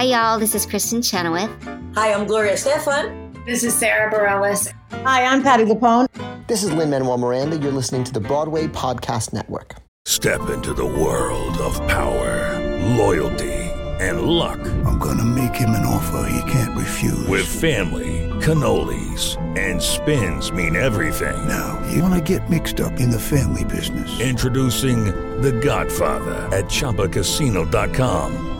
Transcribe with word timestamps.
Hi, 0.00 0.06
y'all. 0.06 0.38
This 0.38 0.54
is 0.54 0.64
Kristin 0.64 1.04
Chenoweth. 1.04 1.50
Hi, 1.94 2.14
I'm 2.14 2.26
Gloria 2.26 2.54
Estefan. 2.54 3.44
This 3.44 3.62
is 3.62 3.74
Sara 3.74 4.10
Bareilles. 4.10 4.72
Hi, 5.04 5.26
I'm 5.26 5.42
Patti 5.42 5.66
LuPone. 5.66 6.06
This 6.46 6.62
is 6.62 6.72
Lin 6.72 6.88
Manuel 6.88 7.18
Miranda. 7.18 7.58
You're 7.58 7.70
listening 7.70 8.04
to 8.04 8.12
the 8.14 8.20
Broadway 8.20 8.66
Podcast 8.66 9.34
Network. 9.34 9.74
Step 10.06 10.48
into 10.48 10.72
the 10.72 10.86
world 10.86 11.54
of 11.58 11.74
power, 11.86 12.58
loyalty, 12.96 13.52
and 14.00 14.22
luck. 14.22 14.60
I'm 14.86 14.98
going 14.98 15.18
to 15.18 15.24
make 15.26 15.54
him 15.54 15.68
an 15.76 15.84
offer 15.84 16.30
he 16.32 16.50
can't 16.50 16.74
refuse. 16.78 17.28
With 17.28 17.44
family, 17.46 18.26
cannolis, 18.40 19.36
and 19.58 19.82
spins 19.82 20.50
mean 20.50 20.76
everything. 20.76 21.46
Now, 21.46 21.78
you 21.92 22.02
want 22.02 22.14
to 22.14 22.38
get 22.38 22.48
mixed 22.48 22.80
up 22.80 23.00
in 23.00 23.10
the 23.10 23.20
family 23.20 23.64
business? 23.64 24.18
Introducing 24.18 25.04
The 25.42 25.52
Godfather 25.52 26.48
at 26.56 26.70
Chumbacasino.com. 26.70 28.59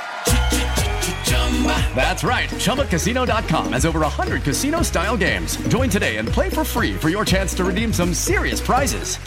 That's 1.95 2.23
right. 2.23 2.49
ChumbaCasino.com 2.49 3.73
has 3.73 3.85
over 3.85 3.99
100 3.99 4.41
casino 4.41 4.81
style 4.81 5.15
games. 5.15 5.57
Join 5.67 5.89
today 5.89 6.17
and 6.17 6.27
play 6.27 6.49
for 6.49 6.63
free 6.63 6.97
for 6.97 7.09
your 7.09 7.23
chance 7.23 7.53
to 7.55 7.63
redeem 7.63 7.93
some 7.93 8.15
serious 8.15 8.59
prizes. 8.59 9.17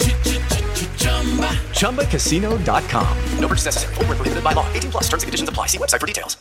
ChumbaCasino.com. 1.78 3.19
No 3.39 3.48
purchase 3.48 3.66
necessary. 3.66 3.94
Full 3.94 4.05
prohibited 4.05 4.42
by 4.42 4.53
law. 4.53 4.66
18 4.72 4.91
plus 4.91 5.05
terms 5.05 5.22
and 5.22 5.28
conditions 5.28 5.48
apply. 5.48 5.66
See 5.66 5.78
website 5.78 6.00
for 6.00 6.06
details. 6.08 6.36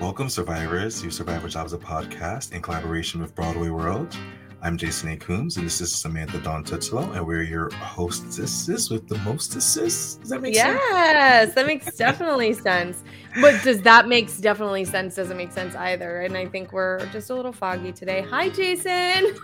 Welcome, 0.00 0.28
survivors. 0.28 1.02
You 1.02 1.10
Survival 1.10 1.48
Jobs, 1.48 1.72
a 1.72 1.78
podcast 1.78 2.52
in 2.52 2.60
collaboration 2.60 3.20
with 3.20 3.34
Broadway 3.34 3.70
World. 3.70 4.14
I'm 4.64 4.78
Jason 4.78 5.10
A. 5.10 5.16
Coombs, 5.18 5.58
and 5.58 5.66
this 5.66 5.82
is 5.82 5.94
Samantha 5.94 6.38
Dawn 6.38 6.64
Tuozzolo, 6.64 7.14
and 7.14 7.26
we're 7.26 7.42
your 7.42 7.70
hostesses 7.74 8.88
with 8.88 9.06
the 9.06 9.18
mostesses. 9.18 10.14
Does 10.14 10.30
that 10.30 10.40
make 10.40 10.54
yes, 10.54 10.64
sense? 10.64 10.82
Yes, 10.90 11.54
that 11.54 11.66
makes 11.66 11.96
definitely 11.98 12.54
sense. 12.54 13.04
But 13.42 13.62
does 13.62 13.82
that 13.82 14.08
makes 14.08 14.38
definitely 14.38 14.86
sense? 14.86 15.16
Doesn't 15.16 15.36
make 15.36 15.52
sense 15.52 15.74
either. 15.74 16.22
And 16.22 16.34
I 16.34 16.46
think 16.46 16.72
we're 16.72 17.04
just 17.08 17.28
a 17.28 17.34
little 17.34 17.52
foggy 17.52 17.92
today. 17.92 18.22
Hi, 18.30 18.48
Jason. 18.48 19.36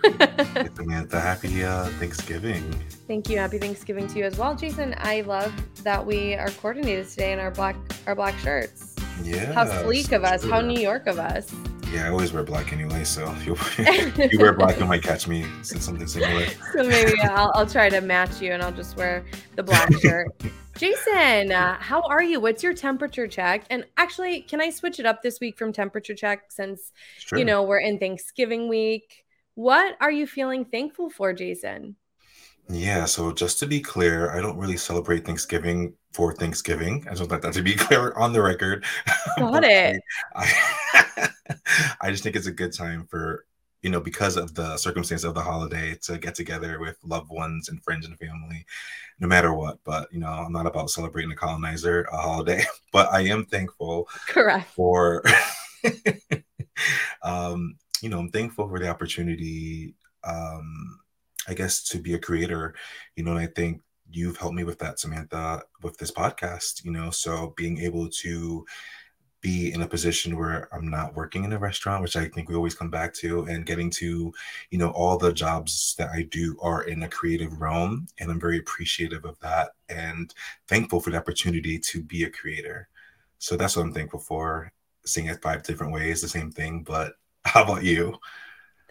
Samantha, 0.75 1.21
happy 1.21 1.63
uh, 1.63 1.85
Thanksgiving. 1.99 2.63
Thank 3.07 3.29
you. 3.29 3.37
Happy 3.37 3.59
Thanksgiving 3.59 4.07
to 4.07 4.17
you 4.17 4.25
as 4.25 4.39
well, 4.39 4.55
Jason. 4.55 4.95
I 4.97 5.21
love 5.21 5.53
that 5.83 6.03
we 6.03 6.33
are 6.33 6.49
coordinated 6.49 7.07
today 7.07 7.31
in 7.31 7.37
our 7.37 7.51
black 7.51 7.75
our 8.07 8.15
black 8.15 8.39
shirts. 8.39 8.95
Yeah. 9.21 9.53
How 9.53 9.83
sleek 9.83 10.13
of 10.13 10.23
us. 10.23 10.43
How 10.43 10.61
New 10.61 10.81
York 10.81 11.05
of 11.05 11.19
us. 11.19 11.53
Yeah, 11.91 12.05
I 12.05 12.09
always 12.09 12.31
wear 12.31 12.43
black 12.43 12.71
anyway, 12.71 13.03
so 13.03 13.35
you, 13.43 13.57
you 14.31 14.39
wear 14.39 14.53
black, 14.53 14.79
you 14.79 14.85
might 14.85 15.03
catch 15.03 15.27
me 15.27 15.43
in 15.43 15.63
something 15.63 16.07
similar. 16.07 16.45
So 16.71 16.83
maybe 16.83 17.19
I'll, 17.23 17.51
I'll 17.53 17.67
try 17.67 17.89
to 17.89 17.99
match 17.99 18.41
you, 18.41 18.53
and 18.53 18.63
I'll 18.63 18.71
just 18.71 18.95
wear 18.95 19.25
the 19.57 19.63
black 19.63 19.91
shirt. 19.99 20.29
Jason, 20.77 21.51
uh, 21.51 21.77
how 21.79 22.01
are 22.03 22.23
you? 22.23 22.39
What's 22.39 22.63
your 22.63 22.73
temperature 22.73 23.27
check? 23.27 23.65
And 23.69 23.85
actually, 23.97 24.41
can 24.41 24.61
I 24.61 24.69
switch 24.69 25.01
it 25.01 25.05
up 25.05 25.21
this 25.21 25.41
week 25.41 25.57
from 25.57 25.73
temperature 25.73 26.15
check 26.15 26.49
since 26.49 26.93
sure. 27.19 27.37
you 27.37 27.43
know 27.43 27.63
we're 27.63 27.79
in 27.79 27.99
Thanksgiving 27.99 28.69
week? 28.69 29.25
What 29.55 29.97
are 29.99 30.11
you 30.11 30.25
feeling 30.27 30.63
thankful 30.63 31.09
for, 31.09 31.33
Jason? 31.33 31.97
Yeah, 32.69 33.05
so 33.05 33.31
just 33.31 33.59
to 33.59 33.67
be 33.67 33.81
clear, 33.81 34.31
I 34.31 34.41
don't 34.41 34.57
really 34.57 34.77
celebrate 34.77 35.25
Thanksgiving 35.25 35.93
for 36.13 36.33
Thanksgiving. 36.33 37.05
I 37.07 37.13
just 37.13 37.29
want 37.29 37.41
that 37.41 37.53
to 37.53 37.61
be 37.61 37.73
clear 37.77 38.13
on 38.13 38.33
the 38.33 38.41
record. 38.41 38.85
Got 39.37 39.63
it. 39.63 40.01
I, 40.35 41.29
I 42.01 42.11
just 42.11 42.23
think 42.23 42.35
it's 42.35 42.47
a 42.47 42.51
good 42.51 42.73
time 42.73 43.07
for, 43.07 43.45
you 43.81 43.89
know, 43.89 43.99
because 43.99 44.37
of 44.37 44.53
the 44.55 44.77
circumstance 44.77 45.23
of 45.23 45.33
the 45.33 45.41
holiday 45.41 45.97
to 46.03 46.17
get 46.17 46.35
together 46.35 46.79
with 46.79 46.97
loved 47.03 47.29
ones 47.29 47.69
and 47.69 47.83
friends 47.83 48.05
and 48.05 48.17
family, 48.17 48.65
no 49.19 49.27
matter 49.27 49.53
what. 49.53 49.79
But, 49.83 50.07
you 50.11 50.19
know, 50.19 50.27
I'm 50.27 50.53
not 50.53 50.67
about 50.67 50.89
celebrating 50.89 51.31
a 51.31 51.35
colonizer 51.35 52.03
a 52.03 52.17
holiday, 52.17 52.63
but 52.93 53.11
I 53.11 53.21
am 53.21 53.45
thankful 53.45 54.07
Correct. 54.27 54.69
for, 54.69 55.23
um, 57.23 57.75
you 58.01 58.09
know, 58.09 58.19
I'm 58.19 58.29
thankful 58.29 58.67
for 58.69 58.79
the 58.79 58.89
opportunity, 58.89 59.93
um, 60.23 60.99
I 61.47 61.53
guess, 61.53 61.83
to 61.89 61.99
be 61.99 62.13
a 62.13 62.19
creator, 62.19 62.75
you 63.15 63.23
know, 63.23 63.31
and 63.31 63.39
I 63.39 63.47
think 63.47 63.81
you've 64.11 64.37
helped 64.37 64.55
me 64.55 64.63
with 64.63 64.79
that, 64.79 64.99
Samantha, 64.99 65.63
with 65.81 65.97
this 65.97 66.11
podcast, 66.11 66.83
you 66.83 66.91
know, 66.91 67.09
so 67.09 67.53
being 67.57 67.79
able 67.79 68.09
to 68.09 68.65
be 69.41 69.73
in 69.73 69.81
a 69.81 69.87
position 69.87 70.37
where 70.37 70.69
I'm 70.71 70.87
not 70.87 71.15
working 71.15 71.43
in 71.43 71.53
a 71.53 71.57
restaurant, 71.57 72.03
which 72.03 72.15
I 72.15 72.27
think 72.27 72.47
we 72.47 72.55
always 72.55 72.75
come 72.75 72.91
back 72.91 73.13
to, 73.15 73.45
and 73.45 73.65
getting 73.65 73.89
to, 73.91 74.31
you 74.69 74.77
know, 74.77 74.91
all 74.91 75.17
the 75.17 75.33
jobs 75.33 75.95
that 75.97 76.09
I 76.11 76.23
do 76.23 76.55
are 76.61 76.83
in 76.83 77.03
a 77.03 77.09
creative 77.09 77.59
realm. 77.59 78.07
And 78.19 78.29
I'm 78.29 78.39
very 78.39 78.59
appreciative 78.59 79.25
of 79.25 79.39
that 79.39 79.71
and 79.89 80.33
thankful 80.67 81.01
for 81.01 81.09
the 81.09 81.17
opportunity 81.17 81.79
to 81.79 82.03
be 82.03 82.23
a 82.23 82.29
creator. 82.29 82.87
So 83.39 83.57
that's 83.57 83.75
what 83.75 83.83
I'm 83.83 83.93
thankful 83.93 84.19
for. 84.19 84.71
Seeing 85.05 85.27
it 85.27 85.41
five 85.41 85.63
different 85.63 85.91
ways, 85.91 86.21
the 86.21 86.27
same 86.27 86.51
thing. 86.51 86.83
But 86.83 87.13
how 87.45 87.63
about 87.63 87.83
you? 87.83 88.15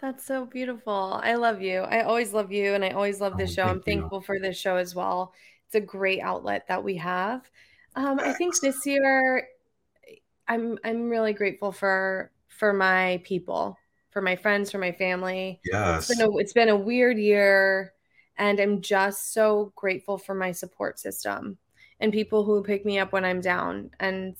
That's 0.01 0.25
so 0.25 0.45
beautiful. 0.45 1.19
I 1.23 1.35
love 1.35 1.61
you. 1.61 1.81
I 1.81 2.01
always 2.01 2.33
love 2.33 2.51
you 2.51 2.73
and 2.73 2.83
I 2.83 2.89
always 2.89 3.21
love 3.21 3.37
this 3.37 3.51
Oh, 3.51 3.53
show. 3.53 3.63
I'm 3.63 3.81
thank 3.81 3.85
you. 3.87 3.93
thankful 4.01 4.21
for 4.21 4.39
this 4.39 4.57
show 4.57 4.77
as 4.77 4.95
well. 4.95 5.33
It's 5.67 5.75
a 5.75 5.81
great 5.81 6.21
outlet 6.21 6.67
that 6.67 6.83
we 6.83 6.97
have. 6.97 7.49
Um, 7.95 8.19
I 8.19 8.33
think 8.33 8.59
this 8.59 8.85
year 8.85 9.47
I'm 10.47 10.77
I'm 10.83 11.09
really 11.09 11.33
grateful 11.33 11.71
for 11.71 12.31
for 12.47 12.73
my 12.73 13.21
people, 13.23 13.77
for 14.09 14.21
my 14.21 14.35
friends, 14.35 14.71
for 14.71 14.79
my 14.79 14.91
family. 14.91 15.59
Yes. 15.65 16.09
It's 16.09 16.19
been 16.19 16.27
a, 16.27 16.37
it's 16.37 16.53
been 16.53 16.69
a 16.69 16.75
weird 16.75 17.17
year 17.17 17.93
and 18.37 18.59
I'm 18.59 18.81
just 18.81 19.33
so 19.33 19.71
grateful 19.75 20.17
for 20.17 20.33
my 20.33 20.51
support 20.51 20.99
system 20.99 21.57
and 21.99 22.11
people 22.11 22.43
who 22.43 22.63
pick 22.63 22.85
me 22.85 22.97
up 22.97 23.13
when 23.13 23.23
I'm 23.23 23.39
down 23.41 23.91
and 23.99 24.35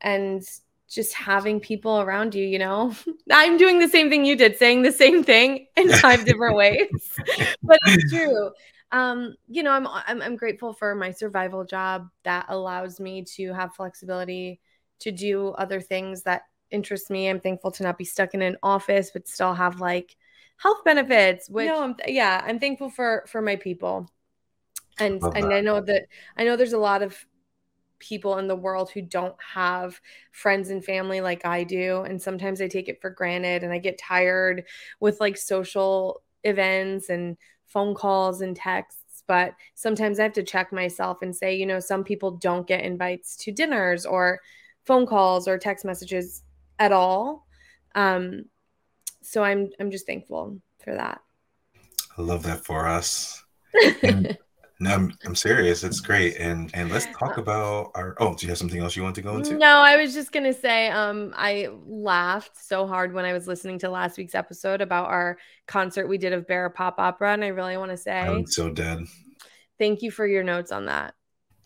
and 0.00 0.42
just 0.88 1.12
having 1.12 1.60
people 1.60 2.00
around 2.00 2.34
you, 2.34 2.44
you 2.44 2.58
know. 2.58 2.94
I'm 3.30 3.56
doing 3.56 3.78
the 3.78 3.88
same 3.88 4.08
thing 4.08 4.24
you 4.24 4.36
did, 4.36 4.56
saying 4.56 4.82
the 4.82 4.92
same 4.92 5.22
thing 5.22 5.66
in 5.76 5.88
five 6.00 6.24
different 6.24 6.56
ways. 6.56 6.88
but 7.62 7.78
it's 7.86 8.12
true. 8.12 8.50
Um, 8.90 9.36
you 9.48 9.62
know, 9.62 9.72
I'm, 9.72 9.86
I'm 9.86 10.22
I'm 10.22 10.36
grateful 10.36 10.72
for 10.72 10.94
my 10.94 11.10
survival 11.10 11.64
job 11.64 12.08
that 12.24 12.46
allows 12.48 13.00
me 13.00 13.22
to 13.36 13.52
have 13.52 13.74
flexibility 13.74 14.60
to 15.00 15.12
do 15.12 15.48
other 15.50 15.80
things 15.80 16.22
that 16.22 16.42
interest 16.70 17.10
me. 17.10 17.28
I'm 17.28 17.40
thankful 17.40 17.70
to 17.72 17.82
not 17.82 17.98
be 17.98 18.04
stuck 18.04 18.32
in 18.32 18.40
an 18.40 18.56
office 18.62 19.10
but 19.12 19.28
still 19.28 19.52
have 19.52 19.80
like 19.80 20.16
health 20.56 20.84
benefits. 20.84 21.50
Which, 21.50 21.66
no, 21.66 21.82
I'm, 21.82 21.96
yeah, 22.06 22.42
I'm 22.46 22.58
thankful 22.58 22.88
for 22.88 23.24
for 23.28 23.42
my 23.42 23.56
people. 23.56 24.10
And 24.98 25.22
Love 25.22 25.34
and 25.36 25.44
that. 25.44 25.52
I 25.52 25.60
know 25.60 25.80
that 25.82 26.06
I 26.38 26.44
know 26.44 26.56
there's 26.56 26.72
a 26.72 26.78
lot 26.78 27.02
of 27.02 27.14
people 27.98 28.38
in 28.38 28.46
the 28.46 28.56
world 28.56 28.90
who 28.90 29.02
don't 29.02 29.34
have 29.54 30.00
friends 30.32 30.70
and 30.70 30.84
family 30.84 31.20
like 31.20 31.44
I 31.44 31.64
do. 31.64 32.02
And 32.02 32.20
sometimes 32.20 32.60
I 32.60 32.68
take 32.68 32.88
it 32.88 33.00
for 33.00 33.10
granted 33.10 33.62
and 33.62 33.72
I 33.72 33.78
get 33.78 33.98
tired 33.98 34.64
with 35.00 35.20
like 35.20 35.36
social 35.36 36.22
events 36.44 37.08
and 37.08 37.36
phone 37.66 37.94
calls 37.94 38.40
and 38.40 38.56
texts. 38.56 39.24
But 39.26 39.54
sometimes 39.74 40.18
I 40.18 40.22
have 40.22 40.32
to 40.34 40.42
check 40.42 40.72
myself 40.72 41.22
and 41.22 41.34
say, 41.34 41.54
you 41.54 41.66
know, 41.66 41.80
some 41.80 42.02
people 42.04 42.32
don't 42.32 42.66
get 42.66 42.84
invites 42.84 43.36
to 43.38 43.52
dinners 43.52 44.06
or 44.06 44.40
phone 44.84 45.06
calls 45.06 45.46
or 45.46 45.58
text 45.58 45.84
messages 45.84 46.42
at 46.78 46.92
all. 46.92 47.46
Um, 47.94 48.46
so 49.22 49.42
I'm 49.42 49.70
I'm 49.78 49.90
just 49.90 50.06
thankful 50.06 50.60
for 50.82 50.94
that. 50.94 51.20
I 52.16 52.22
love 52.22 52.42
that 52.44 52.64
for 52.64 52.86
us. 52.86 53.44
And- 54.02 54.38
no, 54.80 54.94
I'm, 54.94 55.12
I'm 55.24 55.34
serious. 55.34 55.82
It's 55.82 56.00
great. 56.00 56.36
And 56.36 56.70
and 56.74 56.90
let's 56.90 57.06
talk 57.18 57.36
about 57.38 57.90
our. 57.94 58.16
Oh, 58.18 58.34
do 58.34 58.46
you 58.46 58.50
have 58.50 58.58
something 58.58 58.80
else 58.80 58.94
you 58.94 59.02
want 59.02 59.16
to 59.16 59.22
go 59.22 59.36
into? 59.36 59.56
No, 59.56 59.78
I 59.78 59.96
was 59.96 60.14
just 60.14 60.30
gonna 60.30 60.52
say, 60.52 60.88
um, 60.88 61.34
I 61.36 61.68
laughed 61.86 62.56
so 62.56 62.86
hard 62.86 63.12
when 63.12 63.24
I 63.24 63.32
was 63.32 63.48
listening 63.48 63.78
to 63.80 63.90
last 63.90 64.16
week's 64.18 64.34
episode 64.36 64.80
about 64.80 65.08
our 65.08 65.38
concert 65.66 66.06
we 66.06 66.18
did 66.18 66.32
of 66.32 66.46
Bare 66.46 66.70
Pop 66.70 66.96
Opera, 66.98 67.32
and 67.32 67.44
I 67.44 67.48
really 67.48 67.76
want 67.76 67.90
to 67.90 67.96
say 67.96 68.20
I'm 68.20 68.46
so 68.46 68.70
dead. 68.70 69.00
thank 69.78 70.02
you 70.02 70.10
for 70.10 70.26
your 70.26 70.44
notes 70.44 70.70
on 70.70 70.86
that. 70.86 71.14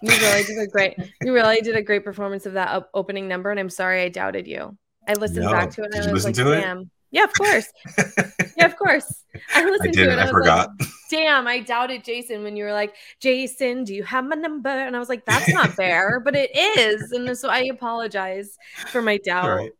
You 0.00 0.10
really 0.10 0.42
did 0.42 0.58
a 0.58 0.66
great, 0.66 0.96
you 1.22 1.32
really 1.32 1.60
did 1.60 1.76
a 1.76 1.82
great 1.82 2.04
performance 2.04 2.46
of 2.46 2.54
that 2.54 2.88
opening 2.94 3.28
number, 3.28 3.50
and 3.50 3.60
I'm 3.60 3.70
sorry 3.70 4.02
I 4.02 4.08
doubted 4.08 4.48
you. 4.48 4.76
I 5.06 5.14
listened 5.14 5.44
No, 5.44 5.52
back 5.52 5.70
to 5.72 5.82
it 5.82 5.94
and 5.94 6.08
I 6.08 6.12
was 6.12 6.24
like, 6.24 6.34
to 6.34 6.52
it? 6.52 6.88
Yeah, 7.12 7.24
of 7.24 7.32
course. 7.34 7.66
yeah, 8.56 8.66
of 8.66 8.76
course. 8.76 9.24
I 9.54 9.64
listened 9.64 9.90
I 9.90 9.92
to 9.92 9.98
did 9.98 10.08
it. 10.08 10.08
it. 10.08 10.12
and 10.12 10.20
I, 10.20 10.30
forgot. 10.30 10.70
Like, 10.80 10.88
Damn, 11.10 11.46
I 11.46 11.60
doubted 11.60 12.04
Jason 12.04 12.42
when 12.42 12.56
you 12.56 12.64
were 12.64 12.72
like, 12.72 12.94
Jason, 13.20 13.84
do 13.84 13.94
you 13.94 14.02
have 14.02 14.24
my 14.24 14.34
number? 14.34 14.70
And 14.70 14.96
I 14.96 14.98
was 14.98 15.10
like, 15.10 15.24
that's 15.26 15.52
not 15.52 15.70
fair, 15.74 16.20
but 16.20 16.34
it 16.34 16.50
is. 16.54 17.12
And 17.12 17.36
so 17.36 17.48
I 17.50 17.64
apologize 17.70 18.56
for 18.88 19.02
my 19.02 19.18
doubt. 19.18 19.46
Right. 19.48 19.72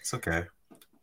It's 0.00 0.12
okay. 0.14 0.44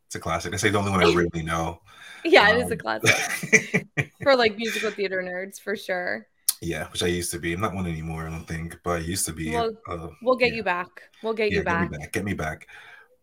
It's 0.07 0.15
a 0.15 0.19
classic. 0.19 0.53
I 0.53 0.57
say 0.57 0.69
the 0.69 0.77
only 0.77 0.91
one 0.91 1.01
I 1.03 1.06
really 1.13 1.41
know. 1.44 1.81
Yeah, 2.25 2.50
it 2.51 2.57
is 2.59 2.69
a 2.69 2.74
Um, 2.74 2.77
classic 2.77 3.88
for 4.21 4.35
like 4.35 4.57
musical 4.57 4.91
theater 4.91 5.24
nerds 5.24 5.59
for 5.59 5.75
sure. 5.75 6.27
yeah, 6.62 6.88
which 6.89 7.01
I 7.01 7.07
used 7.07 7.31
to 7.31 7.39
be. 7.39 7.53
I'm 7.53 7.62
not 7.62 7.74
one 7.74 7.88
anymore, 7.88 8.27
I 8.27 8.29
don't 8.29 8.45
think, 8.47 8.77
but 8.83 8.91
I 8.91 8.97
used 9.00 9.25
to 9.27 9.33
be. 9.33 9.51
Well, 9.51 9.71
uh, 9.88 10.09
We'll 10.21 10.35
get 10.35 10.50
yeah. 10.51 10.57
you 10.57 10.63
back. 10.63 10.89
We'll 11.24 11.33
get 11.33 11.51
Yeah, 11.51 11.59
you 11.59 11.63
back. 11.63 11.89
Get 11.89 11.91
me 11.91 11.97
back. 11.97 12.12
Get 12.12 12.25
me 12.25 12.33
back. 12.33 12.67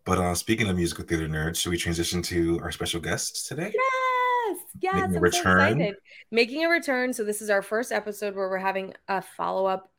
But 0.09 0.21
uh, 0.21 0.35
speaking 0.35 0.71
of 0.71 0.77
musical 0.77 1.05
theater 1.05 1.29
nerds, 1.29 1.57
should 1.57 1.69
we 1.69 1.77
transition 1.77 2.23
to 2.23 2.59
our 2.63 2.73
special 2.73 2.99
guests 2.99 3.47
today? 3.47 3.75
Yes, 3.75 4.59
yes, 4.81 4.95
Making 4.95 5.13
a 5.13 5.17
I'm 5.19 5.23
return. 5.23 5.79
so. 5.81 5.95
Making 6.31 6.65
a 6.65 6.69
return. 6.71 7.13
So 7.13 7.25
this 7.25 7.43
is 7.43 7.51
our 7.51 7.61
first 7.61 7.93
episode 7.93 8.35
where 8.35 8.49
we're 8.49 8.57
having 8.57 8.95
a 9.09 9.21
follow-up 9.21 9.91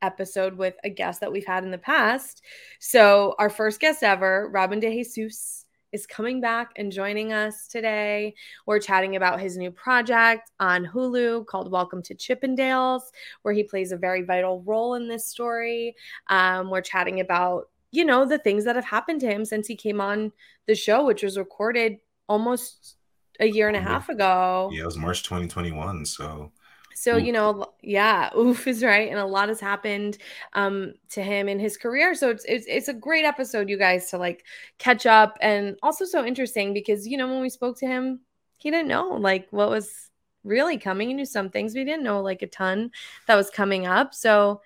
episode 0.00 0.56
with 0.56 0.74
a 0.84 0.88
guest 0.88 1.20
that 1.20 1.30
we've 1.30 1.44
had 1.44 1.64
in 1.64 1.70
the 1.70 1.76
past. 1.76 2.40
So 2.80 3.34
our 3.38 3.50
first 3.50 3.78
guest 3.78 4.02
ever, 4.02 4.48
Robin 4.54 4.80
De 4.80 4.90
Jesus, 4.90 5.66
is 5.92 6.06
coming 6.06 6.40
back 6.40 6.70
and 6.76 6.90
joining 6.90 7.34
us 7.34 7.68
today. 7.68 8.34
We're 8.64 8.80
chatting 8.80 9.16
about 9.16 9.38
his 9.38 9.58
new 9.58 9.70
project 9.70 10.50
on 10.60 10.86
Hulu 10.86 11.44
called 11.44 11.70
Welcome 11.70 12.02
to 12.04 12.14
Chippendales, 12.14 13.02
where 13.42 13.52
he 13.52 13.64
plays 13.64 13.92
a 13.92 13.98
very 13.98 14.22
vital 14.22 14.62
role 14.62 14.94
in 14.94 15.08
this 15.08 15.26
story. 15.26 15.94
Um, 16.28 16.70
we're 16.70 16.80
chatting 16.80 17.20
about 17.20 17.68
you 17.90 18.04
know 18.04 18.26
the 18.26 18.38
things 18.38 18.64
that 18.64 18.76
have 18.76 18.84
happened 18.84 19.20
to 19.20 19.26
him 19.26 19.44
since 19.44 19.66
he 19.66 19.76
came 19.76 20.00
on 20.00 20.32
the 20.66 20.74
show, 20.74 21.04
which 21.04 21.22
was 21.22 21.38
recorded 21.38 21.98
almost 22.28 22.96
a 23.40 23.46
year 23.46 23.68
and 23.68 23.76
a 23.76 23.80
half 23.80 24.08
ago. 24.08 24.70
Yeah, 24.72 24.82
it 24.82 24.86
was 24.86 24.98
March 24.98 25.22
2021. 25.22 26.04
So 26.06 26.52
So, 26.94 27.16
you 27.16 27.32
know, 27.32 27.66
yeah, 27.82 28.30
oof 28.36 28.66
is 28.66 28.82
right. 28.82 29.08
And 29.08 29.18
a 29.18 29.24
lot 29.24 29.48
has 29.48 29.60
happened 29.60 30.18
um, 30.54 30.94
to 31.10 31.22
him 31.22 31.48
in 31.48 31.58
his 31.58 31.76
career. 31.76 32.14
So 32.14 32.30
it's, 32.30 32.44
it's 32.46 32.66
it's 32.68 32.88
a 32.88 32.94
great 32.94 33.24
episode, 33.24 33.68
you 33.68 33.78
guys, 33.78 34.10
to 34.10 34.18
like 34.18 34.44
catch 34.78 35.06
up 35.06 35.38
and 35.40 35.76
also 35.82 36.04
so 36.04 36.24
interesting 36.24 36.74
because, 36.74 37.06
you 37.06 37.16
know, 37.16 37.28
when 37.28 37.40
we 37.40 37.50
spoke 37.50 37.78
to 37.78 37.86
him, 37.86 38.20
he 38.56 38.70
didn't 38.70 38.88
know 38.88 39.10
like 39.10 39.46
what 39.50 39.70
was 39.70 40.10
really 40.44 40.78
coming. 40.78 41.08
He 41.08 41.14
knew 41.14 41.26
some 41.26 41.50
things. 41.50 41.74
We 41.74 41.84
didn't 41.84 42.02
know 42.04 42.20
like 42.20 42.42
a 42.42 42.46
ton 42.46 42.90
that 43.26 43.36
was 43.36 43.50
coming 43.50 43.86
up. 43.86 44.14
So 44.14 44.60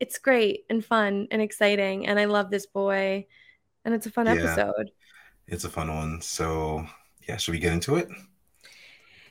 it's 0.00 0.18
great 0.18 0.64
and 0.70 0.84
fun 0.84 1.28
and 1.30 1.40
exciting. 1.42 2.06
And 2.06 2.18
I 2.18 2.24
love 2.26 2.50
this 2.50 2.66
boy. 2.66 3.26
And 3.84 3.94
it's 3.94 4.06
a 4.06 4.10
fun 4.10 4.26
Yeah. 4.26 4.32
episode. 4.34 4.90
it's 5.46 5.64
a 5.64 5.70
fun 5.70 5.94
one. 5.94 6.20
So 6.22 6.86
yeah, 7.28 7.36
should 7.36 7.52
we 7.52 7.58
get 7.58 7.72
into 7.72 7.96
it? 7.96 8.08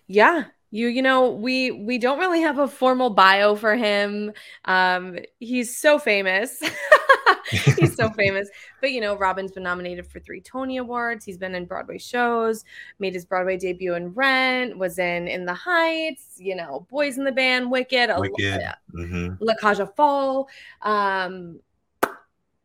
Yeah. 0.08 0.46
You 0.72 0.88
you 0.88 1.02
know, 1.02 1.30
we 1.32 1.72
we 1.72 1.98
don't 2.00 2.20
really 2.20 2.42
have 2.42 2.58
a 2.60 2.68
formal 2.68 3.12
bio 3.12 3.56
for 3.56 3.76
him. 3.76 4.32
Um 4.66 5.18
he's 5.40 5.78
so 5.78 6.00
famous. 6.00 6.62
he's 7.50 7.96
so 7.96 8.10
famous. 8.18 8.50
But 8.82 8.92
you 8.92 9.02
know, 9.02 9.16
Robin's 9.16 9.52
been 9.52 9.64
nominated 9.64 10.08
for 10.08 10.20
3 10.20 10.42
Tony 10.42 10.78
Awards. 10.78 11.26
He's 11.26 11.38
been 11.38 11.56
in 11.56 11.66
Broadway 11.66 11.98
shows, 11.98 12.64
made 13.00 13.14
his 13.14 13.26
Broadway 13.26 13.58
debut 13.58 13.96
in 13.96 14.14
Rent, 14.14 14.78
was 14.78 15.00
in 15.00 15.28
In 15.28 15.46
the 15.46 15.54
Heights, 15.54 16.36
you 16.38 16.56
know, 16.56 16.86
Boys 16.90 17.18
in 17.18 17.24
the 17.24 17.32
Band, 17.32 17.72
Wicked, 17.72 18.10
Wicked. 18.18 18.74
hmm 18.92 19.30
La 19.40 19.56
Cage 19.56 19.80
aux 19.80 19.94
Folles. 19.96 20.48
Um, 20.82 21.60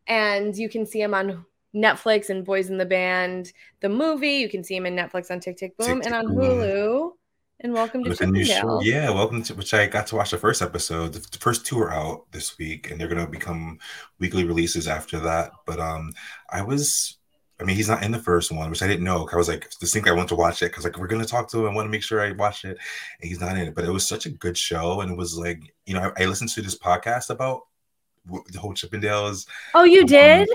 and 0.07 0.55
you 0.55 0.69
can 0.69 0.85
see 0.85 1.01
him 1.01 1.13
on 1.13 1.45
Netflix 1.75 2.29
and 2.29 2.43
Boys 2.43 2.69
in 2.69 2.77
the 2.77 2.85
Band, 2.85 3.53
the 3.81 3.89
movie. 3.89 4.37
You 4.37 4.49
can 4.49 4.63
see 4.63 4.75
him 4.75 4.85
in 4.85 4.95
Netflix 4.95 5.29
on 5.29 5.39
Tick 5.39 5.57
Tick 5.57 5.77
Boom 5.77 6.01
Tick, 6.01 6.05
and 6.05 6.15
on 6.15 6.35
Boom. 6.35 6.37
Hulu. 6.37 7.11
And 7.61 7.73
welcome 7.73 8.03
to 8.05 8.09
With 8.09 8.21
a 8.21 8.27
new 8.27 8.45
show. 8.45 8.81
Yeah, 8.81 9.09
welcome 9.09 9.43
to 9.43 9.53
which 9.53 9.73
I 9.73 9.85
got 9.87 10.07
to 10.07 10.15
watch 10.15 10.31
the 10.31 10.37
first 10.37 10.61
episode. 10.61 11.13
The 11.13 11.37
first 11.39 11.65
two 11.65 11.77
are 11.79 11.91
out 11.91 12.31
this 12.31 12.57
week, 12.57 12.89
and 12.89 12.99
they're 12.99 13.09
gonna 13.09 13.27
become 13.27 13.79
weekly 14.17 14.45
releases 14.45 14.87
after 14.87 15.19
that. 15.19 15.51
But 15.65 15.79
um, 15.79 16.13
I 16.49 16.61
was 16.61 17.17
I 17.59 17.65
mean, 17.65 17.75
he's 17.75 17.89
not 17.89 18.03
in 18.03 18.11
the 18.11 18.19
first 18.19 18.51
one, 18.51 18.69
which 18.69 18.81
I 18.81 18.87
didn't 18.87 19.03
know. 19.03 19.27
I 19.31 19.35
was 19.35 19.49
like, 19.49 19.69
distinctly, 19.79 20.11
I 20.11 20.15
want 20.15 20.29
to 20.29 20.35
watch 20.35 20.61
it 20.61 20.67
because 20.67 20.85
like 20.85 20.97
we're 20.97 21.07
gonna 21.07 21.25
talk 21.25 21.49
to 21.49 21.59
him. 21.59 21.71
I 21.71 21.75
want 21.75 21.85
to 21.87 21.91
make 21.91 22.03
sure 22.03 22.21
I 22.21 22.31
watch 22.31 22.63
it, 22.63 22.77
and 23.19 23.29
he's 23.29 23.41
not 23.41 23.57
in 23.57 23.67
it. 23.67 23.75
But 23.75 23.83
it 23.83 23.91
was 23.91 24.07
such 24.07 24.25
a 24.25 24.29
good 24.29 24.57
show, 24.57 25.01
and 25.01 25.11
it 25.11 25.17
was 25.17 25.37
like, 25.37 25.61
you 25.85 25.93
know, 25.93 26.13
I, 26.17 26.23
I 26.23 26.25
listened 26.27 26.51
to 26.51 26.61
this 26.61 26.77
podcast 26.77 27.29
about 27.29 27.63
the 28.51 28.59
whole 28.59 28.73
Chippendales. 28.73 29.47
Oh, 29.73 29.83
you 29.83 30.05
Um, 30.19 30.45
did? 30.45 30.49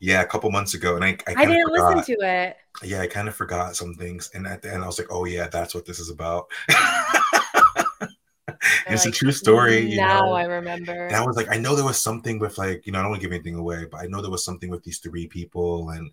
Yeah, 0.00 0.22
a 0.22 0.26
couple 0.26 0.50
months 0.50 0.74
ago, 0.74 0.96
and 0.96 1.04
I 1.04 1.18
I, 1.26 1.36
I 1.36 1.46
didn't 1.46 1.62
forgot. 1.62 1.70
listen 1.70 2.02
to 2.02 2.16
it. 2.22 2.56
Yeah, 2.84 3.00
I 3.02 3.06
kind 3.08 3.28
of 3.28 3.34
forgot 3.36 3.76
some 3.76 3.94
things, 3.94 4.30
and 4.34 4.46
at 4.46 4.62
the 4.62 4.72
end, 4.72 4.82
I 4.84 4.86
was 4.86 4.98
like, 4.98 5.08
oh 5.10 5.24
yeah, 5.26 5.48
that's 5.48 5.74
what 5.74 5.84
this 5.86 5.98
is 6.00 6.10
about. 6.10 6.46
it's 8.88 9.06
a 9.06 9.10
true 9.10 9.32
story. 9.32 9.80
You 9.80 9.96
now 9.96 10.02
know? 10.02 10.32
I 10.32 10.44
remember. 10.44 11.06
And 11.08 11.16
I 11.16 11.24
was 11.26 11.36
like, 11.36 11.48
I 11.50 11.58
know 11.58 11.74
there 11.74 11.84
was 11.84 12.00
something 12.02 12.38
with 12.38 12.58
like, 12.58 12.86
you 12.86 12.92
know, 12.92 12.98
I 12.98 13.02
don't 13.02 13.10
want 13.10 13.22
to 13.22 13.26
give 13.28 13.34
anything 13.34 13.56
away, 13.56 13.86
but 13.90 13.98
I 14.00 14.06
know 14.06 14.20
there 14.22 14.30
was 14.30 14.44
something 14.44 14.70
with 14.70 14.84
these 14.84 14.98
three 14.98 15.26
people, 15.26 15.90
and 15.90 16.10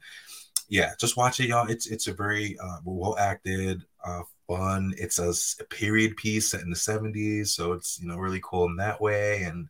yeah, 0.70 0.94
just 1.00 1.18
watch 1.18 1.40
it, 1.40 1.48
y'all. 1.50 1.70
It's 1.70 1.88
it's 1.88 2.08
a 2.08 2.14
very 2.14 2.58
uh, 2.60 2.78
well 2.86 3.18
acted, 3.20 3.84
uh, 4.06 4.24
fun. 4.48 4.94
It's 4.98 5.20
a 5.20 5.64
period 5.66 6.18
piece 6.18 6.52
set 6.52 6.62
in 6.62 6.70
the 6.72 6.78
'70s, 6.78 7.56
so 7.56 7.74
it's 7.74 8.00
you 8.02 8.08
know 8.08 8.18
really 8.18 8.42
cool 8.44 8.66
in 8.68 8.78
that 8.78 9.02
way. 9.02 9.44
And 9.44 9.70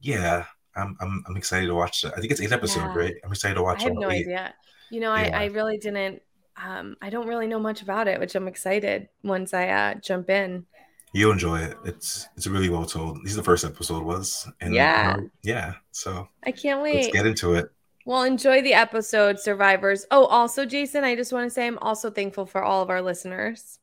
yeah, 0.00 0.44
I'm 0.76 0.96
I'm, 1.00 1.24
I'm 1.28 1.36
excited 1.36 1.66
to 1.66 1.74
watch 1.74 2.04
it. 2.04 2.12
I 2.16 2.20
think 2.20 2.32
it's 2.32 2.40
eight 2.40 2.52
episodes, 2.52 2.84
Yeah. 2.94 2.98
right? 2.98 3.14
I'm 3.24 3.30
excited 3.32 3.54
to 3.54 3.62
watch. 3.62 3.80
I 3.80 3.84
have 3.84 3.94
no 3.94 4.10
eight. 4.10 4.26
idea. 4.26 4.54
You 4.90 5.00
know, 5.00 5.14
Yeah. 5.14 5.38
I, 5.38 5.42
I 5.42 5.46
really 5.46 5.78
didn't. 5.78 6.22
Um, 6.62 6.96
I 7.02 7.10
don't 7.10 7.26
really 7.26 7.46
know 7.48 7.58
much 7.58 7.82
about 7.82 8.06
it, 8.06 8.20
which 8.20 8.34
I'm 8.36 8.46
excited 8.46 9.08
once 9.22 9.52
I 9.54 9.68
uh, 9.68 9.94
jump 9.94 10.30
in. 10.30 10.66
You'll 11.12 11.32
enjoy 11.32 11.60
it. 11.60 11.76
It's 11.84 12.28
it's 12.36 12.46
really 12.46 12.68
well 12.68 12.84
told. 12.86 13.18
This 13.22 13.30
is 13.32 13.36
the 13.36 13.42
first 13.42 13.64
episode 13.64 14.02
was, 14.04 14.48
and 14.60 14.74
Yeah. 14.74 15.16
yeah. 15.42 15.74
So 15.92 16.28
I 16.44 16.52
can't 16.52 16.80
wait. 16.82 16.94
let's 16.96 17.08
get 17.08 17.26
into 17.26 17.54
it. 17.54 17.70
Well, 18.06 18.22
enjoy 18.24 18.60
the 18.62 18.74
episode, 18.74 19.38
survivors. 19.40 20.04
Oh, 20.10 20.26
also, 20.26 20.66
Jason, 20.66 21.04
I 21.04 21.16
just 21.16 21.32
want 21.32 21.46
to 21.46 21.50
say 21.50 21.66
I'm 21.66 21.78
also 21.78 22.10
thankful 22.10 22.44
for 22.46 22.62
all 22.62 22.82
of 22.82 22.90
our 22.90 23.00
listeners. 23.00 23.78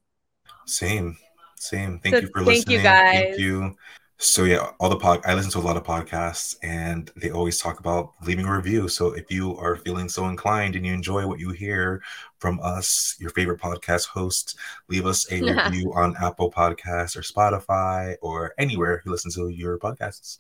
Same, 0.66 1.18
same. 1.56 2.00
Thank 2.00 2.16
So 2.16 2.22
you 2.22 2.28
for 2.28 2.44
thank 2.46 2.70
you, 2.70 2.78
listening. 2.78 2.84
guys. 2.84 3.14
Thank 3.24 3.40
you. 3.40 3.76
So 4.24 4.44
yeah, 4.44 4.70
all 4.80 4.88
the 4.88 4.98
pod 4.98 5.22
I 5.26 5.34
listen 5.34 5.50
to 5.54 5.58
a 5.58 5.66
lot 5.68 5.78
of 5.78 5.84
podcasts 5.84 6.56
and 6.62 7.10
they 7.16 7.32
always 7.32 7.58
talk 7.58 7.80
about 7.80 8.14
leaving 8.24 8.46
a 8.46 8.56
review. 8.56 8.88
So 8.88 9.14
if 9.14 9.32
you 9.32 9.58
are 9.58 9.78
feeling 9.78 10.08
so 10.08 10.28
inclined 10.28 10.76
and 10.76 10.86
you 10.86 10.94
enjoy 10.94 11.26
what 11.26 11.40
you 11.40 11.50
hear 11.50 12.04
from 12.38 12.60
us, 12.62 13.16
your 13.20 13.32
favorite 13.32 13.60
podcast 13.60 14.10
host, 14.10 14.60
leave 14.90 15.08
us 15.08 15.32
a 15.32 15.42
review 15.66 15.92
on 15.96 16.16
Apple 16.22 16.52
Podcasts 16.52 17.16
or 17.18 17.22
Spotify 17.22 18.16
or 18.22 18.54
anywhere 18.60 19.02
you 19.04 19.12
listen 19.12 19.32
to 19.32 19.48
your 19.48 19.80
podcasts. 19.80 20.38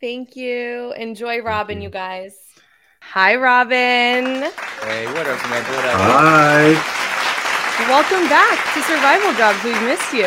Thank 0.00 0.34
you. 0.34 0.92
Enjoy 0.96 1.40
Robin, 1.42 1.80
you. 1.80 1.88
guys. 1.88 2.34
Hi, 3.00 3.36
Robin. 3.36 4.50
Hey, 4.82 5.06
what 5.06 5.24
up, 5.24 5.38
Samantha? 5.38 5.72
What 5.72 5.84
up? 5.84 6.00
Hi. 6.00 7.06
Welcome 7.88 8.28
back 8.28 8.74
to 8.74 8.82
Survival 8.82 9.32
Jobs. 9.34 9.64
We've 9.64 9.80
missed 9.82 10.12
you. 10.12 10.24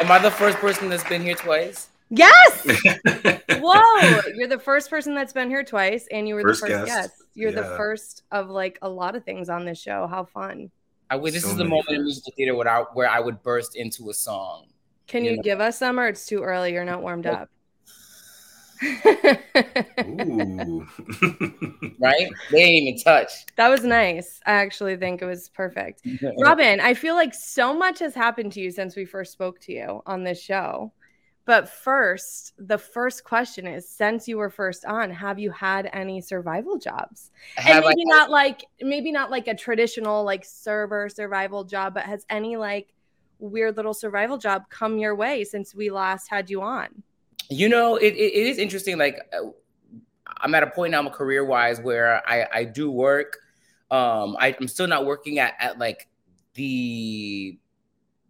Am 0.00 0.10
I 0.10 0.18
the 0.18 0.30
first 0.30 0.58
person 0.58 0.88
that's 0.88 1.04
been 1.08 1.22
here 1.22 1.34
twice? 1.36 1.88
Yes. 2.10 2.66
Whoa. 3.60 4.20
You're 4.34 4.48
the 4.48 4.58
first 4.58 4.90
person 4.90 5.14
that's 5.14 5.32
been 5.32 5.48
here 5.48 5.62
twice, 5.64 6.06
and 6.10 6.26
you 6.28 6.34
were 6.34 6.42
First 6.42 6.62
the 6.62 6.66
first 6.68 6.86
guest. 6.86 7.08
guest. 7.10 7.22
You're 7.34 7.52
the 7.52 7.62
first 7.76 8.22
of 8.32 8.50
like 8.50 8.78
a 8.82 8.88
lot 8.88 9.14
of 9.16 9.24
things 9.24 9.48
on 9.48 9.64
this 9.64 9.80
show. 9.80 10.06
How 10.08 10.24
fun. 10.24 10.70
I 11.08 11.16
would. 11.16 11.32
This 11.32 11.44
So 11.44 11.50
is 11.50 11.56
the 11.56 11.64
many 11.64 11.70
moment 11.76 11.88
in 11.90 12.02
musical 12.04 12.32
theater 12.36 12.54
where 12.56 12.68
I 12.68 12.80
where 12.92 13.08
I 13.08 13.20
would 13.20 13.42
burst 13.42 13.76
into 13.76 14.10
a 14.10 14.14
song. 14.14 14.66
Can 15.06 15.24
You 15.24 15.30
you 15.32 15.36
know. 15.38 15.42
give 15.42 15.60
us 15.60 15.78
some, 15.78 15.98
or 16.00 16.08
it's 16.08 16.26
too 16.26 16.42
early? 16.42 16.72
You're 16.72 16.84
not 16.84 17.02
warmed 17.02 17.24
Well- 17.26 17.36
up. 17.36 17.50
Ooh. 20.04 20.86
Right? 21.98 22.30
They 22.50 22.58
ain't 22.58 22.88
even 22.88 23.00
touch. 23.02 23.46
That 23.56 23.68
was 23.68 23.82
nice. 23.82 24.40
I 24.46 24.52
actually 24.52 24.96
think 24.96 25.22
it 25.22 25.26
was 25.26 25.48
perfect. 25.48 26.02
Robin, 26.38 26.78
I 26.80 26.94
feel 26.94 27.14
like 27.14 27.34
so 27.34 27.74
much 27.74 27.98
has 28.00 28.14
happened 28.14 28.52
to 28.52 28.60
you 28.60 28.70
since 28.70 28.96
we 28.96 29.04
first 29.06 29.32
spoke 29.32 29.58
to 29.60 29.72
you 29.72 30.02
on 30.06 30.22
this 30.22 30.40
show. 30.40 30.92
But 31.46 31.68
first, 31.68 32.54
the 32.58 32.76
first 32.76 33.22
question 33.22 33.68
is 33.68 33.88
since 33.88 34.26
you 34.26 34.36
were 34.36 34.50
first 34.50 34.84
on, 34.84 35.10
have 35.10 35.38
you 35.38 35.52
had 35.52 35.88
any 35.92 36.20
survival 36.20 36.76
jobs? 36.76 37.30
And 37.56 37.66
Have 37.66 37.84
I 37.84 37.88
maybe 37.90 38.04
not 38.04 38.30
like 38.30 38.64
maybe 38.80 39.12
not 39.12 39.30
like 39.30 39.46
a 39.46 39.54
traditional 39.54 40.24
like 40.24 40.44
server 40.44 41.08
survival 41.08 41.62
job, 41.62 41.94
but 41.94 42.02
has 42.02 42.26
any 42.28 42.56
like 42.56 42.92
weird 43.38 43.76
little 43.76 43.94
survival 43.94 44.38
job 44.38 44.64
come 44.70 44.98
your 44.98 45.14
way 45.14 45.44
since 45.44 45.72
we 45.72 45.88
last 45.88 46.28
had 46.28 46.50
you 46.50 46.62
on? 46.62 47.02
You 47.48 47.68
know, 47.68 47.96
it, 47.96 48.14
it, 48.14 48.34
it 48.34 48.46
is 48.46 48.58
interesting. 48.58 48.98
Like, 48.98 49.18
uh, 49.32 49.50
I'm 50.38 50.54
at 50.54 50.62
a 50.62 50.66
point 50.68 50.92
now, 50.92 51.08
career 51.08 51.44
wise, 51.44 51.80
where 51.80 52.22
I, 52.28 52.46
I 52.52 52.64
do 52.64 52.90
work. 52.90 53.38
Um, 53.90 54.36
I, 54.38 54.54
I'm 54.60 54.68
still 54.68 54.88
not 54.88 55.06
working 55.06 55.38
at, 55.38 55.54
at 55.60 55.78
like 55.78 56.08
the, 56.54 57.58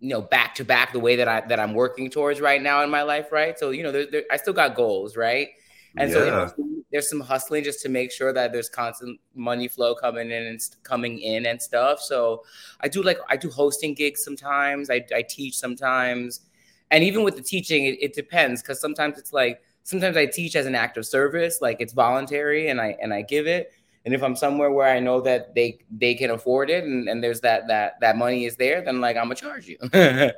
you 0.00 0.08
know, 0.08 0.20
back 0.20 0.54
to 0.56 0.64
back 0.64 0.92
the 0.92 1.00
way 1.00 1.16
that 1.16 1.28
I 1.28 1.40
that 1.48 1.58
I'm 1.58 1.72
working 1.74 2.10
towards 2.10 2.40
right 2.40 2.60
now 2.60 2.82
in 2.82 2.90
my 2.90 3.02
life, 3.02 3.32
right? 3.32 3.58
So, 3.58 3.70
you 3.70 3.82
know, 3.82 3.92
there, 3.92 4.06
there, 4.10 4.22
I 4.30 4.36
still 4.36 4.52
got 4.52 4.74
goals, 4.74 5.16
right? 5.16 5.48
And 5.96 6.10
Yeah. 6.10 6.48
so, 6.48 6.54
there's 6.92 7.10
some 7.10 7.20
hustling 7.20 7.64
just 7.64 7.80
to 7.82 7.88
make 7.88 8.12
sure 8.12 8.32
that 8.32 8.52
there's 8.52 8.68
constant 8.68 9.18
money 9.34 9.66
flow 9.66 9.94
coming 9.94 10.30
in 10.30 10.46
and 10.46 10.60
coming 10.84 11.18
in 11.18 11.46
and 11.46 11.60
stuff. 11.60 12.00
So 12.00 12.44
I 12.80 12.88
do 12.88 13.02
like 13.02 13.18
I 13.28 13.36
do 13.36 13.50
hosting 13.50 13.94
gigs 13.94 14.22
sometimes. 14.24 14.88
I, 14.90 15.04
I 15.14 15.22
teach 15.22 15.58
sometimes, 15.58 16.42
and 16.90 17.02
even 17.04 17.22
with 17.22 17.36
the 17.36 17.42
teaching, 17.42 17.84
it, 17.84 17.98
it 18.00 18.14
depends 18.14 18.62
because 18.62 18.80
sometimes 18.80 19.18
it's 19.18 19.32
like 19.32 19.62
sometimes 19.82 20.16
I 20.16 20.26
teach 20.26 20.56
as 20.56 20.66
an 20.66 20.74
act 20.74 20.96
of 20.96 21.06
service, 21.06 21.60
like 21.60 21.78
it's 21.80 21.92
voluntary 21.92 22.68
and 22.68 22.80
I 22.80 22.96
and 23.00 23.12
I 23.12 23.22
give 23.22 23.46
it. 23.46 23.72
And 24.04 24.14
if 24.14 24.22
I'm 24.22 24.36
somewhere 24.36 24.70
where 24.70 24.88
I 24.88 25.00
know 25.00 25.20
that 25.22 25.54
they 25.54 25.78
they 25.90 26.14
can 26.14 26.30
afford 26.30 26.70
it 26.70 26.84
and, 26.84 27.08
and 27.08 27.22
there's 27.22 27.40
that 27.40 27.68
that 27.68 28.00
that 28.00 28.16
money 28.16 28.44
is 28.44 28.56
there, 28.56 28.82
then 28.82 29.00
like 29.00 29.16
I'm 29.16 29.24
gonna 29.24 29.34
charge 29.34 29.66
you. 29.66 29.78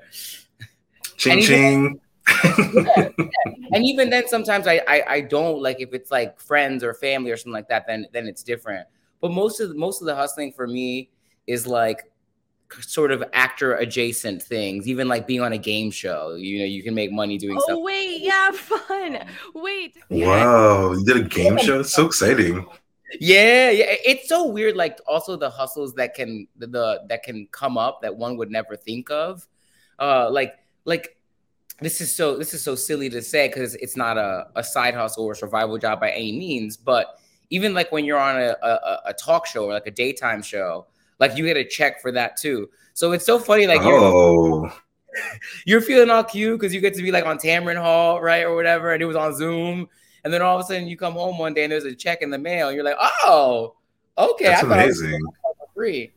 ching 1.16 1.42
ching. 1.42 2.00
yeah, 2.44 3.08
yeah. 3.18 3.34
And 3.72 3.84
even 3.84 4.10
then, 4.10 4.28
sometimes 4.28 4.66
I, 4.66 4.82
I 4.86 5.04
I 5.08 5.20
don't 5.22 5.62
like 5.62 5.80
if 5.80 5.92
it's 5.92 6.10
like 6.10 6.40
friends 6.40 6.84
or 6.84 6.94
family 6.94 7.30
or 7.30 7.36
something 7.36 7.52
like 7.52 7.68
that. 7.68 7.86
Then 7.86 8.06
then 8.12 8.26
it's 8.26 8.42
different. 8.42 8.86
But 9.20 9.32
most 9.32 9.60
of 9.60 9.70
the, 9.70 9.74
most 9.74 10.00
of 10.00 10.06
the 10.06 10.14
hustling 10.14 10.52
for 10.52 10.66
me 10.66 11.10
is 11.46 11.66
like 11.66 12.10
sort 12.80 13.10
of 13.12 13.24
actor 13.32 13.74
adjacent 13.76 14.42
things, 14.42 14.86
even 14.88 15.08
like 15.08 15.26
being 15.26 15.40
on 15.40 15.52
a 15.52 15.58
game 15.58 15.90
show. 15.90 16.34
You 16.34 16.60
know, 16.60 16.64
you 16.64 16.82
can 16.82 16.94
make 16.94 17.10
money 17.12 17.38
doing 17.38 17.56
Oh 17.58 17.64
stuff. 17.64 17.78
wait, 17.80 18.20
yeah, 18.20 18.50
fun. 18.52 19.18
Wait. 19.54 19.96
Wow, 20.10 20.92
you 20.92 21.04
did 21.04 21.16
a 21.16 21.22
game 21.28 21.58
show. 21.58 21.80
It's 21.80 21.92
so 21.92 22.06
exciting. 22.06 22.66
Yeah, 23.20 23.70
yeah. 23.70 23.86
It's 23.88 24.28
so 24.28 24.46
weird. 24.46 24.76
Like 24.76 24.98
also 25.06 25.36
the 25.36 25.48
hustles 25.50 25.94
that 25.94 26.14
can 26.14 26.46
the, 26.56 26.66
the 26.66 27.00
that 27.08 27.22
can 27.22 27.48
come 27.52 27.78
up 27.78 28.02
that 28.02 28.14
one 28.16 28.36
would 28.36 28.50
never 28.50 28.76
think 28.76 29.10
of. 29.10 29.46
Uh, 29.98 30.28
like 30.30 30.54
like 30.84 31.16
this 31.80 32.00
is 32.00 32.14
so 32.14 32.36
this 32.36 32.52
is 32.52 32.62
so 32.62 32.74
silly 32.74 33.08
to 33.08 33.22
say 33.22 33.48
because 33.48 33.74
it's 33.76 33.96
not 33.96 34.18
a, 34.18 34.48
a 34.56 34.62
side 34.62 34.94
hustle 34.94 35.24
or 35.24 35.34
survival 35.34 35.78
job 35.78 36.00
by 36.00 36.10
any 36.10 36.32
means. 36.32 36.76
But 36.76 37.18
even 37.50 37.72
like 37.72 37.90
when 37.92 38.04
you're 38.04 38.18
on 38.18 38.36
a, 38.36 38.54
a, 38.62 39.00
a 39.06 39.14
talk 39.14 39.46
show 39.46 39.64
or 39.64 39.72
like 39.72 39.86
a 39.86 39.90
daytime 39.90 40.42
show, 40.42 40.86
like 41.18 41.36
you 41.36 41.44
get 41.44 41.56
a 41.56 41.64
check 41.64 42.00
for 42.00 42.12
that 42.12 42.36
too. 42.36 42.70
So 42.94 43.12
it's 43.12 43.24
so 43.24 43.38
funny. 43.38 43.66
Like 43.66 43.82
you're, 43.82 43.98
oh, 43.98 44.72
you're 45.66 45.80
feeling 45.80 46.10
all 46.10 46.24
cute 46.24 46.58
because 46.58 46.74
you 46.74 46.80
get 46.80 46.94
to 46.94 47.02
be 47.02 47.10
like 47.10 47.26
on 47.26 47.38
Tamron 47.38 47.80
Hall, 47.80 48.20
right, 48.20 48.44
or 48.44 48.54
whatever, 48.54 48.92
and 48.92 49.02
it 49.02 49.06
was 49.06 49.16
on 49.16 49.34
Zoom. 49.34 49.88
And 50.24 50.32
then 50.32 50.42
all 50.42 50.58
of 50.58 50.64
a 50.64 50.64
sudden 50.64 50.88
you 50.88 50.96
come 50.96 51.14
home 51.14 51.38
one 51.38 51.54
day 51.54 51.64
and 51.64 51.72
there's 51.72 51.84
a 51.84 51.94
check 51.94 52.22
in 52.22 52.30
the 52.30 52.38
mail. 52.38 52.68
And 52.68 52.74
you're 52.74 52.84
like, 52.84 52.96
oh, 52.98 53.74
okay, 54.16 54.46
that's 54.46 54.62
I 54.62 54.68
thought 54.68 54.78
I 54.78 54.86
was 54.86 55.00
amazing. 55.00 55.20
for 55.58 55.66
free. 55.74 56.12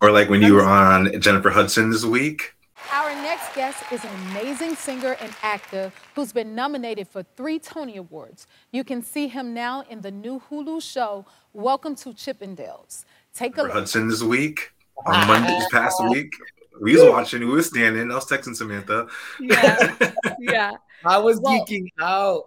Or 0.00 0.10
like 0.10 0.30
when 0.30 0.40
you 0.40 0.54
were 0.54 0.64
on 0.64 1.20
Jennifer 1.20 1.50
Hudson 1.50 1.90
this 1.90 2.04
week. 2.04 2.54
Our 2.92 3.10
next 3.10 3.54
guest 3.54 3.84
is 3.92 4.02
an 4.02 4.10
amazing 4.30 4.74
singer 4.74 5.16
and 5.20 5.32
actor 5.42 5.92
who's 6.14 6.32
been 6.32 6.54
nominated 6.54 7.06
for 7.06 7.22
three 7.36 7.58
Tony 7.58 7.98
Awards. 7.98 8.46
You 8.72 8.82
can 8.82 9.02
see 9.02 9.28
him 9.28 9.52
now 9.52 9.84
in 9.90 10.00
the 10.00 10.10
new 10.10 10.40
Hulu 10.50 10.82
show, 10.82 11.26
Welcome 11.52 11.94
to 11.96 12.10
Chippendales. 12.10 13.04
Take 13.34 13.52
a 13.52 13.56
Jennifer 13.56 13.62
look. 13.62 13.72
Hudson 13.72 14.08
this 14.08 14.22
week 14.22 14.72
on 15.06 15.14
ah, 15.14 15.24
Monday 15.26 15.58
this 15.58 15.68
past 15.70 15.96
oh. 16.00 16.10
week. 16.10 16.32
We 16.80 16.94
was 16.94 17.10
watching. 17.10 17.40
We 17.40 17.46
was 17.46 17.66
standing. 17.66 18.10
I 18.10 18.14
was 18.14 18.26
texting 18.26 18.56
Samantha. 18.56 19.06
Yeah, 19.38 19.96
yeah. 20.40 20.72
I 21.04 21.18
was 21.18 21.40
Well- 21.40 21.64
geeking 21.64 21.88
out. 22.00 22.44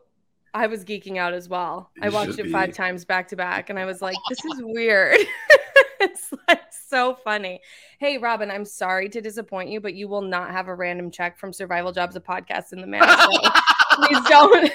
I 0.56 0.68
was 0.68 0.86
geeking 0.86 1.18
out 1.18 1.34
as 1.34 1.50
well. 1.50 1.90
I 2.00 2.10
watched 2.10 2.36
should 2.36 2.46
it 2.46 2.52
five 2.52 2.70
be. 2.70 2.74
times 2.74 3.06
back 3.06 3.28
to 3.30 3.36
back, 3.36 3.72
and 3.72 3.80
I 3.80 3.86
was 3.86 4.04
like, 4.04 4.16
"This 4.30 4.38
is 4.46 4.62
weird." 4.62 5.18
it's 6.00 6.32
like 6.48 6.62
so 6.72 7.16
funny. 7.24 7.60
Hey, 8.00 8.20
Robin, 8.20 8.52
I'm 8.52 8.66
sorry 8.66 9.10
to 9.10 9.22
disappoint 9.22 9.70
you, 9.70 9.82
but 9.82 9.96
you 9.96 10.08
will 10.08 10.22
not 10.22 10.52
have 10.52 10.68
a 10.68 10.76
random 10.76 11.10
check 11.10 11.40
from 11.40 11.54
Survival 11.54 11.92
Jobs, 11.92 12.16
a 12.16 12.20
podcast 12.20 12.72
in 12.72 12.82
the 12.82 12.88
mail. 12.88 13.04
So 13.08 13.50
please 13.96 14.30
don't. 14.30 14.72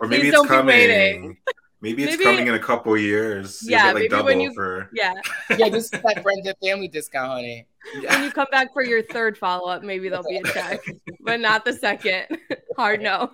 Or 0.00 0.08
maybe 0.08 0.22
please 0.22 0.28
it's 0.28 0.32
don't 0.32 0.44
be 0.44 0.48
coming. 0.48 0.66
waiting. 0.66 1.36
Maybe 1.80 2.02
it's 2.02 2.12
Maybe- 2.12 2.24
coming 2.24 2.46
in 2.48 2.54
a 2.54 2.58
couple 2.58 2.96
years. 2.96 3.62
You'll 3.62 3.70
Yeah, 3.72 3.78
get, 3.78 3.86
like 3.86 3.94
maybe 3.94 4.08
double 4.08 4.24
when 4.24 4.40
you 4.40 4.52
for. 4.52 4.90
yeah 4.92 5.14
Yeah, 5.56 5.68
Just 5.68 5.94
is 5.94 6.02
that 6.02 6.22
friends 6.22 6.46
and 6.46 6.56
family 6.62 6.88
discount, 6.88 7.30
honey. 7.30 7.66
when 7.94 8.24
you 8.24 8.30
come 8.32 8.48
back 8.50 8.72
for 8.72 8.82
your 8.84 9.02
third 9.02 9.38
follow 9.38 9.68
up, 9.70 9.82
maybe 9.84 10.08
there'll 10.08 10.24
be 10.28 10.38
a 10.38 10.42
check, 10.52 10.80
but 11.20 11.38
not 11.40 11.64
the 11.64 11.72
second. 11.72 12.26
Hard 12.76 13.00
no. 13.00 13.30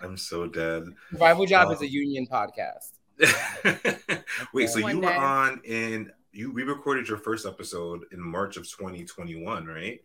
I'm 0.00 0.16
so 0.16 0.46
dead. 0.46 0.84
Survival 1.10 1.44
Job 1.46 1.68
Oh. 1.68 1.72
is 1.72 1.82
a 1.82 1.84
um, 1.84 1.90
union 1.90 2.26
podcast. 2.26 2.92
Wait, 4.52 4.68
so 4.70 4.80
One 4.82 4.96
you 4.96 5.00
were 5.02 5.08
day. 5.08 5.16
on 5.16 5.60
in 5.64 6.10
you 6.32 6.50
we 6.52 6.62
recorded 6.64 7.08
your 7.08 7.18
first 7.18 7.46
episode 7.46 8.04
in 8.10 8.20
March 8.20 8.56
of 8.56 8.64
2021, 8.68 9.66
right? 9.66 10.02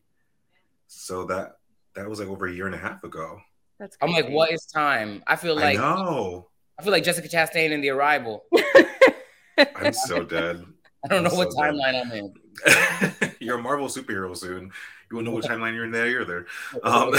So 0.87 1.23
that 1.25 1.57
that 1.95 2.07
was 2.07 2.19
like 2.19 2.27
over 2.29 2.47
a 2.47 2.53
year 2.53 2.65
and 2.67 2.75
a 2.75 2.79
half 2.79 3.03
ago. 3.03 3.39
That's 3.79 3.97
I'm 4.01 4.11
like, 4.11 4.29
what 4.29 4.51
is 4.51 4.65
time? 4.65 5.23
I 5.25 5.35
feel 5.37 5.55
like 5.55 5.79
I 5.79 5.81
know. 5.81 6.48
I 6.79 6.81
feel 6.81 6.93
like 6.93 7.03
Jessica 7.03 7.27
Chastain 7.27 7.71
in 7.71 7.81
The 7.81 7.89
Arrival. 7.89 8.45
I'm 9.75 9.91
so 9.91 10.23
dead. 10.23 10.65
I 11.03 11.09
don't 11.09 11.23
know 11.23 11.29
I'm 11.29 11.35
what 11.35 11.51
so 11.51 11.61
dead. 11.61 11.73
timeline 11.73 12.01
I'm 12.01 12.11
in. 12.13 13.35
you're 13.41 13.59
a 13.59 13.61
Marvel 13.61 13.87
superhero 13.87 14.35
soon. 14.35 14.71
You 15.11 15.17
won't 15.17 15.25
know 15.25 15.33
what 15.33 15.43
timeline 15.43 15.75
you're 15.75 15.83
in 15.83 15.91
there 15.91 16.21
either. 16.21 16.45
Um, 16.83 17.13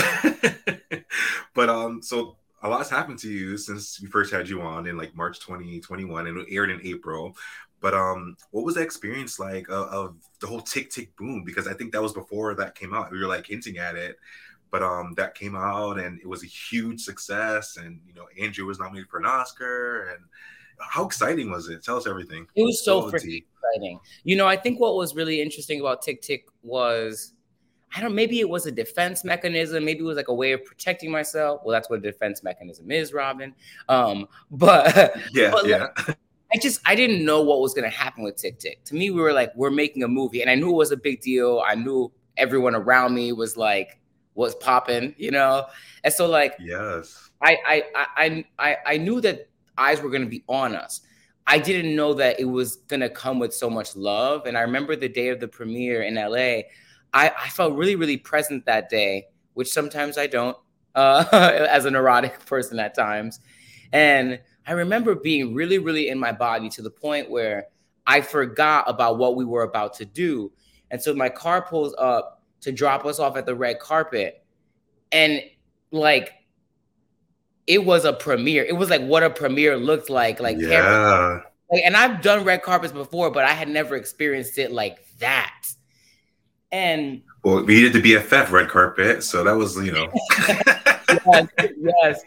but 1.55 1.69
um, 1.69 2.00
so 2.00 2.37
a 2.62 2.71
lot's 2.71 2.88
happened 2.88 3.19
to 3.19 3.29
you 3.31 3.59
since 3.59 4.00
we 4.00 4.09
first 4.09 4.33
had 4.33 4.49
you 4.49 4.62
on 4.62 4.87
in 4.87 4.97
like 4.97 5.14
March 5.14 5.40
2021, 5.40 6.26
and 6.26 6.38
it 6.38 6.47
aired 6.50 6.71
in 6.71 6.81
April. 6.83 7.37
But 7.83 7.93
um, 7.93 8.37
what 8.52 8.64
was 8.64 8.76
the 8.76 8.83
experience 8.83 9.38
like 9.38 9.69
of, 9.69 9.88
of 9.88 10.17
the 10.40 10.47
whole 10.47 10.62
tick 10.62 10.90
tick 10.90 11.14
boom? 11.17 11.45
Because 11.45 11.69
I 11.69 11.75
think 11.75 11.93
that 11.93 12.02
was 12.02 12.14
before 12.14 12.55
that 12.55 12.75
came 12.75 12.95
out. 12.95 13.11
We 13.11 13.19
were 13.19 13.26
like 13.26 13.47
hinting 13.47 13.76
at 13.76 13.97
it, 13.97 14.17
but 14.71 14.83
um, 14.83 15.15
that 15.17 15.35
came 15.35 15.57
out 15.57 15.99
and 15.99 16.21
it 16.21 16.27
was 16.27 16.43
a 16.43 16.47
huge 16.47 17.00
success. 17.00 17.77
And 17.77 18.00
you 18.07 18.15
know, 18.15 18.27
Andrew 18.41 18.67
was 18.67 18.79
nominated 18.79 19.09
for 19.09 19.19
an 19.19 19.27
Oscar. 19.27 20.11
And 20.11 20.25
how 20.79 21.05
exciting 21.05 21.50
was 21.50 21.69
it? 21.69 21.85
Tell 21.85 21.97
us 21.97 22.07
everything. 22.07 22.47
It 22.55 22.62
was 22.62 22.85
so 22.85 23.11
freaking 23.11 23.43
exciting. 23.43 24.00
You 24.25 24.37
know, 24.37 24.47
I 24.47 24.57
think 24.57 24.81
what 24.81 24.97
was 24.97 25.15
really 25.15 25.41
interesting 25.41 25.81
about 25.81 26.03
Tick 26.03 26.23
Tick 26.23 26.47
was, 26.62 27.35
I 27.95 28.00
don't. 28.00 28.15
Maybe 28.15 28.39
it 28.39 28.49
was 28.49 28.67
a 28.67 28.73
defense 28.73 29.25
mechanism. 29.25 29.85
Maybe 29.85 30.00
it 30.00 30.05
was 30.05 30.17
like 30.17 30.29
a 30.29 30.35
way 30.35 30.53
of 30.53 30.65
protecting 30.65 31.11
myself. 31.11 31.62
Well, 31.65 31.73
that's 31.73 31.91
what 31.91 31.99
a 31.99 32.03
defense 32.03 32.43
mechanism 32.45 32.91
is, 32.93 33.12
Robin. 33.12 33.53
Um, 33.89 34.29
but 34.50 35.17
Yeah, 35.33 35.50
but, 35.50 35.67
yeah. 35.67 35.89
like, 36.07 36.17
I 36.53 36.59
just 36.59 36.81
I 36.85 36.95
didn't 36.95 37.25
know 37.25 37.43
what 37.43 37.61
was 37.61 37.75
gonna 37.75 37.91
happen 37.91 38.23
with 38.23 38.37
Tick 38.37 38.59
Tick. 38.59 38.85
To 38.85 38.95
me, 38.95 39.11
we 39.11 39.21
were 39.21 39.33
like, 39.33 39.53
we're 39.57 39.71
making 39.71 40.05
a 40.05 40.09
movie, 40.09 40.41
and 40.41 40.50
I 40.50 40.55
knew 40.55 40.71
it 40.71 40.75
was 40.75 40.93
a 40.93 40.97
big 40.97 41.21
deal. 41.21 41.62
I 41.67 41.75
knew 41.75 42.12
everyone 42.37 42.75
around 42.75 43.15
me 43.15 43.33
was 43.33 43.57
like 43.57 44.00
was 44.34 44.54
popping, 44.56 45.14
you 45.18 45.30
know. 45.30 45.66
And 46.04 46.12
so 46.12 46.28
like 46.28 46.54
yes. 46.60 47.30
I 47.42 47.56
I 47.66 48.04
I 48.16 48.44
I 48.58 48.76
I 48.87 48.96
knew 48.96 49.20
that 49.20 49.49
eyes 49.76 50.00
were 50.00 50.10
gonna 50.10 50.26
be 50.26 50.44
on 50.49 50.75
us. 50.75 51.00
I 51.46 51.58
didn't 51.58 51.96
know 51.96 52.14
that 52.14 52.38
it 52.38 52.44
was 52.44 52.76
gonna 52.76 53.08
come 53.08 53.38
with 53.38 53.54
so 53.54 53.68
much 53.68 53.96
love. 53.96 54.46
And 54.46 54.56
I 54.56 54.62
remember 54.62 54.96
the 54.96 55.08
day 55.08 55.28
of 55.28 55.40
the 55.40 55.49
premiere 55.49 56.02
in 56.02 56.14
LA. 56.14 56.62
I, 57.12 57.32
I 57.37 57.49
felt 57.49 57.75
really, 57.75 57.96
really 57.96 58.16
present 58.16 58.66
that 58.66 58.88
day, 58.88 59.26
which 59.54 59.68
sometimes 59.68 60.16
I 60.16 60.28
don't, 60.28 60.56
uh, 60.94 61.25
as 61.68 61.84
a 61.84 61.90
neurotic 61.90 62.46
person 62.46 62.78
at 62.78 62.94
times. 62.94 63.40
And 63.92 64.40
I 64.66 64.72
remember 64.72 65.16
being 65.16 65.54
really, 65.54 65.78
really 65.78 66.08
in 66.08 66.18
my 66.18 66.30
body 66.30 66.68
to 66.70 66.82
the 66.82 66.90
point 66.90 67.28
where 67.28 67.66
I 68.06 68.20
forgot 68.20 68.84
about 68.88 69.18
what 69.18 69.34
we 69.34 69.44
were 69.44 69.62
about 69.62 69.94
to 69.94 70.04
do. 70.04 70.52
And 70.90 71.02
so 71.02 71.14
my 71.14 71.28
car 71.28 71.62
pulls 71.62 71.94
up 71.99 72.39
to 72.62 72.73
drop 72.73 73.05
us 73.07 73.19
off 73.19 73.37
at 73.37 73.47
the 73.47 73.55
red 73.55 73.79
carpet. 73.81 74.45
And 75.12 75.43
like, 75.90 76.33
it 77.67 77.85
was 77.85 78.05
a 78.05 78.12
premiere. 78.12 78.64
It 78.64 78.76
was 78.76 78.90
like 78.90 79.02
what 79.02 79.23
a 79.23 79.31
premiere 79.31 79.76
looked 79.76 80.11
like. 80.11 80.40
Like, 80.40 80.57
Yeah. 80.59 81.40
like, 81.71 81.83
and 81.85 81.97
I've 81.97 82.21
done 82.23 82.45
red 82.45 82.62
carpets 82.62 82.93
before, 82.93 83.31
but 83.31 83.45
I 83.45 83.52
had 83.52 83.69
never 83.69 83.97
experienced 83.97 84.59
it 84.59 84.73
like 84.73 84.99
that. 85.19 85.67
And 86.73 87.23
Well, 87.45 87.64
we 87.64 87.81
did 87.81 87.93
the 87.93 88.00
BFF 88.14 88.50
red 88.50 88.69
carpet, 88.69 89.25
so 89.25 89.43
that 89.45 89.52
was 89.57 89.76
you 89.76 89.93
know. 89.93 90.09
yes, 90.38 91.49
yes. 91.81 92.21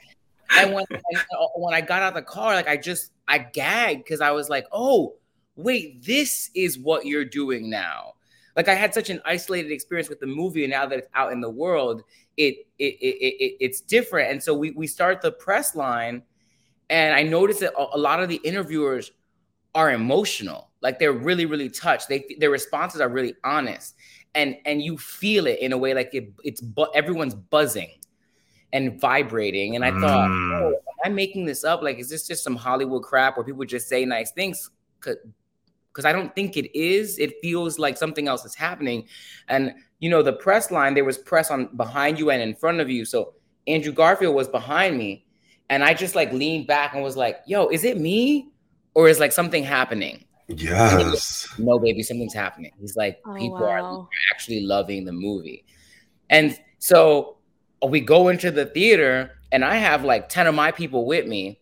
And 0.58 0.74
when 0.74 0.86
and 0.90 1.02
uh, 1.18 1.48
when 1.56 1.74
I 1.74 1.82
got 1.82 2.02
out 2.02 2.10
of 2.10 2.14
the 2.16 2.22
car, 2.22 2.54
like 2.54 2.68
I 2.68 2.78
just 2.78 3.12
I 3.28 3.38
gagged 3.40 4.04
because 4.04 4.22
I 4.22 4.32
was 4.32 4.50
like, 4.50 4.66
oh, 4.72 5.16
wait, 5.56 6.04
this 6.04 6.50
is 6.56 6.78
what 6.78 7.06
you're 7.06 7.26
doing 7.26 7.70
now. 7.70 8.14
Like 8.56 8.68
I 8.68 8.76
had 8.76 8.94
such 8.94 9.10
an 9.10 9.22
isolated 9.26 9.72
experience 9.72 10.10
with 10.10 10.20
the 10.20 10.28
movie, 10.28 10.64
and 10.64 10.72
now 10.72 10.86
that 10.86 11.00
it's 11.00 11.08
out 11.16 11.32
in 11.32 11.42
the 11.42 11.50
world, 11.50 12.04
it 12.38 12.68
it, 12.78 12.96
it, 13.02 13.16
it 13.44 13.58
it's 13.60 13.82
different. 13.82 14.32
And 14.32 14.44
so 14.44 14.54
we 14.54 14.72
we 14.72 14.88
start 14.88 15.22
the 15.22 15.32
press 15.32 15.76
line, 15.76 16.22
and 16.90 17.16
I 17.16 17.24
noticed 17.24 17.62
that 17.62 17.74
a 17.76 17.98
lot 17.98 18.22
of 18.22 18.30
the 18.30 18.36
interviewers 18.44 19.12
are 19.74 19.92
emotional. 19.92 20.70
Like 20.82 21.00
they're 21.00 21.14
really 21.14 21.46
really 21.46 21.70
touched. 21.70 22.10
They 22.10 22.26
their 22.38 22.52
responses 22.52 23.02
are 23.02 23.10
really 23.10 23.34
honest, 23.44 23.96
and 24.36 24.56
and 24.66 24.82
you 24.84 24.98
feel 24.98 25.48
it 25.48 25.60
in 25.60 25.74
a 25.74 25.78
way 25.78 25.94
like 25.96 26.14
it, 26.14 26.32
it's 26.44 26.62
bu- 26.62 26.92
everyone's 26.94 27.34
buzzing 27.36 27.90
and 28.72 29.00
vibrating. 29.00 29.76
And 29.76 29.86
I 29.86 29.92
thought, 30.00 30.30
Mm. 30.30 30.62
oh, 30.62 30.68
am 31.06 31.12
I 31.12 31.14
making 31.14 31.46
this 31.46 31.64
up? 31.64 31.84
Like, 31.84 32.00
is 32.00 32.10
this 32.10 32.28
just 32.28 32.44
some 32.44 32.56
Hollywood 32.56 33.04
crap 33.04 33.38
where 33.38 33.44
people 33.44 33.66
just 33.66 33.88
say 33.88 34.04
nice 34.04 34.32
things? 34.32 34.70
Because 35.94 36.06
I 36.06 36.12
don't 36.12 36.34
think 36.34 36.58
it 36.58 36.76
is. 36.78 37.20
It 37.20 37.36
feels 37.42 37.78
like 37.78 37.98
something 37.98 38.28
else 38.28 38.46
is 38.46 38.56
happening. 38.56 39.08
And 39.48 39.76
you 40.00 40.10
know, 40.10 40.24
the 40.24 40.34
press 40.34 40.72
line, 40.72 40.96
there 40.96 41.06
was 41.06 41.18
press 41.18 41.52
on 41.52 41.70
behind 41.78 42.20
you 42.20 42.32
and 42.32 42.42
in 42.42 42.56
front 42.56 42.82
of 42.82 42.90
you. 42.90 43.06
So 43.06 43.36
Andrew 43.68 43.94
Garfield 43.94 44.36
was 44.36 44.48
behind 44.48 44.98
me. 44.98 45.26
And 45.70 45.84
I 45.84 45.94
just 45.94 46.16
like 46.16 46.34
leaned 46.34 46.68
back 46.68 46.94
and 46.94 47.04
was 47.04 47.16
like, 47.16 47.40
yo, 47.46 47.68
is 47.68 47.84
it 47.84 47.98
me? 47.98 48.50
Or 48.96 49.08
is 49.08 49.20
like 49.20 49.32
something 49.32 49.64
happening? 49.64 50.26
Yes. 50.48 51.48
Like, 51.52 51.60
no, 51.66 51.80
baby, 51.80 52.04
something's 52.04 52.34
happening. 52.34 52.72
He's 52.80 52.96
like, 52.96 53.20
Oh, 53.26 53.34
people 53.36 53.60
wow. 53.60 54.02
are 54.02 54.08
actually 54.34 54.62
loving 54.62 55.06
the 55.06 55.14
movie. 55.14 55.64
And 56.30 56.60
so 56.80 57.38
we 57.88 58.02
go 58.02 58.28
into 58.28 58.52
the 58.52 58.66
theater 58.66 59.32
and 59.52 59.64
I 59.64 59.76
have 59.76 60.04
like 60.04 60.30
10 60.30 60.48
of 60.48 60.56
my 60.56 60.72
people 60.72 61.06
with 61.06 61.28
me 61.28 61.60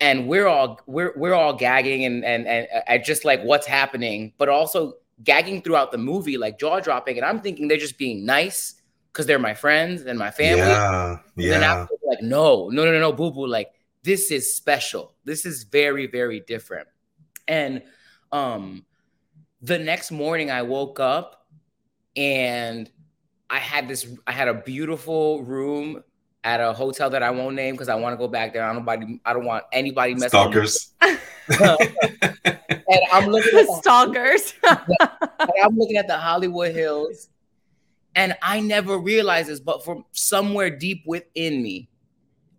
and 0.00 0.28
we're 0.28 0.46
all 0.46 0.80
we're 0.86 1.12
we're 1.16 1.34
all 1.34 1.54
gagging 1.54 2.04
and 2.04 2.24
and 2.24 2.46
and 2.46 2.68
at 2.86 3.04
just 3.04 3.24
like 3.24 3.42
what's 3.42 3.66
happening, 3.66 4.32
but 4.38 4.48
also 4.48 4.94
gagging 5.24 5.62
throughout 5.62 5.92
the 5.92 5.98
movie, 5.98 6.36
like 6.36 6.58
jaw 6.58 6.80
dropping. 6.80 7.16
And 7.16 7.24
I'm 7.24 7.40
thinking 7.40 7.68
they're 7.68 7.78
just 7.78 7.98
being 7.98 8.26
nice 8.26 8.74
because 9.12 9.26
they're 9.26 9.38
my 9.38 9.54
friends 9.54 10.02
and 10.02 10.18
my 10.18 10.30
family. 10.30 10.58
Yeah. 10.58 11.12
And 11.12 11.20
Yeah. 11.36 11.86
like, 12.06 12.20
no, 12.22 12.68
no, 12.68 12.84
no, 12.84 12.92
no, 12.92 13.00
no, 13.00 13.12
boo 13.12 13.30
boo. 13.30 13.46
Like, 13.46 13.70
this 14.02 14.30
is 14.30 14.54
special. 14.54 15.14
This 15.24 15.46
is 15.46 15.64
very, 15.64 16.06
very 16.06 16.40
different. 16.40 16.86
And 17.48 17.82
um, 18.30 18.84
the 19.62 19.78
next 19.78 20.10
morning 20.10 20.50
I 20.50 20.62
woke 20.62 21.00
up 21.00 21.46
and 22.14 22.90
I 23.48 23.58
had 23.58 23.88
this, 23.88 24.06
I 24.26 24.32
had 24.32 24.48
a 24.48 24.54
beautiful 24.54 25.42
room 25.44 26.02
at 26.46 26.60
a 26.60 26.72
hotel 26.72 27.10
that 27.10 27.24
I 27.24 27.30
won't 27.30 27.56
name 27.56 27.74
because 27.74 27.88
I 27.88 27.96
want 27.96 28.12
to 28.12 28.16
go 28.16 28.28
back 28.28 28.52
there. 28.52 28.62
I 28.62 28.68
don't 28.68 28.76
nobody, 28.76 29.20
I 29.24 29.32
don't 29.32 29.44
want 29.44 29.64
anybody 29.72 30.14
messing 30.14 30.50
with. 30.50 30.70
Stalkers. 30.70 30.94
And 32.88 33.00
I'm 33.12 33.26
looking 33.26 33.58
at 33.58 33.66
the 33.66 33.76
Stalkers. 33.80 34.54
and 34.62 35.52
I'm 35.62 35.76
looking 35.76 35.96
at 35.96 36.06
the 36.06 36.16
Hollywood 36.16 36.72
Hills, 36.72 37.30
and 38.14 38.36
I 38.42 38.60
never 38.60 38.96
realized 38.96 39.48
this, 39.48 39.58
but 39.58 39.84
from 39.84 40.04
somewhere 40.12 40.70
deep 40.70 41.02
within 41.04 41.62
me, 41.64 41.88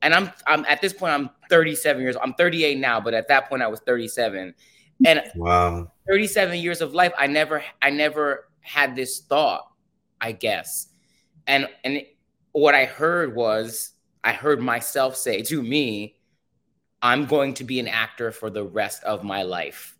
and 0.02 0.14
I'm 0.14 0.32
I'm 0.46 0.66
at 0.66 0.82
this 0.82 0.92
point 0.92 1.14
I'm 1.14 1.30
37 1.50 2.02
years. 2.02 2.18
I'm 2.22 2.34
38 2.34 2.78
now, 2.78 3.00
but 3.00 3.14
at 3.14 3.30
that 3.30 3.48
point 3.48 3.62
I 3.62 3.68
was 3.68 3.80
37, 3.82 4.54
and 5.06 5.24
Wow. 5.36 5.92
37 6.10 6.60
years 6.60 6.82
of 6.82 6.94
life, 6.94 7.14
I 7.18 7.28
never 7.28 7.64
I 7.82 7.90
never 7.90 8.50
had 8.60 8.98
this 8.98 9.20
thought, 9.20 9.66
I 10.20 10.34
guess, 10.34 10.88
and 11.48 11.70
and 11.86 12.02
what 12.60 12.76
I 12.76 12.86
heard 12.86 13.36
was 13.36 13.92
I 14.24 14.34
heard 14.34 14.60
myself 14.60 15.16
say 15.16 15.42
to 15.44 15.62
me, 15.62 16.16
I'm 17.02 17.26
going 17.26 17.54
to 17.56 17.64
be 17.64 17.80
an 17.80 17.88
actor 17.88 18.32
for 18.32 18.50
the 18.50 18.64
rest 18.64 19.04
of 19.04 19.24
my 19.24 19.44
life. 19.44 19.96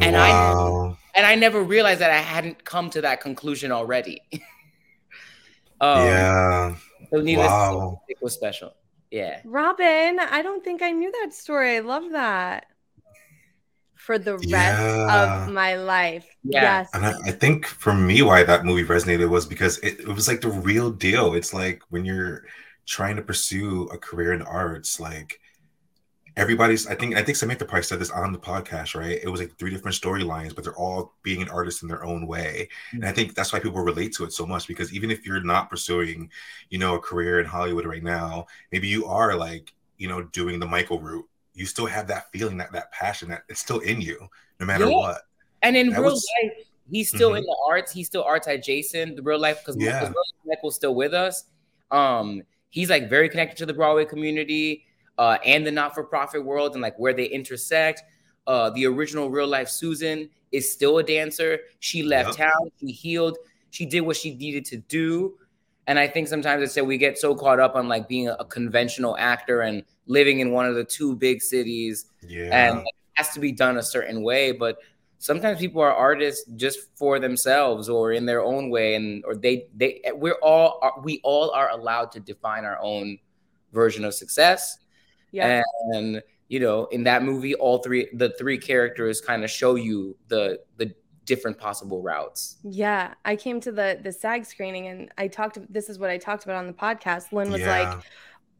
And 0.00 0.16
I 0.16 0.30
and 1.14 1.26
I 1.26 1.34
never 1.34 1.62
realized 1.62 2.00
that 2.00 2.10
I 2.10 2.18
hadn't 2.18 2.64
come 2.64 2.88
to 2.90 3.02
that 3.02 3.20
conclusion 3.20 3.70
already. 3.70 4.22
um, 5.80 6.06
yeah. 6.06 6.74
So 7.10 7.20
needless 7.20 7.52
to 7.52 7.58
Wow. 7.58 8.00
say, 8.08 8.14
it 8.14 8.18
was 8.22 8.32
special. 8.32 8.72
Yeah. 9.10 9.42
Robin, 9.44 10.18
I 10.18 10.40
don't 10.40 10.64
think 10.64 10.80
I 10.80 10.92
knew 10.92 11.12
that 11.20 11.34
story. 11.34 11.76
I 11.76 11.80
love 11.80 12.12
that. 12.12 12.64
For 14.04 14.18
the 14.18 14.34
rest 14.34 14.48
Yeah. 14.48 15.44
of 15.46 15.52
my 15.52 15.76
life. 15.76 16.26
Yeah. 16.42 16.62
Yes. 16.62 16.90
And 16.92 17.06
I, 17.06 17.12
I 17.24 17.30
think 17.30 17.66
for 17.66 17.94
me, 17.94 18.22
why 18.22 18.42
that 18.42 18.64
movie 18.64 18.84
resonated 18.84 19.28
was 19.28 19.46
because 19.46 19.78
it, 19.78 20.00
it 20.00 20.08
was 20.08 20.26
like 20.26 20.40
the 20.40 20.50
real 20.50 20.90
deal. 20.90 21.34
It's 21.34 21.54
like 21.54 21.82
when 21.90 22.04
you're 22.04 22.44
trying 22.84 23.16
to 23.16 23.22
pursue 23.22 23.84
a 23.92 23.98
career 23.98 24.32
in 24.32 24.42
arts, 24.42 24.98
like 24.98 25.38
everybody's. 26.36 26.86
I 26.86 26.94
think 26.94 27.16
I 27.16 27.22
think 27.22 27.36
Samantha 27.36 27.64
Price 27.64 27.88
said 27.88 28.00
this 28.00 28.10
on 28.10 28.32
the 28.32 28.38
podcast, 28.38 28.98
right? 28.98 29.20
It 29.22 29.28
was 29.28 29.40
like 29.40 29.56
three 29.56 29.70
different 29.70 29.96
storylines, 29.96 30.54
but 30.54 30.64
they're 30.64 30.76
all 30.76 31.14
being 31.22 31.42
an 31.42 31.48
artist 31.48 31.82
in 31.82 31.88
their 31.88 32.04
own 32.04 32.26
way. 32.26 32.68
And 32.92 33.04
I 33.04 33.08
mm-hmm. 33.08 33.16
think 33.16 33.34
that's 33.34 33.52
why 33.52 33.60
people 33.60 33.82
relate 33.82 34.12
to 34.14 34.24
it 34.24 34.32
so 34.32 34.46
much 34.46 34.66
because 34.66 34.92
even 34.92 35.10
if 35.10 35.24
you're 35.26 35.42
not 35.42 35.70
pursuing, 35.70 36.30
you 36.70 36.78
know, 36.78 36.96
a 36.96 37.00
career 37.00 37.40
in 37.40 37.46
Hollywood 37.46 37.86
right 37.86 38.02
now, 38.02 38.46
maybe 38.70 38.88
you 38.88 39.06
are 39.06 39.36
like, 39.36 39.72
you 39.98 40.08
know, 40.08 40.22
doing 40.22 40.58
the 40.58 40.66
Michael 40.66 41.00
route. 41.00 41.28
You 41.54 41.66
still 41.66 41.86
have 41.86 42.06
that 42.08 42.30
feeling, 42.32 42.56
that 42.58 42.72
that 42.72 42.90
passion, 42.92 43.28
that 43.30 43.42
it's 43.48 43.60
still 43.60 43.80
in 43.80 44.00
you, 44.00 44.28
no 44.60 44.66
matter 44.66 44.88
Yeah. 44.88 44.96
what. 44.96 45.22
And 45.62 45.76
in 45.76 45.90
That 45.90 46.00
real 46.00 46.12
was- 46.12 46.26
life, 46.42 46.66
he's 46.90 47.08
still 47.08 47.32
Mhm. 47.32 47.38
in 47.38 47.44
the 47.44 47.56
arts. 47.68 47.92
He's 47.92 48.06
still 48.06 48.24
arts 48.24 48.46
adjacent. 48.46 49.16
The 49.16 49.22
real 49.22 49.38
life 49.38 49.58
because 49.60 49.76
Yeah. 49.76 50.12
Michael's 50.46 50.74
still 50.76 50.94
with 50.94 51.14
us. 51.14 51.44
Um, 51.90 52.42
he's 52.70 52.88
like 52.90 53.08
very 53.08 53.28
connected 53.28 53.56
to 53.58 53.66
the 53.66 53.74
Broadway 53.74 54.04
community 54.04 54.84
uh, 55.18 55.36
and 55.44 55.66
the 55.66 55.70
not-for-profit 55.70 56.42
world 56.42 56.72
and 56.72 56.80
like 56.80 56.98
where 56.98 57.12
they 57.12 57.26
intersect. 57.26 58.02
Uh, 58.46 58.70
the 58.70 58.86
original 58.86 59.30
real 59.30 59.46
life 59.46 59.68
Susan 59.68 60.28
is 60.52 60.72
still 60.72 60.98
a 60.98 61.02
dancer. 61.02 61.60
She 61.80 62.02
left 62.02 62.30
Yep. 62.38 62.48
town. 62.50 62.72
She 62.80 62.92
healed. 62.92 63.36
She 63.70 63.84
did 63.84 64.00
what 64.00 64.16
she 64.16 64.34
needed 64.34 64.64
to 64.66 64.78
do. 64.78 65.38
And 65.86 65.98
I 65.98 66.06
think 66.06 66.28
sometimes 66.28 66.62
it's 66.62 66.74
that 66.74 66.86
we 66.86 66.96
get 66.96 67.18
so 67.18 67.34
caught 67.34 67.58
up 67.58 67.74
on 67.74 67.88
like 67.88 68.08
being 68.08 68.28
a, 68.28 68.34
a 68.34 68.44
conventional 68.44 69.16
actor 69.18 69.62
and 69.62 69.82
living 70.06 70.40
in 70.40 70.52
one 70.52 70.66
of 70.66 70.74
the 70.74 70.84
two 70.84 71.16
big 71.16 71.42
cities 71.42 72.06
Yeah. 72.26 72.68
and 72.68 72.78
it 72.80 72.94
has 73.14 73.30
to 73.30 73.40
be 73.40 73.52
done 73.52 73.76
a 73.78 73.82
certain 73.82 74.22
way 74.22 74.52
but 74.52 74.78
sometimes 75.18 75.58
people 75.60 75.80
are 75.80 75.92
artists 75.94 76.44
just 76.56 76.88
for 76.96 77.18
themselves 77.20 77.88
or 77.88 78.12
in 78.12 78.26
their 78.26 78.42
own 78.42 78.70
way 78.70 78.94
and 78.96 79.24
or 79.24 79.34
they 79.36 79.66
they 79.76 80.00
we're 80.14 80.38
all 80.42 80.78
are- 80.82 81.00
we 81.02 81.20
all 81.22 81.50
are 81.50 81.70
allowed 81.70 82.10
to 82.12 82.20
define 82.20 82.64
our 82.64 82.78
own 82.80 83.18
version 83.72 84.04
of 84.04 84.12
success 84.14 84.78
Yeah. 85.30 85.62
and 85.94 86.22
you 86.48 86.58
know 86.60 86.86
in 86.86 87.04
that 87.04 87.22
movie 87.22 87.54
all 87.54 87.78
three 87.78 88.08
the 88.14 88.30
three 88.38 88.58
characters 88.58 89.20
kind 89.20 89.44
of 89.44 89.50
show 89.50 89.76
you 89.76 90.16
the 90.28 90.60
the 90.78 90.92
different 91.24 91.56
possible 91.56 92.02
routes 92.02 92.56
Yeah, 92.64 93.14
I 93.24 93.36
came 93.36 93.60
to 93.60 93.72
the 93.72 94.00
the 94.02 94.12
SAG 94.12 94.44
screening 94.44 94.88
and 94.88 95.10
I 95.18 95.28
talked. 95.28 95.58
This 95.72 95.88
is 95.88 95.98
what 95.98 96.10
I 96.10 96.18
talked 96.18 96.44
about 96.44 96.56
on 96.56 96.66
the 96.66 96.72
podcast. 96.72 97.32
Lin 97.32 97.50
was 97.50 97.60
Yeah. 97.60 98.00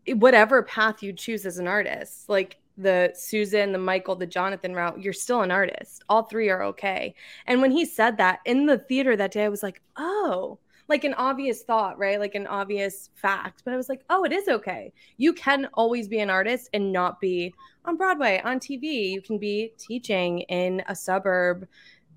like, 0.06 0.16
"Whatever 0.16 0.62
path 0.62 1.02
you 1.02 1.12
choose 1.12 1.44
as 1.46 1.58
an 1.58 1.66
artist, 1.66 2.28
like 2.28 2.58
the 2.78 3.12
Susan, 3.14 3.72
the 3.72 3.78
Michael, 3.78 4.16
the 4.16 4.26
Jonathan 4.26 4.74
route, 4.74 5.00
you're 5.00 5.12
still 5.12 5.42
an 5.42 5.50
artist. 5.50 6.04
All 6.08 6.22
three 6.22 6.50
are 6.50 6.62
okay." 6.62 7.14
And 7.46 7.60
when 7.60 7.70
he 7.72 7.84
said 7.84 8.16
that 8.18 8.40
in 8.44 8.66
the 8.66 8.78
theater 8.78 9.16
that 9.16 9.32
day, 9.32 9.44
I 9.44 9.48
was 9.48 9.62
like, 9.62 9.82
"Oh." 9.96 10.58
Like 10.88 11.04
an 11.04 11.14
obvious 11.14 11.62
thought, 11.62 11.96
right? 11.98 12.18
Like 12.20 12.34
an 12.34 12.46
obvious 12.46 13.08
fact. 13.14 13.62
But 13.64 13.72
I 13.72 13.76
was 13.76 13.88
like, 13.88 14.02
oh, 14.10 14.24
it 14.24 14.32
is 14.32 14.48
okay. 14.48 14.92
You 15.16 15.32
can 15.32 15.68
always 15.74 16.06
be 16.06 16.18
an 16.18 16.28
artist 16.28 16.68
and 16.74 16.92
not 16.92 17.18
be 17.20 17.54
on 17.86 17.96
Broadway, 17.96 18.42
on 18.44 18.58
TV. 18.58 19.10
You 19.10 19.22
can 19.22 19.38
be 19.38 19.72
teaching 19.78 20.40
in 20.40 20.82
a 20.88 20.94
suburb 20.94 21.66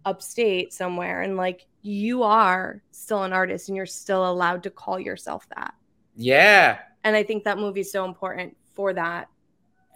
upstate 0.05 0.73
somewhere 0.73 1.21
and 1.21 1.35
like 1.35 1.65
you 1.81 2.23
are 2.23 2.81
still 2.91 3.23
an 3.23 3.33
artist 3.33 3.69
and 3.69 3.75
you're 3.75 3.85
still 3.85 4.29
allowed 4.29 4.63
to 4.63 4.69
call 4.69 4.99
yourself 4.99 5.47
that. 5.55 5.73
yeah 6.15 6.79
And 7.03 7.15
I 7.15 7.23
think 7.23 7.43
that 7.43 7.57
movie 7.57 7.81
is 7.81 7.91
so 7.91 8.05
important 8.05 8.55
for 8.73 8.93
that 8.93 9.29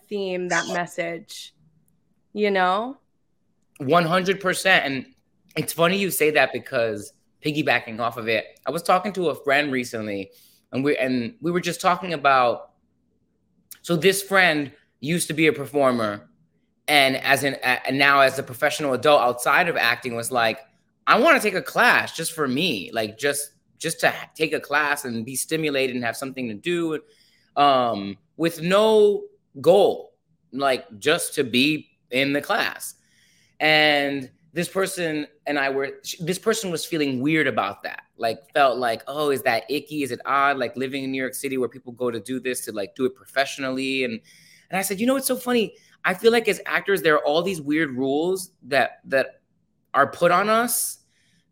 theme, 0.07 0.49
that 0.49 0.67
message. 0.73 1.53
You 2.33 2.51
know? 2.51 2.97
100% 3.81 4.65
and 4.65 5.05
it's 5.55 5.73
funny 5.73 5.97
you 5.97 6.11
say 6.11 6.31
that 6.31 6.51
because 6.53 7.13
piggybacking 7.43 7.99
off 7.99 8.17
of 8.17 8.27
it 8.27 8.59
i 8.65 8.71
was 8.71 8.83
talking 8.83 9.13
to 9.13 9.29
a 9.29 9.35
friend 9.35 9.71
recently 9.71 10.29
and 10.71 10.83
we 10.83 10.97
and 10.97 11.35
we 11.41 11.51
were 11.51 11.61
just 11.61 11.79
talking 11.79 12.13
about 12.13 12.71
so 13.81 13.95
this 13.95 14.21
friend 14.21 14.71
used 14.99 15.27
to 15.27 15.33
be 15.33 15.47
a 15.47 15.53
performer 15.53 16.28
and 16.89 17.15
as 17.17 17.43
an 17.43 17.55
and 17.63 17.97
now 17.97 18.19
as 18.19 18.37
a 18.37 18.43
professional 18.43 18.93
adult 18.93 19.21
outside 19.21 19.69
of 19.69 19.77
acting 19.77 20.15
was 20.15 20.31
like 20.31 20.59
i 21.07 21.17
want 21.17 21.41
to 21.41 21.41
take 21.41 21.57
a 21.57 21.61
class 21.61 22.15
just 22.15 22.33
for 22.33 22.47
me 22.47 22.89
like 22.91 23.17
just 23.17 23.51
just 23.77 24.01
to 24.01 24.13
take 24.35 24.51
a 24.51 24.59
class 24.59 25.05
and 25.05 25.25
be 25.25 25.35
stimulated 25.35 25.95
and 25.95 26.03
have 26.03 26.17
something 26.17 26.47
to 26.49 26.53
do 26.53 26.99
um 27.55 28.17
with 28.35 28.61
no 28.61 29.23
goal 29.61 30.13
like 30.51 30.85
just 30.99 31.33
to 31.33 31.43
be 31.43 31.87
in 32.11 32.33
the 32.33 32.41
class 32.41 32.95
and 33.59 34.29
this 34.53 34.67
person 34.67 35.27
and 35.45 35.59
I 35.59 35.69
were 35.69 35.99
this 36.19 36.39
person 36.39 36.71
was 36.71 36.85
feeling 36.85 37.21
weird 37.21 37.47
about 37.47 37.83
that. 37.83 38.03
Like 38.17 38.51
felt 38.53 38.77
like, 38.77 39.03
oh, 39.07 39.29
is 39.29 39.41
that 39.43 39.63
icky? 39.69 40.03
Is 40.03 40.11
it 40.11 40.19
odd? 40.25 40.57
Like 40.57 40.75
living 40.75 41.03
in 41.03 41.11
New 41.11 41.21
York 41.21 41.35
City 41.35 41.57
where 41.57 41.69
people 41.69 41.93
go 41.93 42.09
to 42.09 42.19
do 42.19 42.39
this 42.39 42.61
to 42.65 42.71
like 42.71 42.95
do 42.95 43.05
it 43.05 43.15
professionally. 43.15 44.03
And 44.03 44.19
and 44.69 44.77
I 44.77 44.81
said, 44.81 44.99
you 44.99 45.07
know 45.07 45.13
what's 45.15 45.27
so 45.27 45.35
funny? 45.35 45.75
I 46.05 46.13
feel 46.13 46.31
like 46.31 46.47
as 46.47 46.61
actors, 46.65 47.01
there 47.01 47.15
are 47.15 47.25
all 47.25 47.41
these 47.41 47.61
weird 47.61 47.91
rules 47.91 48.51
that 48.63 48.99
that 49.05 49.41
are 49.93 50.07
put 50.07 50.31
on 50.31 50.49
us. 50.49 50.99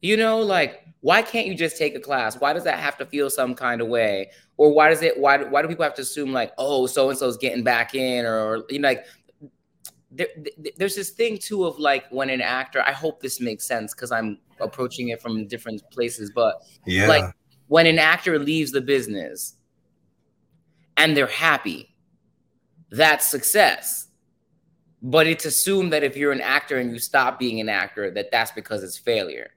You 0.02 0.16
know, 0.18 0.40
like 0.40 0.84
why 1.02 1.22
can't 1.22 1.48
you 1.48 1.56
just 1.56 1.78
take 1.78 1.96
a 1.96 2.00
class? 2.00 2.40
Why 2.40 2.54
does 2.54 2.64
that 2.64 2.80
have 2.80 2.98
to 2.98 3.06
feel 3.06 3.30
some 3.30 3.56
kind 3.56 3.82
of 3.82 3.88
way? 3.88 4.32
Or 4.58 4.74
why 4.74 4.90
does 4.90 5.02
it 5.02 5.20
why 5.20 5.44
why 5.44 5.62
do 5.62 5.68
people 5.68 5.84
have 5.84 5.96
to 5.96 6.02
assume 6.04 6.32
like, 6.32 6.54
oh, 6.58 6.86
so 6.88 7.10
and 7.10 7.18
so's 7.18 7.38
getting 7.38 7.64
back 7.64 7.96
in, 7.96 8.26
or, 8.26 8.40
or 8.40 8.64
you 8.70 8.80
know, 8.80 8.88
like 8.88 9.06
there, 10.12 10.28
there's 10.78 10.96
this 10.96 11.12
thing 11.12 11.38
too 11.38 11.66
of 11.66 11.78
like 11.80 12.06
when 12.12 12.30
an 12.30 12.40
actor 12.42 12.82
i 12.88 12.92
hope 12.92 13.22
this 13.22 13.42
makes 13.42 13.66
sense 13.68 13.94
because 13.94 14.12
i'm 14.12 14.40
approaching 14.62 15.10
it 15.10 15.22
from 15.22 15.46
different 15.48 15.82
places 15.92 16.32
but 16.34 16.62
Yeah. 16.86 17.08
like 17.08 17.26
when 17.68 17.86
an 17.86 18.00
actor 18.00 18.40
leaves 18.40 18.72
the 18.72 18.82
business 18.82 19.56
and 20.96 21.16
they're 21.16 21.28
happy 21.28 21.94
that's 22.90 23.28
success 23.28 24.08
but 25.02 25.28
it's 25.28 25.46
assumed 25.46 25.94
that 25.94 26.04
if 26.04 26.18
you're 26.18 26.32
an 26.32 26.42
actor 26.42 26.78
and 26.78 26.92
you 26.92 27.00
stop 27.00 27.38
being 27.38 27.60
an 27.60 27.70
actor 27.70 28.10
that 28.10 28.32
that's 28.32 28.52
because 28.52 28.84
it's 28.84 28.98
failure 28.98 29.52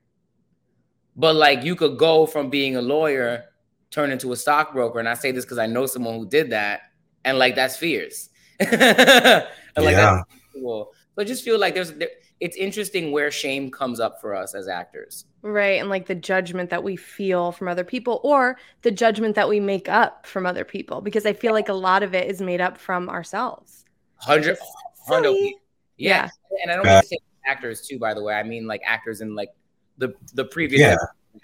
but 1.17 1.35
like 1.35 1.63
you 1.65 1.75
could 1.75 1.97
go 1.99 2.27
from 2.27 2.51
being 2.51 2.77
a 2.77 2.83
lawyer 2.83 3.45
turn 3.91 4.11
into 4.11 4.33
a 4.33 4.37
stockbroker 4.37 4.99
and 4.99 5.09
i 5.09 5.15
say 5.15 5.31
this 5.33 5.45
because 5.45 5.59
i 5.59 5.67
know 5.67 5.87
someone 5.87 6.19
who 6.19 6.29
did 6.29 6.51
that 6.51 6.83
and 7.25 7.39
like 7.39 7.55
that's 7.55 7.77
fierce. 7.77 8.29
and 8.61 8.71
like 8.71 9.47
Yeah. 9.77 10.23
that's 10.23 10.25
cool. 10.55 10.93
So 11.17 11.25
just 11.25 11.45
feel 11.45 11.59
like 11.59 11.75
there's 11.75 11.93
there, 11.93 12.09
it's 12.41 12.57
interesting 12.57 13.13
where 13.13 13.31
shame 13.31 13.71
comes 13.71 14.01
up 14.01 14.21
for 14.21 14.35
us 14.35 14.55
as 14.55 14.67
actors. 14.67 15.27
Right. 15.43 15.79
And 15.81 15.91
like 15.91 16.07
the 16.07 16.15
judgment 16.15 16.71
that 16.71 16.83
we 16.83 16.97
feel 16.97 17.53
from 17.53 17.69
other 17.69 17.85
people 17.85 18.21
or 18.25 18.59
the 18.83 18.91
judgment 18.91 19.35
that 19.37 19.49
we 19.49 19.61
make 19.61 19.89
up 19.89 20.27
from 20.27 20.47
other 20.47 20.65
people. 20.65 21.01
Because 21.03 21.27
I 21.27 21.35
feel 21.35 21.53
like 21.53 21.69
a 21.69 21.75
lot 21.75 22.03
of 22.03 22.15
it 22.15 22.31
is 22.31 22.41
made 22.41 22.61
up 22.61 22.79
from 22.79 23.09
ourselves. 23.11 23.85
Hundred, 24.17 24.59
hundred, 25.07 25.29
oh, 25.29 25.35
silly. 25.35 25.57
yeah. 25.99 26.29
And 26.63 26.71
I 26.73 26.77
don't 26.77 26.87
mean 26.87 27.01
to 27.03 27.07
say 27.07 27.19
actors 27.47 27.87
too. 27.87 27.99
By 27.99 28.15
the 28.15 28.23
way, 28.23 28.35
I 28.35 28.43
mean 28.43 28.67
like 28.67 28.81
actors 28.85 29.21
in 29.21 29.35
like 29.35 29.51
the 29.99 30.15
the 30.35 30.45
previous 30.47 30.81
Yeah. 30.81 30.97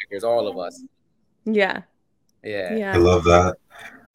actors, 0.03 0.25
all 0.25 0.49
of 0.49 0.59
us. 0.59 0.83
Yeah. 1.45 1.83
Yeah. 2.43 2.75
Yeah. 2.75 2.95
I 2.95 2.97
love 2.97 3.25
that. 3.25 3.57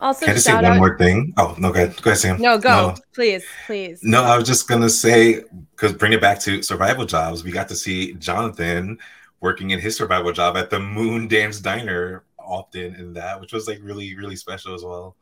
Also, 0.00 0.26
Can 0.26 0.30
I 0.30 0.34
just 0.34 0.46
say 0.46 0.54
one 0.54 0.64
out. 0.64 0.76
more 0.78 0.96
thing? 0.96 1.34
Oh 1.36 1.54
no, 1.58 1.72
go 1.72 1.82
ahead. 1.82 2.00
Go 2.02 2.10
ahead, 2.10 2.20
Sam. 2.20 2.40
No, 2.40 2.56
go. 2.58 2.68
no. 2.90 2.94
Please, 3.14 3.44
please. 3.66 4.00
No, 4.02 4.22
I 4.22 4.36
was 4.36 4.46
just 4.46 4.68
gonna 4.68 4.88
say 4.90 5.42
because 5.74 5.92
bring 5.92 6.12
it 6.12 6.20
back 6.20 6.38
to 6.40 6.62
survival 6.62 7.04
jobs. 7.04 7.42
We 7.42 7.50
got 7.50 7.68
to 7.68 7.76
see 7.76 8.14
Jonathan 8.14 8.98
working 9.40 9.70
in 9.70 9.80
his 9.80 9.96
survival 9.96 10.32
job 10.32 10.56
at 10.56 10.70
the 10.70 10.78
Moon 10.80 11.26
Dance 11.28 11.60
Diner 11.60 12.24
often 12.38 12.94
in 12.94 13.12
that, 13.14 13.40
which 13.40 13.52
was 13.52 13.66
like 13.68 13.78
really, 13.82 14.16
really 14.16 14.36
special 14.36 14.74
as 14.74 14.82
well. 14.84 15.16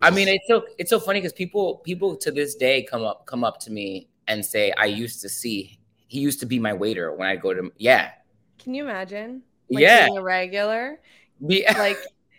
I 0.00 0.10
mean, 0.10 0.28
it's 0.28 0.46
so 0.46 0.64
it's 0.78 0.90
so 0.90 1.00
funny 1.00 1.20
because 1.20 1.32
people 1.32 1.76
people 1.78 2.14
to 2.16 2.30
this 2.30 2.54
day 2.54 2.82
come 2.82 3.02
up 3.02 3.26
come 3.26 3.42
up 3.42 3.58
to 3.60 3.70
me 3.72 4.08
and 4.28 4.44
say, 4.44 4.70
"I 4.72 4.84
used 4.84 5.20
to 5.22 5.28
see 5.28 5.78
he 6.06 6.20
used 6.20 6.40
to 6.40 6.46
be 6.46 6.58
my 6.58 6.72
waiter 6.72 7.12
when 7.14 7.28
I 7.28 7.36
go 7.36 7.52
to 7.54 7.70
yeah 7.78 8.10
Can 8.58 8.74
you 8.74 8.84
imagine? 8.84 9.42
Like 9.70 9.82
Yeah. 9.82 10.06
being 10.06 10.18
a 10.18 10.22
regular. 10.22 11.00
Be- 11.46 11.64
like, 11.68 11.98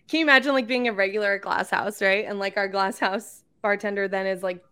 can 0.09 0.19
you 0.19 0.25
imagine 0.25 0.53
like 0.53 0.67
being 0.67 0.87
a 0.87 0.93
regular 0.93 1.33
at 1.33 1.41
Glass 1.41 1.69
House, 1.69 2.01
right? 2.01 2.25
And 2.27 2.39
like 2.39 2.57
our 2.57 2.67
Glass 2.67 2.97
House 2.97 3.43
bartender 3.61 4.07
then 4.07 4.25
is 4.25 4.41
like, 4.41 4.63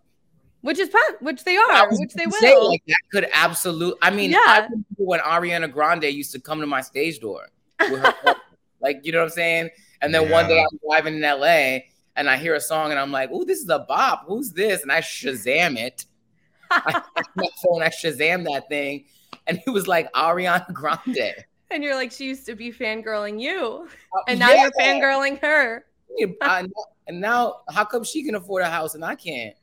which 0.62 0.80
is 0.80 0.89
fun, 0.89 1.13
which 1.19 1.43
they 1.43 1.56
are, 1.56 1.88
which 1.91 2.13
they 2.13 2.23
gonna 2.26 2.36
say, 2.38 2.54
will. 2.56 2.69
like 2.69 2.82
that 2.88 2.97
could 3.12 3.28
absolutely. 3.34 4.00
I 4.02 4.10
mean, 4.10 4.32
Yeah. 4.32 4.39
I 4.45 4.56
remember 4.63 4.86
when 4.97 5.19
Ariana 5.19 5.71
Grande 5.71 6.06
used 6.06 6.32
to 6.32 6.39
come 6.39 6.60
to 6.60 6.65
my 6.65 6.82
stage 6.82 7.19
door, 7.19 7.47
with 7.80 8.02
her, 8.04 8.36
like 8.82 9.06
you 9.06 9.12
know 9.12 9.19
what 9.19 9.26
I'm 9.26 9.30
saying. 9.30 9.69
And 10.02 10.13
then 10.13 10.30
one 10.30 10.47
day 10.47 10.60
I'm 10.60 10.80
driving 10.88 11.15
in 11.15 11.21
LA 11.21 11.80
and 12.15 12.28
I 12.28 12.38
hear 12.38 12.56
a 12.56 12.60
song 12.60 12.89
and 12.89 13.00
I'm 13.00 13.12
like, 13.12 13.30
"Oh, 13.32 13.43
this 13.45 13.60
is 13.60 13.69
a 13.69 13.80
bop. 13.80 14.26
Who's 14.28 14.52
this?" 14.52 14.82
And 14.82 14.91
I 14.91 15.02
Shazam 15.02 15.78
it. 15.78 16.06
I 16.71 17.02
take 17.15 17.26
my 17.36 17.47
phone, 17.63 17.84
I 17.84 17.89
Shazam 17.89 18.43
that 18.45 18.67
thing, 18.69 19.06
and 19.45 19.62
it 19.65 19.69
was 19.69 19.88
like 19.88 20.12
Ariana 20.13 20.73
Grande. 20.73 21.45
And 21.72 21.84
you're 21.84 21.96
like, 21.96 22.12
she 22.12 22.26
used 22.26 22.46
to 22.48 22.56
be 22.56 22.72
fangirling 22.72 23.40
you, 23.42 23.88
Uh, 24.14 24.22
and 24.28 24.40
now 24.40 24.52
yeah. 24.52 24.64
you're 24.64 24.72
fangirling 24.80 25.40
her. 25.42 25.86
Yeah, 26.18 26.28
I 26.42 26.66
and 27.08 27.22
now, 27.22 27.62
how 27.70 27.86
come 27.86 28.04
she 28.04 28.24
can 28.24 28.36
afford 28.36 28.64
a 28.64 28.70
house 28.70 28.96
and 28.96 29.04
I 29.06 29.16
can't? 29.16 29.56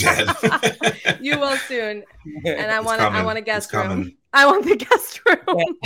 Dead. 0.00 0.28
You 1.20 1.38
will 1.38 1.56
soon. 1.56 2.02
And 2.44 2.70
I 2.70 2.80
want. 2.80 3.00
I 3.00 3.22
want 3.24 3.38
a 3.38 3.40
guest 3.40 3.72
room. 3.72 4.12
I 4.32 4.46
want 4.46 4.64
the 4.64 4.76
guest 4.76 5.20
room. 5.26 5.38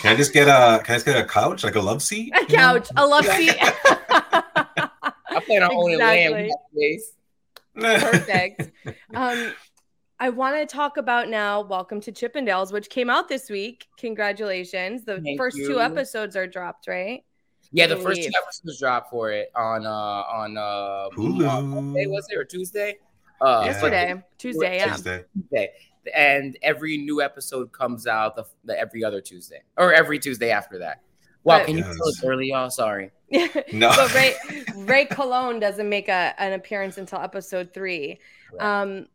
Can 0.00 0.12
I 0.12 0.14
just 0.16 0.32
get 0.34 0.48
a 0.48 0.82
can 0.84 0.94
I 0.94 0.96
just 0.96 1.06
get 1.06 1.16
a 1.16 1.24
couch, 1.24 1.64
like 1.64 1.76
a 1.76 1.80
love 1.80 2.02
seat? 2.02 2.32
a 2.36 2.44
couch, 2.44 2.88
a 2.96 3.06
love 3.06 3.24
seat. 3.24 3.56
I 3.60 5.40
plan 5.46 5.62
on 5.62 5.70
owning 5.72 5.98
land 5.98 6.34
Exactly. 6.36 6.42
with 6.42 7.14
that 7.74 8.02
place. 8.12 8.12
Perfect. 8.12 8.70
Um, 9.14 9.52
I 10.20 10.30
want 10.30 10.56
to 10.56 10.66
talk 10.66 10.96
about 10.96 11.28
now 11.28 11.60
Welcome 11.62 12.00
to 12.02 12.12
Chippendales, 12.12 12.72
which 12.72 12.90
came 12.90 13.08
out 13.08 13.28
this 13.28 13.48
week. 13.48 13.86
Congratulations. 13.98 15.04
The 15.04 15.20
Thank 15.20 15.38
first 15.38 15.56
you. 15.56 15.68
two 15.68 15.80
episodes 15.80 16.34
are 16.34 16.46
dropped, 16.46 16.88
right? 16.88 17.24
Yeah, 17.70 17.86
the 17.86 17.96
first 17.96 18.16
two 18.16 18.22
believe. 18.22 18.32
episodes 18.42 18.80
dropped 18.80 19.10
for 19.10 19.30
it 19.30 19.50
on 19.54 19.86
uh 19.86 19.90
on 19.90 20.56
uh 20.56 21.08
Hulu. 21.16 21.68
Monday, 21.68 22.06
was 22.06 22.26
it 22.30 22.36
or 22.36 22.44
Tuesday? 22.44 22.96
Uh 23.40 23.60
Yeah. 23.64 23.70
Yesterday, 23.70 24.24
Tuesday, 24.38 24.76
yeah. 24.78 24.92
Tuesday. 24.94 25.24
Tuesday. 25.34 25.70
And 26.16 26.56
every 26.62 26.96
new 26.96 27.20
episode 27.20 27.70
comes 27.72 28.06
out 28.06 28.34
the, 28.34 28.44
the 28.64 28.78
every 28.78 29.04
other 29.04 29.20
Tuesday 29.20 29.60
or 29.76 29.92
every 29.92 30.18
Tuesday 30.18 30.50
after 30.50 30.78
that. 30.78 31.02
Wow, 31.44 31.58
But- 31.58 31.66
can 31.66 31.76
you 31.76 31.82
tell 31.84 31.92
it's 31.92 32.22
Yes. 32.22 32.24
early, 32.24 32.48
y'all? 32.48 32.70
Sorry. 32.70 33.10
No. 33.72 33.90
but 33.94 34.12
Ray 34.14 34.34
Ray 34.74 35.04
Colon 35.04 35.60
doesn't 35.60 35.88
make 35.88 36.08
a, 36.08 36.34
an 36.38 36.54
appearance 36.54 36.96
until 36.98 37.20
episode 37.20 37.72
three. 37.74 38.18
Um, 38.58 39.06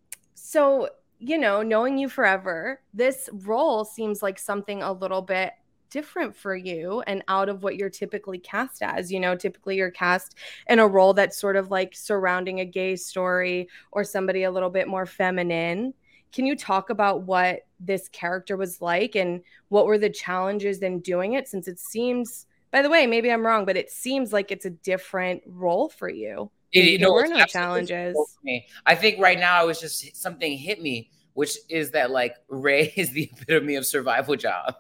so 0.45 0.89
you 1.19 1.37
know, 1.37 1.61
knowing 1.61 1.97
you 1.97 2.09
forever, 2.09 2.81
this 2.93 3.29
role 3.31 3.85
seems 3.85 4.21
like 4.21 4.37
something 4.37 4.83
a 4.83 4.91
little 4.91 5.21
bit 5.21 5.53
different 5.89 6.35
for 6.35 6.53
you 6.53 7.01
and 7.07 7.23
out 7.29 7.47
of 7.47 7.63
what 7.63 7.77
you're 7.77 7.89
typically 7.89 8.39
cast 8.39 8.83
as. 8.83 9.09
You 9.09 9.21
know, 9.21 9.37
typically 9.37 9.77
you're 9.77 9.89
cast 9.89 10.35
in 10.67 10.79
a 10.79 10.87
role 10.87 11.13
that's 11.13 11.37
sort 11.37 11.55
of 11.55 11.71
like 11.71 11.95
surrounding 11.95 12.59
a 12.59 12.65
gay 12.65 12.97
story 12.97 13.69
or 13.93 14.03
somebody 14.03 14.43
a 14.43 14.51
little 14.51 14.69
bit 14.69 14.89
more 14.89 15.05
feminine. 15.05 15.93
Can 16.33 16.45
you 16.45 16.57
talk 16.57 16.89
about 16.89 17.21
what 17.21 17.61
this 17.79 18.09
character 18.09 18.57
was 18.57 18.81
like 18.81 19.15
and 19.15 19.43
what 19.69 19.85
were 19.85 19.97
the 19.97 20.09
challenges 20.09 20.79
in 20.79 20.99
doing 20.99 21.33
it? 21.33 21.47
Since 21.47 21.69
it 21.69 21.79
seems, 21.79 22.47
by 22.69 22.81
the 22.81 22.89
way, 22.89 23.07
maybe 23.07 23.31
I'm 23.31 23.45
wrong, 23.45 23.63
but 23.63 23.77
it 23.77 23.89
seems 23.89 24.33
like 24.33 24.51
it's 24.51 24.65
a 24.65 24.71
different 24.71 25.41
role 25.45 25.87
for 25.87 26.09
you. 26.09 26.51
It- 26.73 26.79
Maybe 26.79 26.91
you 26.93 26.97
there 26.97 27.07
know, 27.07 27.13
were 27.13 27.21
it's 27.23 27.29
no 27.31 27.37
absolutely 27.37 27.87
challenges. 27.87 28.17
me. 28.43 28.65
I 28.85 28.95
think 28.95 29.19
right 29.19 29.39
now 29.39 29.63
it 29.63 29.67
was 29.67 29.79
just 29.79 30.15
something 30.15 30.57
hit 30.57 30.81
me, 30.81 31.11
which 31.33 31.57
is 31.69 31.91
that 31.91 32.11
like 32.11 32.35
Ray 32.49 32.91
is 32.97 33.11
the 33.11 33.29
epitome 33.31 33.75
of 33.75 33.85
survival 33.85 34.35
job. 34.35 34.75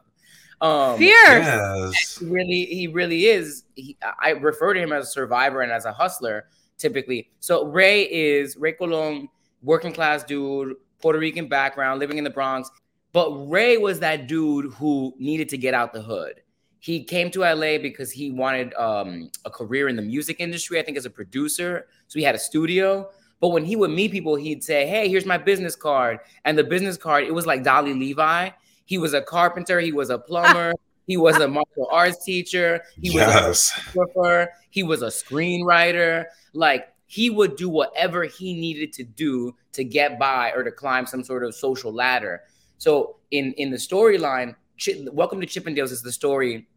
Um, 0.61 0.97
Fierce. 0.97 1.11
Yes. 1.45 2.17
he 2.19 2.25
really 2.25 2.65
he 2.65 2.87
really 2.87 3.25
is 3.25 3.63
he, 3.75 3.97
i 4.21 4.29
refer 4.29 4.73
to 4.73 4.79
him 4.79 4.93
as 4.93 5.05
a 5.05 5.11
survivor 5.11 5.59
and 5.61 5.73
as 5.73 5.83
a 5.83 5.91
hustler 5.91 6.45
typically 6.77 7.31
so 7.41 7.65
ray 7.65 8.03
is 8.03 8.55
ray 8.55 8.71
colon 8.71 9.27
working 9.61 9.91
class 9.91 10.23
dude 10.23 10.75
puerto 11.01 11.19
rican 11.19 11.49
background 11.49 11.99
living 11.99 12.17
in 12.17 12.23
the 12.23 12.29
bronx 12.29 12.69
but 13.11 13.29
ray 13.49 13.75
was 13.75 13.99
that 13.99 14.27
dude 14.27 14.71
who 14.75 15.13
needed 15.17 15.49
to 15.49 15.57
get 15.57 15.73
out 15.73 15.91
the 15.91 16.01
hood 16.01 16.41
he 16.83 17.01
came 17.01 17.31
to 17.31 17.39
la 17.39 17.77
because 17.77 18.11
he 18.11 18.29
wanted 18.29 18.73
um, 18.73 19.29
a 19.45 19.49
career 19.49 19.87
in 19.87 19.95
the 19.95 20.01
music 20.01 20.37
industry 20.39 20.79
i 20.79 20.83
think 20.83 20.97
as 20.97 21.05
a 21.05 21.09
producer 21.09 21.87
so 22.07 22.19
he 22.19 22.25
had 22.25 22.35
a 22.35 22.39
studio 22.39 23.09
but 23.39 23.49
when 23.49 23.63
he 23.63 23.75
would 23.75 23.91
meet 23.91 24.11
people 24.11 24.35
he'd 24.35 24.63
say 24.63 24.85
hey 24.85 25.07
here's 25.07 25.25
my 25.25 25.37
business 25.37 25.75
card 25.75 26.19
and 26.45 26.57
the 26.57 26.63
business 26.63 26.97
card 26.97 27.23
it 27.23 27.33
was 27.33 27.45
like 27.45 27.63
dolly 27.63 27.93
levi 27.93 28.49
he 28.85 28.97
was 28.97 29.13
a 29.13 29.21
carpenter 29.21 29.79
he 29.79 29.93
was 29.93 30.09
a 30.09 30.17
plumber 30.17 30.73
he 31.07 31.17
was 31.17 31.37
a 31.37 31.47
martial 31.47 31.87
arts 31.91 32.23
teacher. 32.23 32.83
He 33.01 33.11
was 33.11 33.23
a 33.23 33.81
photographer. 33.81 34.51
He 34.69 34.83
was 34.83 35.01
a 35.01 35.07
screenwriter. 35.07 36.25
Like 36.53 36.87
he 37.05 37.29
would 37.29 37.55
do 37.55 37.69
whatever 37.69 38.23
he 38.23 38.53
needed 38.53 38.93
to 38.93 39.03
do 39.03 39.55
to 39.73 39.83
get 39.83 40.17
by 40.17 40.51
or 40.51 40.63
to 40.63 40.71
climb 40.71 41.05
some 41.05 41.23
sort 41.23 41.43
of 41.43 41.53
social 41.55 41.91
ladder. 41.91 42.41
So 42.77 43.17
in 43.31 43.53
in 43.53 43.69
the 43.69 43.77
storyline, 43.77 44.55
Chi- 44.83 45.05
Welcome 45.11 45.41
to 45.41 45.47
Chippendales 45.47 45.91
is 45.91 46.01
the 46.01 46.11
story 46.11 46.67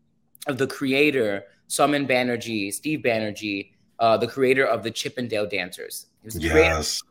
of 0.46 0.58
the 0.58 0.66
creator, 0.66 1.44
Somen 1.68 2.08
Banerjee, 2.08 2.72
Steve 2.72 3.00
Banerjee, 3.00 3.70
uh, 3.98 4.16
the 4.16 4.26
creator 4.26 4.64
of 4.66 4.82
the 4.82 4.90
Chippendale 4.90 5.46
Dancers. 5.46 6.06
He 6.22 6.26
was 6.26 6.34
the 6.34 6.40
creator 6.48 6.58
Yes. 6.60 7.02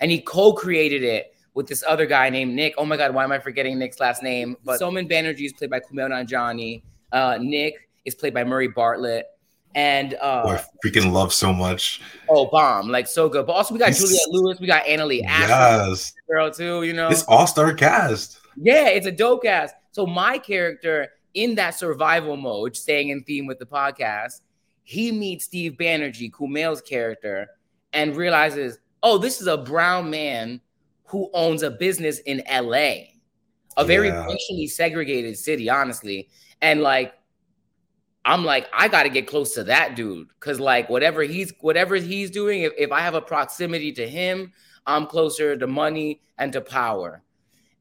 and 0.00 0.10
he 0.10 0.20
co-created 0.20 1.02
it 1.02 1.34
with 1.54 1.66
this 1.66 1.82
other 1.86 2.06
guy 2.06 2.30
named 2.30 2.54
Nick. 2.54 2.74
Oh 2.78 2.84
my 2.86 2.96
God, 2.96 3.14
why 3.14 3.24
am 3.24 3.32
I 3.32 3.38
forgetting 3.38 3.78
Nick's 3.78 4.00
last 4.00 4.22
name? 4.22 4.56
But 4.64 4.80
Somen 4.80 5.10
Banerjee 5.10 5.46
is 5.46 5.52
played 5.52 5.70
by 5.70 5.80
Kumail 5.80 6.08
Nanjiani. 6.10 6.82
Uh, 7.12 7.38
Nick 7.40 7.88
is 8.04 8.14
played 8.14 8.34
by 8.34 8.44
Murray 8.44 8.68
Bartlett, 8.68 9.26
And 9.74 10.14
uh, 10.14 10.42
Who 10.42 10.48
I 10.50 10.64
freaking 10.84 11.12
love 11.12 11.32
so 11.34 11.52
much. 11.52 12.00
oh, 12.28 12.46
bomb, 12.46 12.88
like 12.88 13.06
so 13.06 13.28
good. 13.28 13.46
But 13.46 13.52
also 13.52 13.74
we 13.74 13.78
got 13.80 13.88
He's- 13.88 14.00
Juliette 14.00 14.28
Lewis, 14.30 14.60
we 14.60 14.66
got 14.66 14.84
Annaleigh 14.84 15.24
Ashford, 15.24 15.48
Yes. 15.90 16.12
girl 16.28 16.50
too. 16.50 16.84
You 16.84 16.92
know, 16.94 17.08
This 17.10 17.24
all-star 17.24 17.74
cast. 17.74 18.38
yeah, 18.56 18.88
it's 18.88 19.06
a 19.06 19.12
dope 19.12 19.42
cast. 19.42 19.74
So 19.92 20.06
my 20.06 20.38
character 20.38 21.08
in 21.34 21.54
that 21.56 21.74
survival 21.74 22.36
mode, 22.36 22.76
staying 22.76 23.10
in 23.10 23.22
theme 23.24 23.46
with 23.46 23.58
the 23.58 23.66
podcast, 23.66 24.40
he 24.82 25.12
meets 25.12 25.44
Steve 25.44 25.72
Banerjee, 25.72 26.30
Kumail's 26.30 26.80
character, 26.80 27.46
and 27.92 28.16
realizes, 28.16 28.78
oh, 29.02 29.18
this 29.18 29.40
is 29.40 29.46
a 29.46 29.56
brown 29.56 30.10
man 30.10 30.60
who 31.04 31.30
owns 31.34 31.62
a 31.62 31.70
business 31.70 32.18
in 32.20 32.42
LA, 32.50 32.94
a 33.76 33.84
very 33.84 34.08
Yeah. 34.08 34.24
racially 34.26 34.66
segregated 34.66 35.38
city, 35.38 35.68
honestly. 35.70 36.28
And 36.60 36.80
like, 36.82 37.14
I'm 38.24 38.44
like, 38.44 38.68
I 38.74 38.88
got 38.88 39.04
to 39.04 39.08
get 39.08 39.26
close 39.26 39.54
to 39.54 39.64
that 39.64 39.96
dude 39.96 40.28
because 40.38 40.60
like 40.60 40.90
whatever 40.90 41.22
he's 41.22 41.52
whatever 41.60 41.96
he's 41.96 42.30
doing, 42.30 42.62
if, 42.62 42.72
if 42.76 42.92
I 42.92 43.00
have 43.00 43.14
a 43.14 43.22
proximity 43.22 43.92
to 43.92 44.06
him, 44.08 44.52
I'm 44.86 45.06
closer 45.06 45.56
to 45.56 45.66
money 45.66 46.20
and 46.36 46.52
to 46.52 46.60
power. 46.60 47.22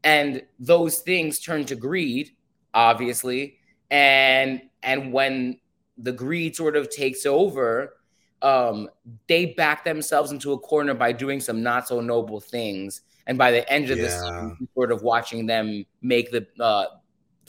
And 0.04 0.44
those 0.60 1.00
things 1.00 1.40
turn 1.40 1.66
to 1.66 1.76
greed, 1.76 2.32
obviously. 2.78 3.58
And 3.92 4.62
and 4.84 5.12
when 5.12 5.60
the 5.98 6.12
greed 6.12 6.56
sort 6.56 6.78
of 6.78 6.90
takes 6.90 7.26
over, 7.26 7.96
um, 8.42 8.90
they 9.28 9.48
back 9.48 9.84
themselves 9.84 10.32
into 10.32 10.54
a 10.54 10.60
corner 10.60 10.94
by 10.94 11.12
doing 11.12 11.40
some 11.40 11.64
not 11.64 11.88
so 11.88 12.00
noble 12.00 12.40
things. 12.40 13.02
And 13.26 13.38
by 13.38 13.52
the 13.52 13.70
end 13.70 13.90
of 13.90 13.98
the 13.98 14.10
season, 14.10 14.70
sort 14.74 14.92
of 14.92 15.02
watching 15.02 15.48
them 15.48 15.86
make 16.02 16.32
the 16.32 16.48
uh, 16.62 16.86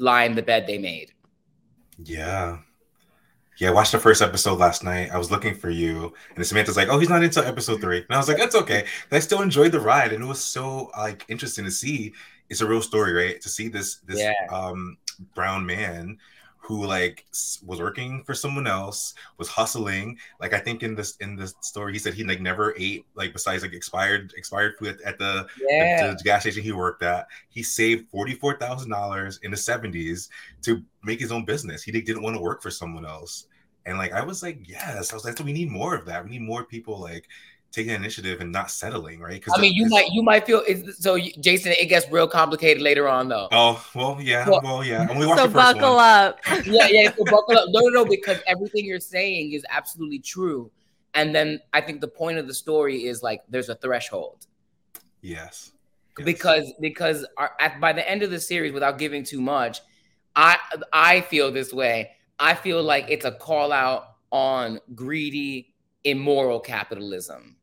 lie 0.01 0.25
in 0.25 0.35
the 0.35 0.43
bed 0.43 0.67
they 0.67 0.79
made. 0.79 1.13
Yeah. 2.03 2.59
Yeah, 3.59 3.71
I 3.71 3.73
watched 3.73 3.91
the 3.93 3.99
first 3.99 4.23
episode 4.23 4.59
last 4.61 4.85
night. 4.85 5.11
I 5.13 5.19
was 5.19 5.33
looking 5.33 5.53
for 5.55 5.69
you, 5.69 6.15
and 6.37 6.47
Samantha's 6.47 6.77
like, 6.77 6.87
"Oh, 6.89 6.99
he's 7.01 7.09
not 7.09 7.25
until 7.25 7.43
episode 7.43 7.81
three. 7.81 7.99
and 7.99 8.07
I 8.11 8.17
was 8.17 8.29
like, 8.29 8.37
"That's 8.39 8.55
okay." 8.55 8.87
I 9.11 9.19
still 9.19 9.43
enjoyed 9.43 9.73
the 9.73 9.81
ride, 9.81 10.13
and 10.13 10.23
it 10.23 10.27
was 10.27 10.43
so 10.43 10.91
like 10.97 11.25
interesting 11.29 11.65
to 11.65 11.71
see. 11.73 12.13
It's 12.49 12.61
a 12.61 12.67
real 12.69 12.81
story, 12.83 13.13
right? 13.13 13.41
To 13.41 13.49
see 13.49 13.67
this 13.69 13.97
this 14.07 14.21
Yeah. 14.21 14.33
um 14.53 14.97
brown 15.35 15.65
man 15.67 16.19
who 16.61 16.85
like 16.85 17.25
was 17.65 17.79
working 17.81 18.23
for 18.25 18.35
someone 18.35 18.67
else, 18.67 19.15
was 19.39 19.49
hustling. 19.49 20.19
Like 20.41 20.53
I 20.53 20.59
think 20.59 20.83
in 20.83 20.95
this 20.95 21.17
in 21.17 21.35
this 21.35 21.55
story, 21.61 21.93
he 21.95 21.99
said 21.99 22.13
he 22.15 22.25
like 22.25 22.41
never 22.41 22.75
ate 22.77 23.07
like 23.15 23.33
besides 23.33 23.63
like 23.63 23.73
expired 23.73 24.35
expired 24.37 24.75
food 24.79 24.89
at, 24.89 25.01
at 25.03 25.19
the 25.19 25.47
Yeah. 25.61 26.09
at 26.11 26.19
the 26.19 26.25
gas 26.25 26.43
station 26.43 26.63
he 26.63 26.73
worked 26.73 27.03
at. 27.03 27.27
He 27.49 27.63
saved 27.63 28.11
forty 28.11 28.35
four 28.35 28.59
thousand 28.59 28.91
dollars 28.91 29.41
in 29.43 29.51
the 29.51 29.57
seventies 29.57 30.29
to 30.63 30.83
make 31.03 31.21
his 31.21 31.33
own 31.33 31.45
business. 31.47 31.83
He 31.83 31.93
didn't 31.93 32.23
want 32.23 32.37
to 32.37 32.43
work 32.43 32.61
for 32.63 32.71
someone 32.71 33.07
else. 33.07 33.47
And 33.87 33.97
like 33.97 34.13
I 34.13 34.23
was 34.23 34.43
like, 34.43 34.69
yes, 34.69 35.11
I 35.13 35.15
was 35.15 35.25
like, 35.25 35.39
So, 35.39 35.45
we 35.45 35.53
need 35.55 35.71
more 35.71 35.95
of 35.95 36.05
that. 36.07 36.23
We 36.23 36.31
need 36.31 36.43
more 36.43 36.65
people 36.65 37.01
like 37.01 37.27
taking 37.71 37.93
initiative 37.95 38.41
and 38.41 38.51
not 38.51 38.71
settling, 38.71 39.21
right? 39.21 39.35
Because 39.35 39.55
I 39.57 39.61
mean, 39.61 39.75
you 39.75 39.87
might 39.89 40.09
you 40.11 40.23
might 40.23 40.47
feel 40.47 40.63
so. 40.99 41.15
you- 41.17 41.33
Jason, 41.41 41.73
it 41.73 41.87
gets 41.87 42.11
real 42.11 42.27
complicated 42.29 42.83
later 42.83 43.09
on, 43.09 43.29
though. 43.29 43.49
Oh 43.53 43.85
well, 43.95 44.19
yeah, 44.21 44.49
Well- 44.49 44.61
well, 44.63 44.85
yeah. 44.85 45.07
And 45.09 45.19
we 45.19 45.27
watched 45.27 45.41
So 45.41 45.47
the 45.47 45.53
first 45.55 45.77
buckle 45.79 45.97
one. 45.97 46.05
up. 46.05 46.39
yeah, 46.67 46.89
yeah. 46.91 47.15
So 47.17 47.25
buckle 47.25 47.59
up. 47.59 47.65
No, 47.69 47.81
no, 47.81 47.89
no, 47.89 48.05
because 48.05 48.39
everything 48.47 48.85
you're 48.85 49.01
saying 49.01 49.53
is 49.53 49.65
absolutely 49.71 50.19
true. 50.21 50.71
And 51.15 51.35
then 51.35 51.61
I 51.73 51.81
think 51.81 52.01
the 52.01 52.09
point 52.09 52.39
of 52.39 52.47
the 52.47 52.55
story 52.55 53.05
is 53.07 53.23
like 53.23 53.43
there's 53.49 53.69
a 53.71 53.75
threshold 53.75 54.47
Yes. 55.21 55.73
because 56.25 56.73
because 56.81 57.27
our, 57.37 57.53
at, 57.61 57.81
by 57.81 57.93
the 57.93 58.09
end 58.09 58.23
of 58.23 58.31
the 58.31 58.41
series, 58.41 58.73
without 58.73 58.99
giving 58.99 59.25
too 59.25 59.41
much, 59.41 59.81
I 60.37 60.59
I 60.93 61.21
feel 61.23 61.51
this 61.53 61.73
way. 61.73 62.13
I 62.39 62.55
feel 62.55 62.83
like 62.83 63.07
it's 63.09 63.25
a 63.25 63.33
call 63.33 63.73
out 63.73 64.15
on 64.31 64.79
greedy, 64.95 65.75
immoral 66.05 66.61
capitalism, 66.61 67.57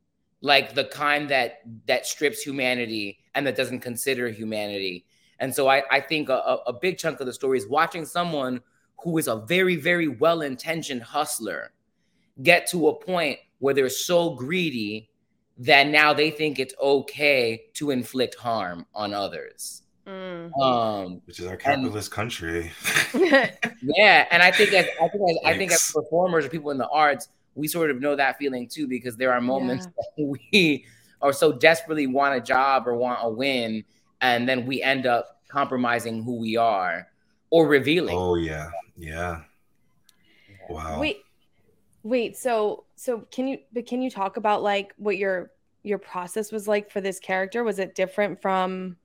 like 0.46 0.76
the 0.76 0.84
kind 0.86 1.28
that 1.28 1.62
that 1.88 2.06
strips 2.06 2.44
humanity 2.44 3.18
and 3.34 3.48
that 3.48 3.56
doesn't 3.56 3.80
consider 3.80 4.30
humanity. 4.30 5.04
And 5.40 5.54
so 5.54 5.68
I, 5.68 5.82
I 5.90 6.00
think 6.00 6.30
a, 6.30 6.34
a 6.34 6.56
a 6.68 6.74
big 6.74 7.00
chunk 7.00 7.20
of 7.20 7.26
the 7.26 7.34
story 7.34 7.58
is 7.58 7.68
watching 7.68 8.06
someone 8.06 8.62
who 9.04 9.18
is 9.18 9.28
a 9.28 9.38
very, 9.38 9.76
very 9.76 10.08
well 10.08 10.42
intentioned 10.42 11.02
hustler 11.02 11.74
get 12.44 12.68
to 12.68 12.90
a 12.90 12.94
point 12.94 13.40
where 13.58 13.74
they're 13.74 13.90
so 13.90 14.36
greedy 14.36 15.10
that 15.58 15.88
now 15.88 16.14
they 16.14 16.30
think 16.30 16.60
it's 16.60 16.76
okay 16.80 17.64
to 17.74 17.90
inflict 17.90 18.36
harm 18.36 18.86
on 18.94 19.16
others. 19.16 19.82
Mm. 20.06 20.56
Um, 20.62 21.22
Which 21.26 21.40
is 21.40 21.48
our 21.48 21.58
capitalist 21.58 22.12
country. 22.12 22.72
yeah, 23.16 24.28
and 24.30 24.44
I 24.44 24.52
think 24.52 24.74
as 24.74 24.86
I 25.02 25.08
think 25.08 25.32
as, 25.32 25.38
I 25.44 25.58
think 25.58 25.72
as 25.72 25.92
performers 25.92 26.46
or 26.46 26.50
people 26.50 26.70
in 26.70 26.78
the 26.78 26.90
arts, 26.90 27.30
we 27.56 27.68
sort 27.68 27.90
of 27.90 28.00
know 28.00 28.16
that 28.16 28.38
feeling 28.38 28.68
too 28.68 28.88
because 28.88 29.18
there 29.18 29.34
are 29.34 29.42
moments 29.42 29.88
that 30.18 30.38
we 30.52 30.86
are 31.22 31.34
so 31.34 31.52
desperately 31.52 32.08
want 32.08 32.36
a 32.36 32.42
job 32.42 32.88
or 32.88 32.96
want 32.96 33.20
a 33.22 33.30
win, 33.30 33.84
and 34.22 34.48
then 34.48 34.66
we 34.66 34.82
end 34.82 35.06
up 35.06 35.42
compromising 35.48 36.24
who 36.24 36.38
we 36.38 36.58
are 36.58 37.08
or 37.50 37.68
revealing. 37.68 38.18
Oh 38.18 38.36
yeah, 38.36 38.70
yeah. 38.98 39.42
Wow. 40.70 41.00
Wait, 41.00 41.24
wait. 42.04 42.38
So, 42.38 42.86
so 42.96 43.26
can 43.32 43.48
you? 43.48 43.60
But 43.74 43.88
can 43.88 44.02
you 44.02 44.10
talk 44.10 44.38
about 44.38 44.62
like 44.62 44.94
what 44.98 45.18
your 45.18 45.52
your 45.84 45.98
process 45.98 46.52
was 46.52 46.68
like 46.68 46.92
for 46.92 47.02
this 47.02 47.20
character? 47.20 47.64
Was 47.64 47.80
it 47.80 47.96
different 47.96 48.42
from 48.42 48.98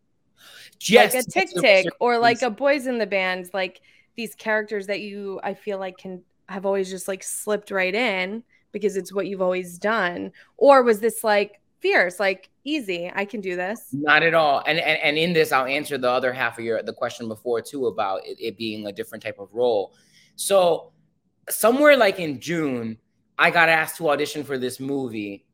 Yes, 0.82 1.14
like 1.14 1.24
a 1.24 1.30
tick 1.30 1.48
tick 1.60 1.86
or 2.00 2.18
like 2.18 2.42
a 2.42 2.50
Boys 2.50 2.86
in 2.86 2.98
the 2.98 3.06
Band? 3.06 3.50
Like 3.52 3.80
these 4.16 4.34
characters 4.34 4.86
that 4.86 5.00
you, 5.00 5.40
I 5.42 5.54
feel 5.54 5.78
like 5.78 5.98
can 5.98 6.22
have 6.50 6.66
always 6.66 6.90
just 6.90 7.08
like 7.08 7.22
slipped 7.22 7.70
right 7.70 7.94
in 7.94 8.42
because 8.72 8.96
it's 8.96 9.12
what 9.12 9.26
you've 9.26 9.42
always 9.42 9.78
done, 9.78 10.32
or 10.56 10.82
was 10.82 11.00
this 11.00 11.24
like 11.24 11.60
fierce, 11.80 12.20
like 12.20 12.50
easy? 12.64 13.10
I 13.14 13.24
can 13.24 13.40
do 13.40 13.56
this. 13.56 13.88
Not 13.92 14.22
at 14.22 14.34
all. 14.34 14.62
And, 14.66 14.78
and 14.78 15.00
and 15.00 15.16
in 15.16 15.32
this, 15.32 15.52
I'll 15.52 15.66
answer 15.66 15.96
the 15.96 16.10
other 16.10 16.32
half 16.32 16.58
of 16.58 16.64
your 16.64 16.82
the 16.82 16.92
question 16.92 17.28
before 17.28 17.60
too 17.60 17.86
about 17.86 18.26
it, 18.26 18.36
it 18.40 18.56
being 18.56 18.86
a 18.86 18.92
different 18.92 19.22
type 19.22 19.38
of 19.38 19.54
role. 19.54 19.94
So 20.36 20.92
somewhere 21.48 21.96
like 21.96 22.18
in 22.18 22.40
June, 22.40 22.98
I 23.38 23.50
got 23.50 23.68
asked 23.68 23.96
to 23.98 24.10
audition 24.10 24.44
for 24.44 24.58
this 24.58 24.80
movie. 24.80 25.46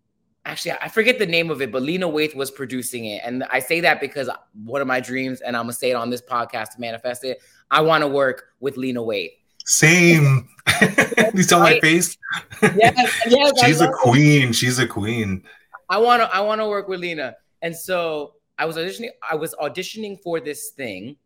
Actually, 0.44 0.76
I 0.80 0.88
forget 0.88 1.18
the 1.18 1.26
name 1.26 1.50
of 1.50 1.60
it, 1.60 1.72
but 1.72 1.82
Lena 1.82 2.08
Waithe 2.08 2.36
was 2.36 2.52
producing 2.52 3.06
it. 3.06 3.20
And 3.24 3.42
I 3.50 3.58
say 3.58 3.80
that 3.80 4.00
because 4.00 4.30
one 4.64 4.80
of 4.80 4.86
my 4.86 5.00
dreams, 5.00 5.40
and 5.40 5.56
I'm 5.56 5.64
gonna 5.64 5.72
say 5.72 5.90
it 5.90 5.94
on 5.94 6.08
this 6.08 6.22
podcast 6.22 6.70
to 6.74 6.80
manifest 6.80 7.24
it, 7.24 7.38
I 7.70 7.80
want 7.80 8.02
to 8.02 8.08
work 8.08 8.44
with 8.60 8.76
Lena 8.76 9.00
Waithe. 9.00 9.32
Same. 9.66 10.48
you 11.34 11.42
saw 11.42 11.58
my 11.60 11.78
face. 11.80 12.16
Yes, 12.62 13.20
yes, 13.26 13.60
She's 13.64 13.80
a 13.80 13.84
love 13.84 13.92
it. 13.94 13.96
queen. 14.00 14.52
She's 14.52 14.78
a 14.78 14.86
queen. 14.86 15.42
I 15.88 15.98
want 15.98 16.22
to 16.22 16.34
I 16.34 16.40
want 16.40 16.60
to 16.60 16.66
work 16.66 16.88
with 16.88 17.00
Lena. 17.00 17.36
And 17.62 17.74
so 17.76 18.34
I 18.58 18.64
was 18.64 18.76
auditioning 18.76 19.10
I 19.28 19.34
was 19.36 19.54
auditioning 19.60 20.20
for 20.20 20.40
this 20.40 20.70
thing. 20.70 21.16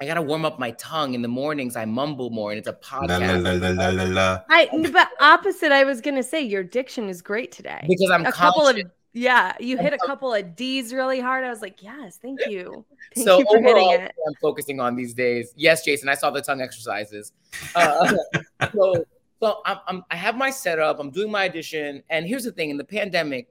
I 0.00 0.06
got 0.06 0.14
to 0.14 0.22
warm 0.22 0.44
up 0.44 0.58
my 0.58 0.72
tongue 0.72 1.14
in 1.14 1.22
the 1.22 1.28
mornings. 1.28 1.76
I 1.76 1.84
mumble 1.84 2.30
more 2.30 2.50
and 2.50 2.58
it's 2.58 2.66
a 2.68 2.72
La 2.92 2.98
la 2.98 3.06
podcast. 3.06 3.42
la 3.44 3.52
la 3.52 3.68
la 3.70 3.88
la 3.90 4.04
la. 4.04 4.40
I 4.50 4.68
but 4.92 5.08
opposite. 5.20 5.70
I 5.72 5.84
was 5.84 6.00
gonna 6.00 6.22
say 6.22 6.42
your 6.42 6.64
diction 6.64 7.08
is 7.08 7.22
great 7.22 7.52
today 7.52 7.84
Because 7.88 8.10
I'm 8.10 8.26
a 8.26 8.32
couple 8.32 8.66
of 8.66 8.74
conscious- 8.74 8.90
yeah. 9.14 9.54
You 9.60 9.78
hit 9.78 9.92
a 9.92 9.98
couple 9.98 10.34
of 10.34 10.56
D's 10.56 10.92
really 10.92 11.20
hard. 11.20 11.44
I 11.44 11.50
was 11.50 11.62
like, 11.62 11.82
yes, 11.82 12.18
thank 12.20 12.40
you, 12.48 12.84
thank 13.14 13.26
so 13.26 13.38
you 13.38 13.46
for 13.46 13.58
hitting 13.58 13.76
overall, 13.76 13.92
it. 13.92 14.12
I'm 14.26 14.34
focusing 14.42 14.80
on 14.80 14.96
these 14.96 15.14
days. 15.14 15.54
Yes, 15.56 15.84
Jason, 15.84 16.08
I 16.08 16.14
saw 16.14 16.30
the 16.30 16.42
tongue 16.42 16.60
exercises. 16.60 17.32
Uh, 17.74 18.14
so, 18.74 19.04
so 19.40 19.62
I'm, 19.64 19.78
I'm, 19.86 20.04
I 20.10 20.16
have 20.16 20.36
my 20.36 20.50
setup. 20.50 20.98
I'm 20.98 21.10
doing 21.10 21.30
my 21.30 21.48
audition, 21.48 22.02
and 22.10 22.26
here's 22.26 22.44
the 22.44 22.52
thing: 22.52 22.70
in 22.70 22.76
the 22.76 22.84
pandemic, 22.84 23.48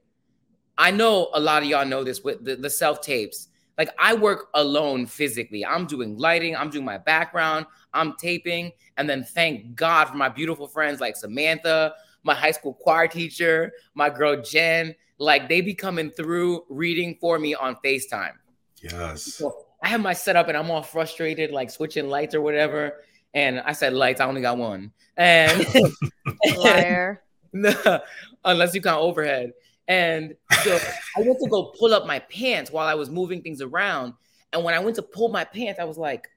I 0.77 0.91
know 0.91 1.29
a 1.33 1.39
lot 1.39 1.63
of 1.63 1.69
y'all 1.69 1.85
know 1.85 2.03
this 2.03 2.23
with 2.23 2.43
the, 2.43 2.55
the 2.55 2.69
self 2.69 3.01
tapes. 3.01 3.47
Like 3.77 3.89
I 3.97 4.13
work 4.13 4.49
alone 4.53 5.05
physically. 5.05 5.65
I'm 5.65 5.87
doing 5.87 6.17
lighting. 6.17 6.55
I'm 6.55 6.69
doing 6.69 6.85
my 6.85 6.97
background. 6.97 7.65
I'm 7.93 8.15
taping, 8.17 8.71
and 8.97 9.09
then 9.09 9.23
thank 9.23 9.75
God 9.75 10.05
for 10.05 10.15
my 10.15 10.29
beautiful 10.29 10.67
friends 10.67 10.99
like 10.99 11.15
Samantha, 11.15 11.93
my 12.23 12.33
high 12.33 12.51
school 12.51 12.73
choir 12.73 13.07
teacher, 13.07 13.71
my 13.95 14.09
girl 14.09 14.41
Jen. 14.41 14.95
Like 15.23 15.47
they 15.47 15.61
be 15.61 15.73
coming 15.73 16.11
through 16.11 16.65
reading 16.69 17.17
for 17.19 17.39
me 17.39 17.55
on 17.55 17.77
Facetime. 17.83 18.33
Yes. 18.81 19.23
So 19.23 19.65
I 19.81 19.87
have 19.87 20.01
my 20.01 20.13
setup 20.13 20.49
and 20.49 20.57
I'm 20.57 20.69
all 20.69 20.83
frustrated, 20.83 21.51
like 21.51 21.69
switching 21.69 22.09
lights 22.09 22.35
or 22.35 22.41
whatever. 22.41 23.03
And 23.33 23.61
I 23.61 23.71
said 23.71 23.93
lights, 23.93 24.19
I 24.19 24.25
only 24.25 24.41
got 24.41 24.57
one. 24.57 24.91
And 25.17 25.65
Liar. 26.57 27.21
No, 27.55 27.99
unless 28.43 28.73
you 28.73 28.81
count 28.81 28.99
overhead. 28.99 29.51
And 29.87 30.33
so 30.63 30.79
I 31.15 31.21
went 31.21 31.37
to 31.39 31.47
go 31.47 31.71
pull 31.77 31.93
up 31.93 32.07
my 32.07 32.17
pants 32.17 32.71
while 32.71 32.87
I 32.87 32.95
was 32.95 33.11
moving 33.11 33.43
things 33.43 33.61
around. 33.61 34.15
And 34.51 34.63
when 34.63 34.73
I 34.73 34.79
went 34.79 34.95
to 34.95 35.03
pull 35.03 35.29
my 35.29 35.43
pants, 35.43 35.79
I 35.79 35.83
was 35.83 35.99
like, 35.99 36.27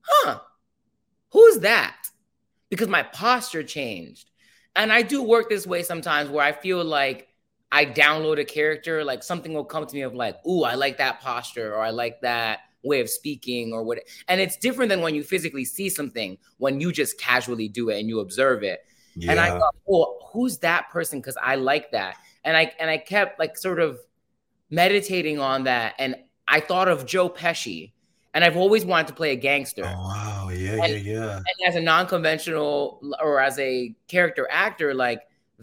huh, 0.00 0.38
who's 1.32 1.58
that? 1.58 1.98
Because 2.70 2.88
my 2.88 3.02
posture 3.02 3.62
changed. 3.62 4.30
And 4.74 4.90
I 4.90 5.02
do 5.02 5.22
work 5.22 5.50
this 5.50 5.66
way 5.66 5.82
sometimes 5.82 6.30
where 6.30 6.46
I 6.46 6.52
feel 6.52 6.82
like 6.82 7.28
I 7.74 7.84
download 7.86 8.38
a 8.38 8.44
character, 8.44 9.02
like 9.04 9.22
something 9.24 9.52
will 9.52 9.64
come 9.64 9.84
to 9.84 9.94
me 9.94 10.02
of 10.02 10.14
like, 10.14 10.36
ooh, 10.46 10.62
I 10.62 10.74
like 10.74 10.98
that 10.98 11.20
posture 11.20 11.74
or 11.74 11.82
I 11.82 11.90
like 11.90 12.20
that 12.20 12.60
way 12.84 13.00
of 13.00 13.10
speaking 13.10 13.72
or 13.72 13.82
what. 13.82 13.98
And 14.28 14.40
it's 14.40 14.56
different 14.56 14.90
than 14.90 15.00
when 15.00 15.14
you 15.14 15.24
physically 15.24 15.64
see 15.64 15.88
something, 15.88 16.38
when 16.58 16.80
you 16.80 16.92
just 16.92 17.18
casually 17.18 17.68
do 17.68 17.88
it 17.88 17.98
and 17.98 18.08
you 18.08 18.20
observe 18.20 18.62
it. 18.62 18.80
And 19.28 19.40
I 19.40 19.48
Yeah. 19.48 19.58
thought, 19.58 19.74
well, 19.86 20.30
who's 20.32 20.58
that 20.58 20.90
person? 20.90 21.20
Because 21.20 21.36
I 21.42 21.56
like 21.56 21.90
that. 21.92 22.16
And 22.44 22.56
I 22.56 22.72
and 22.78 22.88
I 22.90 22.98
kept 22.98 23.38
like 23.38 23.56
sort 23.56 23.80
of 23.80 23.98
meditating 24.70 25.38
on 25.38 25.64
that. 25.64 25.94
And 25.98 26.16
I 26.46 26.60
thought 26.60 26.88
of 26.88 27.06
Joe 27.06 27.28
Pesci. 27.28 27.92
And 28.34 28.42
I've 28.44 28.56
always 28.56 28.84
wanted 28.84 29.06
to 29.08 29.14
play 29.14 29.30
a 29.30 29.36
gangster. 29.36 29.84
Oh, 29.84 29.88
wow, 30.08 30.48
yeah, 30.52 30.72
And- 30.84 31.04
yeah, 31.04 31.12
yeah. 31.12 31.36
And 31.36 31.68
as 31.68 31.76
a 31.76 31.80
non-conventional 31.80 33.00
or 33.22 33.40
as 33.40 33.58
a 33.60 33.94
character 34.08 34.48
actor, 34.50 34.92
like 34.92 35.20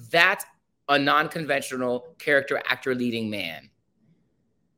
that's 0.10 0.46
a 0.92 1.00
non-conventional 1.00 2.16
character 2.20 2.62
actor 2.68 2.94
leading 2.94 3.30
man. 3.30 3.70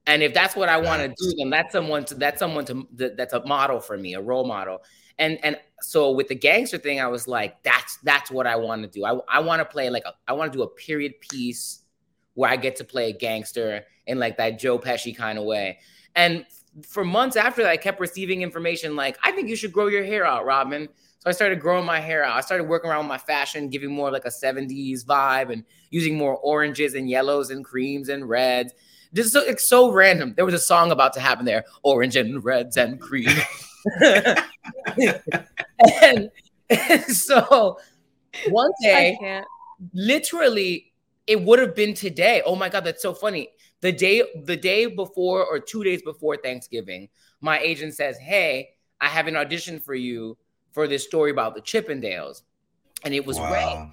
And 0.05 0.21
if 0.21 0.33
that's 0.33 0.55
what 0.55 0.69
I 0.69 0.77
want 0.77 1.01
to 1.01 1.07
do, 1.07 1.35
then 1.37 1.49
that's 1.49 1.71
someone 1.71 2.05
to 2.05 2.15
that's 2.15 2.39
someone 2.39 2.65
to 2.65 2.87
that, 2.95 3.17
that's 3.17 3.33
a 3.33 3.45
model 3.45 3.79
for 3.79 3.97
me, 3.97 4.13
a 4.13 4.21
role 4.21 4.45
model. 4.45 4.83
And 5.17 5.39
and 5.43 5.57
so 5.81 6.11
with 6.11 6.27
the 6.27 6.35
gangster 6.35 6.77
thing, 6.77 6.99
I 6.99 7.07
was 7.07 7.27
like, 7.27 7.63
that's 7.63 7.97
that's 8.03 8.29
what 8.29 8.45
I 8.45 8.55
want 8.55 8.83
to 8.83 8.87
do. 8.87 9.05
I 9.05 9.17
I 9.27 9.39
want 9.39 9.59
to 9.61 9.65
play 9.65 9.89
like 9.89 10.03
a, 10.05 10.13
I 10.27 10.33
want 10.33 10.51
to 10.51 10.57
do 10.57 10.63
a 10.63 10.67
period 10.67 11.19
piece 11.21 11.83
where 12.35 12.49
I 12.49 12.57
get 12.57 12.75
to 12.77 12.83
play 12.83 13.09
a 13.09 13.13
gangster 13.13 13.85
in 14.05 14.19
like 14.19 14.37
that 14.37 14.59
Joe 14.59 14.77
Pesci 14.77 15.15
kind 15.15 15.37
of 15.37 15.45
way. 15.45 15.79
And 16.15 16.45
for 16.85 17.05
months 17.05 17.35
after 17.35 17.63
that, 17.63 17.69
I 17.69 17.77
kept 17.77 17.99
receiving 17.99 18.41
information 18.41 18.95
like, 18.95 19.17
I 19.23 19.31
think 19.31 19.47
you 19.47 19.55
should 19.55 19.71
grow 19.71 19.87
your 19.87 20.03
hair 20.03 20.25
out, 20.25 20.45
Robin. 20.45 20.89
So 21.23 21.29
I 21.29 21.31
started 21.31 21.61
growing 21.61 21.85
my 21.85 22.01
hair 22.01 22.25
out. 22.25 22.35
I 22.35 22.41
started 22.41 22.65
working 22.65 22.91
around 22.91 23.05
with 23.05 23.07
my 23.07 23.17
fashion, 23.17 23.69
giving 23.69 23.93
more 23.93 24.11
like 24.11 24.25
a 24.25 24.29
70s 24.29 25.05
vibe 25.05 25.53
and 25.53 25.63
using 25.89 26.17
more 26.17 26.35
oranges 26.35 26.95
and 26.95 27.09
yellows 27.09 27.49
and 27.49 27.63
creams 27.63 28.09
and 28.09 28.27
reds. 28.27 28.73
Just 29.13 29.31
so 29.31 29.39
it's 29.39 29.65
so 29.65 29.89
random. 29.89 30.33
There 30.35 30.43
was 30.43 30.53
a 30.53 30.59
song 30.59 30.91
about 30.91 31.13
to 31.13 31.21
happen 31.21 31.45
there, 31.45 31.63
orange 31.81 32.17
and 32.17 32.43
reds 32.43 32.75
and 32.75 32.99
cream. 32.99 33.29
and, 36.01 36.29
and 36.69 37.03
so 37.05 37.79
one 38.49 38.71
day, 38.81 39.17
literally, 39.93 40.91
it 41.25 41.41
would 41.41 41.59
have 41.59 41.73
been 41.73 41.93
today. 41.93 42.41
Oh 42.45 42.57
my 42.57 42.67
god, 42.67 42.83
that's 42.83 43.01
so 43.01 43.13
funny. 43.13 43.47
The 43.79 43.93
day, 43.93 44.23
the 44.43 44.57
day 44.57 44.87
before 44.87 45.45
or 45.45 45.57
two 45.61 45.85
days 45.85 46.01
before 46.01 46.35
Thanksgiving, 46.35 47.07
my 47.39 47.59
agent 47.59 47.93
says, 47.93 48.17
"Hey, 48.17 48.71
I 48.99 49.07
have 49.07 49.27
an 49.27 49.37
audition 49.37 49.79
for 49.79 49.95
you 49.95 50.37
for 50.73 50.87
this 50.87 51.03
story 51.05 51.31
about 51.31 51.55
the 51.55 51.61
Chippendales," 51.61 52.41
and 53.03 53.13
it 53.13 53.25
was 53.25 53.39
Ray. 53.39 53.89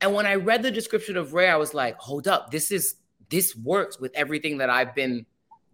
And 0.00 0.12
when 0.14 0.26
I 0.26 0.34
read 0.34 0.62
the 0.64 0.70
description 0.72 1.16
of 1.16 1.32
Ray, 1.32 1.48
I 1.48 1.56
was 1.56 1.72
like, 1.74 1.96
"Hold 1.98 2.26
up, 2.26 2.50
this 2.50 2.70
is 2.72 2.96
this 3.30 3.54
works 3.56 4.00
with 4.00 4.10
everything 4.14 4.58
that 4.58 4.68
I've 4.70 4.94
been 4.94 5.24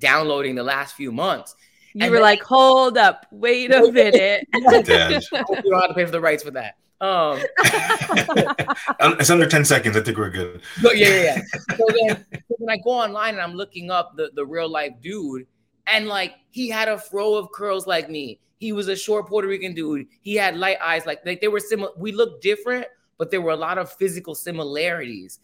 downloading 0.01 0.55
the 0.55 0.63
last 0.63 0.95
few 0.95 1.11
months." 1.13 1.55
You 1.95 2.03
And 2.03 2.11
were 2.11 2.17
then- 2.19 2.23
like, 2.25 2.43
hold 2.43 2.99
up, 2.99 3.27
wait 3.31 3.73
a 3.73 3.81
minute. 3.93 4.47
You 4.55 4.61
don't 4.63 4.87
have 4.87 5.89
to 5.89 5.95
pay 5.95 6.05
for 6.05 6.11
the 6.11 6.21
rights 6.21 6.43
for 6.43 6.51
that. 6.51 6.75
Um, 7.01 7.41
Um, 9.01 9.17
It's 9.21 9.31
under 9.31 9.47
10 9.47 9.65
seconds. 9.65 9.97
I 9.97 10.01
think 10.01 10.19
we're 10.19 10.31
good. 10.31 10.61
So, 10.81 10.93
yeah, 10.93 11.09
yeah, 11.09 11.23
yeah. 11.23 11.77
So 11.77 11.87
then 11.95 12.25
so 12.33 12.55
when 12.59 12.71
I 12.71 12.81
go 12.83 12.91
online 12.91 13.35
and 13.35 13.41
I'm 13.43 13.55
looking 13.55 13.91
up 13.91 14.17
the, 14.17 14.31
the 14.35 14.45
real 14.45 14.69
life 14.69 14.93
dude, 15.01 15.47
and 15.87 16.07
like 16.09 16.35
he 16.51 16.69
had 16.69 16.89
a 16.89 16.99
fro 16.99 17.35
of 17.35 17.51
curls 17.53 17.87
like 17.87 18.11
me. 18.11 18.39
He 18.59 18.73
was 18.73 18.89
a 18.89 18.97
short 18.97 19.29
Puerto 19.29 19.49
Rican 19.49 19.75
dude. 19.75 20.07
He 20.21 20.35
had 20.35 20.57
light 20.57 20.79
eyes, 20.83 21.07
like, 21.07 21.25
like 21.25 21.41
they 21.41 21.49
were 21.49 21.61
similar. 21.61 21.93
We 21.97 22.13
looked 22.13 22.43
different, 22.43 22.87
but 23.17 23.31
there 23.31 23.41
were 23.41 23.53
a 23.53 23.57
lot 23.57 23.79
of 23.79 23.93
physical 23.93 24.35
similarities. 24.35 25.39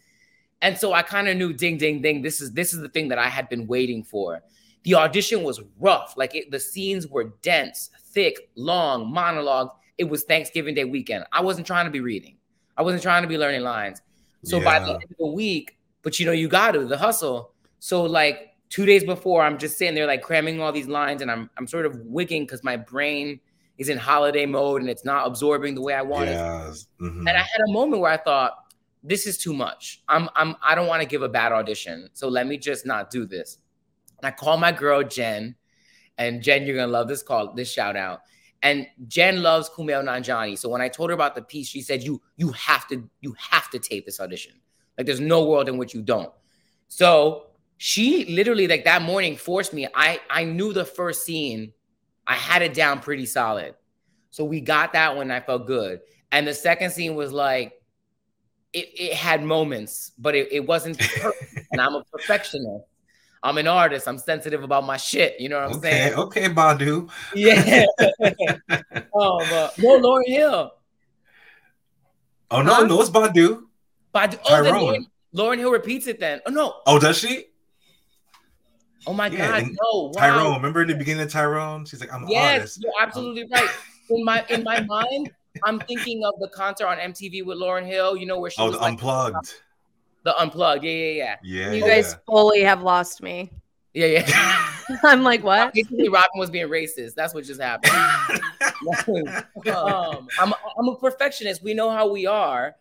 And 0.61 0.77
so 0.77 0.93
I 0.93 1.01
kind 1.01 1.27
of 1.27 1.37
knew, 1.37 1.53
ding, 1.53 1.77
ding, 1.77 2.01
ding. 2.01 2.21
This 2.21 2.41
is 2.41 2.51
this 2.51 2.73
is 2.73 2.81
the 2.81 2.89
thing 2.89 3.07
that 3.09 3.17
I 3.17 3.27
had 3.27 3.49
been 3.49 3.67
waiting 3.67 4.03
for. 4.03 4.41
The 4.83 4.95
audition 4.95 5.43
was 5.43 5.61
rough. 5.79 6.15
Like 6.17 6.35
it, 6.35 6.51
the 6.51 6.59
scenes 6.59 7.07
were 7.07 7.33
dense, 7.41 7.89
thick, 8.11 8.49
long 8.55 9.11
monologues. 9.11 9.71
It 9.97 10.05
was 10.05 10.23
Thanksgiving 10.23 10.75
Day 10.75 10.83
weekend. 10.83 11.25
I 11.31 11.41
wasn't 11.41 11.67
trying 11.67 11.85
to 11.85 11.91
be 11.91 12.01
reading. 12.01 12.37
I 12.77 12.81
wasn't 12.81 13.03
trying 13.03 13.21
to 13.21 13.27
be 13.27 13.37
learning 13.37 13.61
lines. 13.61 14.01
So 14.43 14.61
by 14.61 14.79
the 14.79 14.93
end 14.93 15.03
of 15.03 15.17
the 15.17 15.25
week, 15.25 15.77
but 16.03 16.19
you 16.19 16.25
know, 16.25 16.31
you 16.31 16.47
got 16.47 16.71
to 16.71 16.85
the 16.85 16.97
hustle. 16.97 17.53
So 17.79 18.03
like 18.03 18.54
two 18.69 18.85
days 18.85 19.03
before, 19.03 19.41
I'm 19.41 19.57
just 19.57 19.77
sitting 19.77 19.95
there 19.95 20.07
like 20.07 20.21
cramming 20.21 20.61
all 20.61 20.71
these 20.71 20.87
lines, 20.87 21.21
and 21.21 21.31
I'm 21.31 21.49
I'm 21.57 21.67
sort 21.67 21.85
of 21.85 21.97
wigging 22.01 22.43
because 22.43 22.63
my 22.63 22.77
brain 22.77 23.39
is 23.77 23.89
in 23.89 23.97
holiday 23.97 24.45
mode 24.45 24.81
and 24.81 24.89
it's 24.89 25.03
not 25.03 25.27
absorbing 25.27 25.75
the 25.75 25.81
way 25.81 25.93
I 25.93 26.01
want 26.01 26.29
it. 26.29 26.33
Yes. 26.33 26.87
Mhm. 27.01 27.19
And 27.19 27.29
I 27.29 27.41
had 27.41 27.61
a 27.67 27.71
moment 27.71 28.01
where 28.01 28.11
I 28.11 28.17
thought, 28.17 28.53
this 29.03 29.27
is 29.27 29.37
too 29.37 29.53
much. 29.53 30.01
I'm 30.07 30.29
I'm 30.35 30.55
I 30.63 30.75
don't 30.75 30.87
want 30.87 31.01
to 31.01 31.07
give 31.07 31.21
a 31.21 31.29
bad 31.29 31.51
audition. 31.51 32.09
So 32.13 32.27
let 32.27 32.47
me 32.47 32.57
just 32.57 32.85
not 32.85 33.09
do 33.09 33.25
this. 33.25 33.57
And 34.17 34.25
I 34.27 34.31
call 34.31 34.57
my 34.57 34.71
girl 34.71 35.03
Jen, 35.03 35.55
and 36.17 36.41
Jen, 36.41 36.65
you're 36.65 36.75
gonna 36.77 36.91
love 36.91 37.07
this 37.07 37.21
call, 37.21 37.53
this 37.53 37.71
shout 37.71 37.95
out. 37.95 38.21
And 38.63 38.87
Jen 39.07 39.43
loves 39.43 39.69
Kumail 39.69 40.03
Nanjiani. 40.03 40.57
So 40.57 40.69
when 40.69 40.81
I 40.81 40.87
told 40.87 41.09
her 41.11 41.13
about 41.13 41.35
the 41.35 41.41
piece, 41.41 41.67
she 41.67 41.81
said, 41.81 42.01
"You 42.01 42.21
you 42.37 42.51
have 42.53 42.87
to 42.87 43.07
you 43.21 43.35
have 43.37 43.69
to 43.71 43.79
tape 43.79 44.05
this 44.05 44.19
audition. 44.19 44.53
Like 44.97 45.05
there's 45.05 45.19
no 45.19 45.45
world 45.45 45.69
in 45.69 45.77
which 45.77 45.93
you 45.93 46.01
don't." 46.01 46.31
So 46.87 47.47
she 47.77 48.25
literally 48.25 48.67
like 48.67 48.85
that 48.85 49.01
morning 49.01 49.35
forced 49.35 49.73
me. 49.73 49.87
I 49.93 50.19
I 50.29 50.43
knew 50.45 50.73
the 50.73 50.85
first 50.85 51.25
scene. 51.25 51.73
I 52.27 52.33
had 52.33 52.61
it 52.61 52.73
down 52.73 52.99
pretty 53.01 53.25
solid. 53.25 53.75
So 54.31 54.43
we 54.43 54.61
got 54.61 54.93
that 54.93 55.15
one. 55.15 55.31
I 55.31 55.39
felt 55.39 55.67
good. 55.67 56.01
And 56.31 56.47
the 56.47 56.53
second 56.53 56.91
scene 56.91 57.15
was 57.15 57.31
like, 57.31 57.73
it, 58.73 58.89
it 58.99 59.13
had 59.13 59.43
moments, 59.43 60.11
but 60.17 60.35
it, 60.35 60.51
it 60.51 60.65
wasn't 60.65 60.99
perfect. 61.21 61.67
and 61.71 61.79
I'm 61.79 61.93
a 61.95 62.03
perfectionist. 62.05 62.85
I'm 63.43 63.57
an 63.59 63.67
artist. 63.67 64.07
I'm 64.07 64.17
sensitive 64.17 64.63
about 64.63 64.85
my 64.85 64.97
shit. 64.97 65.39
You 65.39 65.49
know 65.49 65.57
what 65.61 65.69
I'm 65.71 65.77
Okay, 65.77 65.91
saying? 65.91 66.13
okay, 66.15 66.49
Badu. 66.49 67.09
Yeah. 67.35 67.85
oh, 69.13 69.39
uh, 69.43 69.69
no, 69.77 69.99
Lauryn 70.01 70.27
Hill. 70.27 70.71
Oh 72.51 72.61
no, 72.61 72.85
no, 72.85 73.01
it's 73.01 73.09
Badu. 73.09 73.63
But 74.11 74.39
oh, 74.49 74.63
then 74.63 74.73
Tyrone. 74.73 74.81
Lauryn, 74.81 75.05
Lauryn 75.35 75.57
Hill 75.59 75.71
repeats 75.71 76.07
it 76.07 76.19
then. 76.19 76.41
Oh 76.45 76.51
no. 76.51 76.75
Oh, 76.85 76.99
does 76.99 77.17
she? 77.19 77.45
Oh 79.07 79.13
my 79.13 79.27
Yeah, 79.27 79.47
God. 79.49 79.63
and 79.63 79.77
No. 79.81 80.03
Wow. 80.03 80.11
Tyrone. 80.19 80.55
Remember 80.55 80.81
in 80.81 80.87
the 80.87 80.95
beginning 80.95 81.23
of 81.23 81.31
Tyrone? 81.31 81.85
She's 81.85 81.99
like, 81.99 82.13
I'm 82.13 82.23
an 82.23 82.29
Yes, 82.29 82.57
artist. 82.59 82.81
you're 82.81 82.93
absolutely 82.99 83.45
right. 83.51 83.69
In 84.09 84.23
my 84.23 84.45
in 84.49 84.63
my 84.63 84.81
mind, 84.81 85.31
I'm 85.63 85.79
thinking 85.81 86.23
of 86.25 86.33
the 86.39 86.49
concert 86.49 86.87
on 86.87 86.97
MTV 86.97 87.45
with 87.45 87.57
Lauryn 87.57 87.85
Hill. 87.85 88.15
You 88.17 88.25
know 88.25 88.39
where 88.39 88.51
she 88.51 88.61
Oh, 88.61 88.65
was 88.65 88.75
the 88.75 88.81
like 88.81 88.91
unplugged. 88.93 89.53
the 90.23 90.35
unplugged. 90.39 90.83
Yeah, 90.83 90.91
yeah, 90.91 91.11
yeah. 91.11 91.35
Yeah. 91.43 91.71
You 91.73 91.85
yeah. 91.85 91.87
guys 91.87 92.15
fully 92.25 92.61
have 92.61 92.81
lost 92.81 93.21
me. 93.21 93.51
Yeah, 93.93 94.07
yeah. 94.07 94.71
I'm 95.03 95.23
like, 95.23 95.43
what? 95.43 95.73
Basically, 95.73 96.09
Robin 96.09 96.29
was 96.35 96.49
being 96.49 96.67
racist. 96.67 97.15
That's 97.15 97.33
what 97.33 97.45
just 97.45 97.61
happened. 97.61 97.93
um, 99.73 100.27
I'm 100.39 100.53
I'm 100.77 100.87
a 100.89 100.95
perfectionist. 100.97 101.63
We 101.63 101.73
know 101.73 101.89
how 101.89 102.07
we 102.11 102.25
are, 102.25 102.75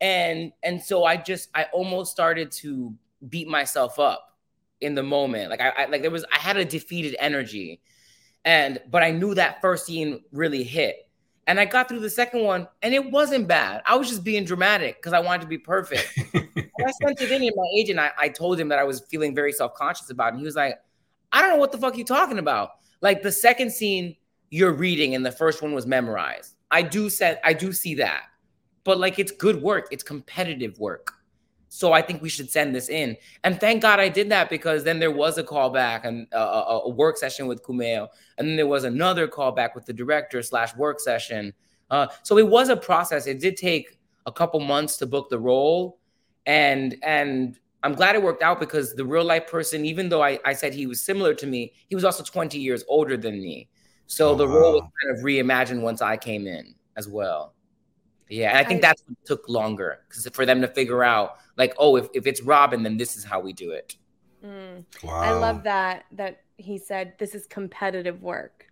and 0.00 0.52
and 0.62 0.80
so 0.80 1.04
I 1.04 1.16
just 1.16 1.50
I 1.54 1.64
almost 1.72 2.12
started 2.12 2.50
to 2.52 2.94
beat 3.28 3.48
myself 3.48 3.98
up 3.98 4.29
in 4.80 4.94
the 4.94 5.02
moment. 5.02 5.50
Like 5.50 5.60
I, 5.60 5.70
I 5.70 5.84
like 5.86 6.02
there 6.02 6.10
was 6.10 6.24
I 6.32 6.38
had 6.38 6.56
a 6.56 6.64
defeated 6.64 7.16
energy, 7.18 7.80
and 8.44 8.80
but 8.90 9.02
I 9.02 9.10
knew 9.10 9.34
that 9.34 9.60
first 9.60 9.86
scene 9.86 10.22
really 10.32 10.62
hit. 10.62 11.06
And 11.46 11.58
I 11.58 11.64
got 11.64 11.88
through 11.88 12.00
the 12.00 12.10
second 12.10 12.42
one, 12.44 12.68
and 12.82 12.94
it 12.94 13.10
wasn't 13.10 13.48
bad. 13.48 13.82
I 13.84 13.96
was 13.96 14.08
just 14.08 14.22
being 14.22 14.44
dramatic 14.44 14.96
because 14.96 15.12
I 15.12 15.20
wanted 15.20 15.42
to 15.42 15.48
be 15.48 15.58
perfect. 15.58 16.06
I 16.34 16.92
sent 17.02 17.20
it 17.20 17.32
in, 17.32 17.42
and 17.42 17.52
my 17.56 17.66
agent, 17.74 17.98
I, 17.98 18.12
I 18.16 18.28
told 18.28 18.60
him 18.60 18.68
that 18.68 18.78
I 18.78 18.84
was 18.84 19.00
feeling 19.00 19.34
very 19.34 19.52
self 19.52 19.74
conscious 19.74 20.10
about 20.10 20.28
it. 20.28 20.30
And 20.32 20.38
he 20.40 20.44
was 20.44 20.54
like, 20.54 20.78
I 21.32 21.40
don't 21.40 21.50
know 21.50 21.56
what 21.56 21.72
the 21.72 21.78
fuck 21.78 21.96
you 21.96 22.04
talking 22.04 22.38
about. 22.38 22.70
Like 23.00 23.22
the 23.22 23.32
second 23.32 23.72
scene, 23.72 24.16
you're 24.50 24.72
reading, 24.72 25.14
and 25.14 25.24
the 25.24 25.32
first 25.32 25.62
one 25.62 25.72
was 25.72 25.86
memorized. 25.86 26.54
I 26.70 26.82
do 26.82 27.10
set, 27.10 27.40
I 27.44 27.52
do 27.52 27.72
see 27.72 27.94
that, 27.96 28.22
but 28.84 28.98
like 28.98 29.18
it's 29.18 29.32
good 29.32 29.60
work. 29.60 29.88
It's 29.90 30.04
competitive 30.04 30.78
work. 30.78 31.14
So 31.72 31.92
I 31.92 32.02
think 32.02 32.20
we 32.20 32.28
should 32.28 32.50
send 32.50 32.74
this 32.74 32.88
in. 32.88 33.16
And 33.44 33.60
thank 33.60 33.80
God 33.80 34.00
I 34.00 34.08
did 34.08 34.28
that 34.30 34.50
because 34.50 34.82
then 34.82 34.98
there 34.98 35.12
was 35.12 35.38
a 35.38 35.44
callback 35.44 36.04
and 36.04 36.26
a, 36.32 36.38
a, 36.38 36.80
a 36.86 36.88
work 36.90 37.16
session 37.16 37.46
with 37.46 37.62
Kumail, 37.62 38.08
and 38.36 38.48
then 38.48 38.56
there 38.56 38.66
was 38.66 38.82
another 38.82 39.28
callback 39.28 39.76
with 39.76 39.86
the 39.86 39.92
director 39.92 40.42
slash 40.42 40.74
work 40.74 40.98
session. 40.98 41.54
Uh, 41.88 42.08
so 42.24 42.38
it 42.38 42.48
was 42.48 42.70
a 42.70 42.76
process. 42.76 43.28
It 43.28 43.38
did 43.38 43.56
take 43.56 43.98
a 44.26 44.32
couple 44.32 44.58
months 44.58 44.96
to 44.96 45.06
book 45.06 45.30
the 45.30 45.38
role, 45.38 46.00
and 46.44 46.96
and 47.04 47.56
I'm 47.84 47.94
glad 47.94 48.16
it 48.16 48.22
worked 48.22 48.42
out 48.42 48.58
because 48.58 48.94
the 48.94 49.06
real 49.06 49.24
life 49.24 49.46
person, 49.46 49.84
even 49.84 50.08
though 50.08 50.22
I, 50.22 50.40
I 50.44 50.52
said 50.54 50.74
he 50.74 50.88
was 50.88 51.00
similar 51.00 51.34
to 51.34 51.46
me, 51.46 51.72
he 51.88 51.94
was 51.94 52.04
also 52.04 52.24
20 52.24 52.58
years 52.58 52.84
older 52.88 53.16
than 53.16 53.40
me. 53.40 53.68
So 54.08 54.30
Oh, 54.30 54.34
the 54.34 54.48
role 54.48 54.72
was 54.72 54.90
kind 55.02 55.16
of 55.16 55.24
reimagined 55.24 55.82
once 55.82 56.02
I 56.02 56.16
came 56.16 56.48
in 56.48 56.74
as 56.96 57.08
well. 57.08 57.54
Yeah, 58.30 58.50
and 58.50 58.58
I 58.58 58.64
think 58.64 58.78
I- 58.84 58.88
that's 58.88 59.02
what 59.06 59.18
took 59.26 59.48
longer 59.48 59.98
because 60.08 60.26
for 60.32 60.46
them 60.46 60.60
to 60.62 60.68
figure 60.68 61.02
out, 61.04 61.36
like, 61.56 61.74
oh, 61.78 61.96
if, 61.96 62.08
if 62.14 62.26
it's 62.26 62.40
Robin, 62.42 62.82
then 62.82 62.96
this 62.96 63.16
is 63.16 63.24
how 63.24 63.40
we 63.40 63.52
do 63.52 63.72
it. 63.72 63.96
Mm. 64.44 64.84
Wow. 65.02 65.20
I 65.20 65.32
love 65.32 65.64
that 65.64 66.04
that 66.12 66.40
he 66.56 66.78
said 66.78 67.14
this 67.18 67.34
is 67.34 67.46
competitive 67.46 68.22
work. 68.22 68.66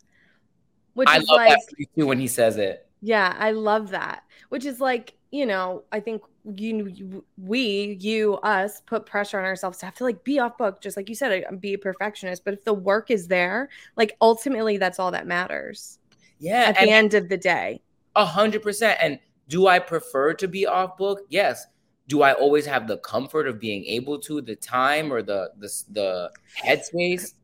Which 0.95 1.09
I 1.09 1.19
is 1.19 1.29
love 1.29 1.37
like 1.37 1.51
that 1.51 1.87
too 1.97 2.07
when 2.07 2.19
he 2.19 2.27
says 2.27 2.57
it. 2.57 2.89
yeah, 3.03 3.35
I 3.39 3.51
love 3.53 3.91
that. 3.91 4.23
Which 4.49 4.65
is 4.65 4.81
like, 4.81 5.15
you 5.31 5.45
know, 5.47 5.85
I 5.93 6.01
think 6.01 6.23
you, 6.57 6.87
you 6.87 7.25
we, 7.37 7.99
you, 8.01 8.35
us 8.37 8.81
put 8.81 9.05
pressure 9.07 9.39
on 9.39 9.45
ourselves 9.45 9.79
to 9.79 9.85
have 9.87 9.95
to 9.97 10.05
like 10.05 10.25
be 10.25 10.39
off 10.39 10.57
book, 10.57 10.81
just 10.81 10.97
like 10.97 11.09
you 11.09 11.15
said, 11.15 11.45
uh, 11.45 11.55
be 11.57 11.75
a 11.75 11.79
perfectionist. 11.79 12.45
But 12.45 12.55
if 12.55 12.65
the 12.65 12.75
work 12.75 13.11
is 13.11 13.29
there, 13.29 13.69
like 13.97 14.17
ultimately 14.21 14.79
that's 14.79 14.99
all 14.99 15.11
that 15.11 15.27
matters 15.27 15.99
Yeah, 16.39 16.63
at 16.75 16.77
the 16.77 16.91
end 16.91 17.13
of 17.15 17.29
the 17.29 17.37
day. 17.37 17.83
a 18.17 18.25
hundred 18.25 18.63
percent. 18.63 18.99
And 19.03 19.19
Do 19.49 19.67
I 19.67 19.79
prefer 19.79 20.35
to 20.35 20.49
be 20.49 20.67
off 20.67 20.97
book? 20.97 21.21
Yes. 21.29 21.67
Do 22.07 22.23
I 22.23 22.33
always 22.33 22.67
have 22.67 22.87
the 22.89 22.99
comfort 22.99 23.47
of 23.47 23.61
being 23.61 23.85
able 23.85 24.19
to, 24.21 24.41
the 24.41 24.57
time 24.57 25.13
or 25.13 25.23
the 25.23 25.51
the 25.59 25.71
the 25.91 26.31
headspace? 26.65 27.35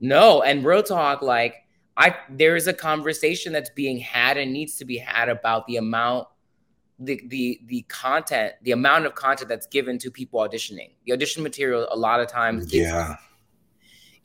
No. 0.00 0.42
And 0.42 0.64
real 0.64 0.82
talk, 0.82 1.22
like 1.22 1.54
I 1.96 2.14
there 2.30 2.56
is 2.56 2.66
a 2.66 2.74
conversation 2.74 3.52
that's 3.52 3.70
being 3.70 3.98
had 3.98 4.36
and 4.36 4.52
needs 4.52 4.76
to 4.78 4.84
be 4.84 4.98
had 4.98 5.28
about 5.28 5.66
the 5.66 5.76
amount 5.76 6.28
the 6.98 7.20
the 7.28 7.60
the 7.66 7.82
content, 7.88 8.54
the 8.62 8.72
amount 8.72 9.06
of 9.06 9.14
content 9.14 9.48
that's 9.48 9.66
given 9.66 9.98
to 9.98 10.10
people 10.10 10.40
auditioning. 10.40 10.92
The 11.06 11.12
audition 11.12 11.42
material 11.42 11.86
a 11.90 11.96
lot 11.96 12.20
of 12.20 12.28
times 12.28 12.72
yeah. 12.72 13.16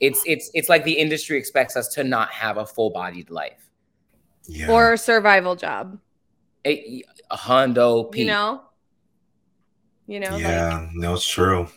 It's 0.00 0.22
it's 0.26 0.50
it's 0.52 0.68
like 0.68 0.84
the 0.84 0.98
industry 0.98 1.38
expects 1.38 1.76
us 1.76 1.88
to 1.94 2.04
not 2.04 2.30
have 2.30 2.56
a 2.56 2.66
full-bodied 2.66 3.30
life. 3.30 3.70
Yeah. 4.48 4.70
Or 4.70 4.94
a 4.94 4.98
survival 4.98 5.54
job. 5.54 5.98
A, 6.66 7.02
a 7.30 7.36
hundo 7.36 8.14
You 8.14 8.26
know? 8.26 8.62
You 10.06 10.20
know, 10.20 10.36
yeah, 10.36 10.80
like 10.80 10.90
no, 10.94 11.14
it's 11.14 11.26
true. 11.26 11.68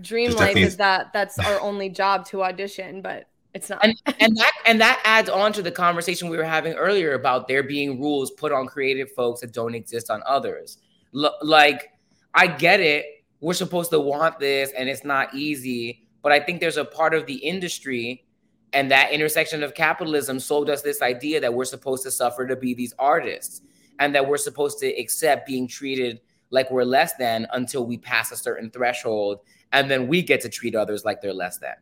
dream 0.00 0.26
There's 0.30 0.34
life 0.36 0.46
definitely- 0.48 0.62
is 0.62 0.76
that 0.78 1.12
that's 1.12 1.38
our 1.38 1.60
only 1.60 1.88
job 1.90 2.24
to 2.26 2.42
audition, 2.42 3.02
but 3.02 3.24
it's 3.52 3.68
not. 3.68 3.80
and 3.84 3.94
and 4.20 4.36
that 4.36 4.52
and 4.66 4.80
that 4.80 5.00
adds 5.04 5.28
on 5.28 5.52
to 5.54 5.62
the 5.62 5.70
conversation 5.72 6.28
we 6.28 6.36
were 6.36 6.44
having 6.44 6.74
earlier 6.74 7.14
about 7.14 7.48
there 7.48 7.62
being 7.62 8.00
rules 8.00 8.30
put 8.30 8.52
on 8.52 8.66
creative 8.66 9.10
folks 9.12 9.40
that 9.40 9.52
don't 9.52 9.74
exist 9.74 10.08
on 10.10 10.22
others. 10.24 10.78
L- 11.14 11.36
like 11.42 11.90
I 12.34 12.46
get 12.46 12.80
it, 12.80 13.04
we're 13.40 13.54
supposed 13.54 13.90
to 13.90 13.98
want 14.00 14.38
this 14.38 14.70
and 14.76 14.88
it's 14.88 15.04
not 15.04 15.34
easy, 15.34 16.06
but 16.22 16.30
I 16.30 16.40
think 16.40 16.60
there's 16.60 16.76
a 16.76 16.84
part 16.84 17.12
of 17.12 17.26
the 17.26 17.34
industry 17.34 18.24
and 18.72 18.90
that 18.90 19.10
intersection 19.12 19.62
of 19.62 19.74
capitalism 19.74 20.38
sold 20.38 20.70
us 20.70 20.82
this 20.82 21.02
idea 21.02 21.40
that 21.40 21.52
we're 21.52 21.64
supposed 21.64 22.02
to 22.04 22.10
suffer 22.10 22.46
to 22.46 22.54
be 22.54 22.72
these 22.74 22.94
artists 22.98 23.62
and 23.98 24.14
that 24.14 24.26
we're 24.28 24.36
supposed 24.36 24.78
to 24.80 24.86
accept 25.00 25.46
being 25.46 25.66
treated 25.68 26.20
like 26.50 26.70
we're 26.70 26.84
less 26.84 27.14
than 27.18 27.46
until 27.52 27.84
we 27.86 27.98
pass 27.98 28.32
a 28.32 28.36
certain 28.36 28.70
threshold 28.70 29.40
and 29.72 29.90
then 29.90 30.08
we 30.08 30.22
get 30.22 30.40
to 30.40 30.48
treat 30.48 30.74
others 30.74 31.04
like 31.04 31.20
they're 31.20 31.34
less 31.34 31.58
than. 31.58 31.74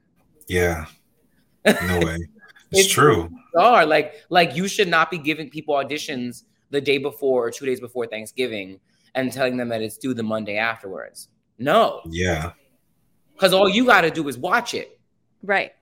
Yeah. 0.48 0.86
No 1.64 1.98
way. 2.04 2.18
It's, 2.72 2.90
true. 2.92 3.30
Are 3.56 3.86
like 3.86 4.14
like 4.28 4.56
you 4.56 4.66
should 4.66 4.88
not 4.88 5.10
be 5.10 5.18
giving 5.18 5.48
people 5.50 5.74
auditions 5.76 6.42
the 6.70 6.80
day 6.80 6.98
before 6.98 7.46
or 7.46 7.50
two 7.50 7.64
days 7.64 7.78
before 7.80 8.06
Thanksgiving 8.06 8.80
and 9.14 9.32
telling 9.32 9.56
them 9.56 9.68
that 9.68 9.82
it's 9.82 9.96
due 9.96 10.14
the 10.14 10.22
Monday 10.24 10.56
afterwards. 10.56 11.28
No, 11.58 12.02
Yeah. 12.06 12.52
because 13.34 13.52
all 13.52 13.68
you 13.68 13.86
got 13.86 14.00
to 14.02 14.10
do 14.10 14.26
is 14.28 14.36
watch 14.36 14.74
it. 14.74 14.98
right. 15.42 15.72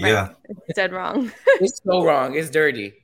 Yeah. 0.00 0.30
It's 0.48 0.74
dead 0.74 0.92
wrong. 0.92 1.30
It's 1.60 1.80
so 1.84 2.04
wrong. 2.04 2.34
It's 2.34 2.50
dirty. 2.50 3.03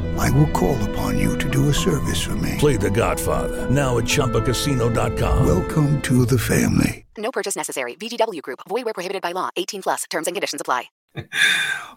I 0.21 0.29
will 0.31 0.49
call 0.51 0.77
upon 0.89 1.17
you 1.17 1.35
to 1.39 1.49
do 1.49 1.69
a 1.69 1.73
service 1.73 2.21
for 2.21 2.35
me. 2.35 2.55
Play 2.59 2.77
The 2.77 2.91
Godfather 2.91 3.69
now 3.69 3.97
at 3.97 4.05
ChumbaCasino.com. 4.05 5.45
Welcome 5.45 6.01
to 6.03 6.25
the 6.25 6.37
family. 6.37 7.05
No 7.17 7.31
purchase 7.31 7.55
necessary. 7.55 7.95
VGW 7.95 8.41
Group. 8.43 8.59
Void 8.69 8.85
where 8.85 8.93
prohibited 8.93 9.21
by 9.21 9.31
law. 9.31 9.49
18 9.57 9.81
plus. 9.81 10.03
Terms 10.09 10.27
and 10.27 10.35
conditions 10.35 10.61
apply. 10.61 10.85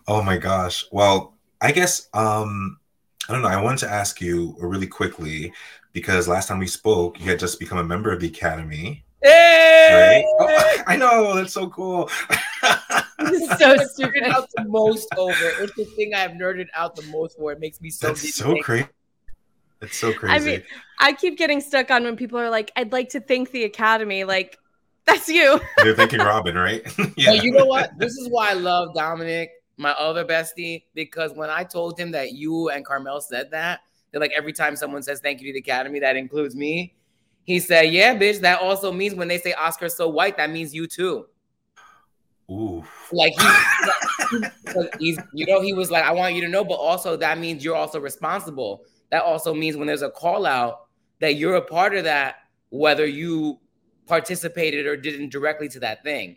Oh 0.07 0.23
my 0.23 0.37
gosh. 0.37 0.85
Well, 0.93 1.35
I 1.63 1.73
guess 1.73 2.09
um 2.13 2.79
I 3.29 3.33
don't 3.33 3.43
know. 3.43 3.49
I 3.49 3.63
wanted 3.63 3.79
to 3.87 3.91
ask 3.91 4.21
you 4.21 4.55
really 4.59 4.87
quickly 4.87 5.53
because 5.93 6.29
last 6.29 6.49
time 6.49 6.59
we 6.59 6.67
spoke, 6.67 7.19
you 7.21 7.31
had 7.31 7.39
just 7.39 7.59
become 7.59 7.79
a 7.79 7.85
member 7.85 8.13
of 8.13 8.21
the 8.21 8.27
academy. 8.27 9.04
Hey! 9.25 10.23
Oh, 10.39 10.83
I 10.87 10.97
know 10.97 11.35
that's 11.35 11.55
so 11.55 11.69
cool. 11.71 12.11
This 13.21 13.41
is 13.41 13.49
so 13.59 13.75
Nerded 13.75 13.89
stupid. 13.89 14.23
out 14.25 14.49
the 14.55 14.65
most 14.65 15.09
over. 15.17 15.35
It's 15.61 15.75
the 15.77 15.87
thing 15.87 16.13
I've 16.15 16.33
nerded 16.33 16.67
out 16.75 16.95
the 16.95 17.05
most 17.05 17.39
for. 17.39 17.51
It 17.53 17.59
makes 17.59 17.81
me 17.81 17.89
so. 17.89 18.09
That's 18.09 18.35
so 18.35 18.55
crazy. 18.61 18.87
It's 19.81 19.97
so 19.99 20.13
crazy. 20.13 20.35
I 20.35 20.39
mean, 20.41 20.63
I 20.99 21.13
keep 21.15 21.39
getting 21.39 21.61
stuck 21.61 21.91
on 21.91 22.05
when 22.05 22.17
people 22.17 22.39
are 22.39 22.51
like, 22.51 22.71
I'd 22.77 22.93
like 22.93 23.09
to 23.11 23.21
thank 23.21 23.51
the 23.51 23.65
Academy. 23.65 24.25
Like, 24.25 24.59
that's 25.07 25.29
you. 25.29 25.59
They're 25.79 25.95
thinking 25.95 26.21
Robin, 26.21 26.55
right? 26.55 26.83
yeah. 27.17 27.33
you 27.33 27.51
know 27.51 27.65
what? 27.65 27.99
This 27.99 28.13
is 28.17 28.29
why 28.29 28.51
I 28.51 28.55
love 28.55 28.95
Dominic, 28.95 29.51
my 29.79 29.93
other 29.93 30.25
bestie, 30.25 30.85
because 30.95 31.33
when 31.33 31.49
I 31.49 31.65
told 31.65 31.99
him 31.99 32.11
that 32.13 32.33
you 32.33 32.69
and 32.69 32.85
Carmel 32.85 33.21
said 33.23 33.51
that, 33.53 33.81
they're 34.11 34.21
like 34.21 34.33
every 34.37 34.53
time 34.53 34.77
someone 34.77 35.03
says 35.03 35.21
thank 35.21 35.41
you 35.41 35.49
to 35.49 35.55
the 35.55 35.59
Academy, 35.61 35.99
that 36.01 36.17
includes 36.17 36.55
me. 36.55 36.95
He 37.45 37.61
said, 37.61 37.93
"Yeah, 37.93 38.17
bitch. 38.17 38.41
That 38.41 38.61
also 38.61 38.91
means 38.91 39.15
when 39.15 39.29
they 39.29 39.39
say 39.39 39.53
Oscar's 39.53 39.97
so 39.97 40.09
white, 40.09 40.37
that 40.37 40.51
means 40.51 40.75
you 40.75 40.87
too." 40.87 41.27
Ooh. 42.51 42.85
Like 43.13 43.33
he, 43.39 44.39
he's, 44.99 45.19
you 45.33 45.47
know, 45.47 45.61
he 45.61 45.73
was 45.73 45.91
like, 45.91 46.05
"I 46.05 46.13
want 46.13 46.35
you 46.35 46.41
to 46.43 46.49
know," 46.49 46.65
but 46.65 46.75
also 46.75 47.17
that 47.17 47.39
means 47.39 47.65
you're 47.65 47.77
also 47.77 48.01
responsible. 48.01 48.83
That 49.11 49.23
also 49.23 49.55
means 49.55 49.77
when 49.77 49.87
there's 49.87 50.03
a 50.03 50.11
call 50.11 50.47
out 50.47 50.87
that 51.21 51.37
you're 51.37 51.57
a 51.57 51.63
part 51.63 51.95
of 51.95 52.05
that, 52.05 52.37
whether 52.71 53.07
you 53.07 53.61
participated 54.07 54.87
or 54.87 54.97
didn't 54.97 55.31
directly 55.31 55.69
to 55.69 55.81
that 55.81 56.03
thing. 56.03 56.37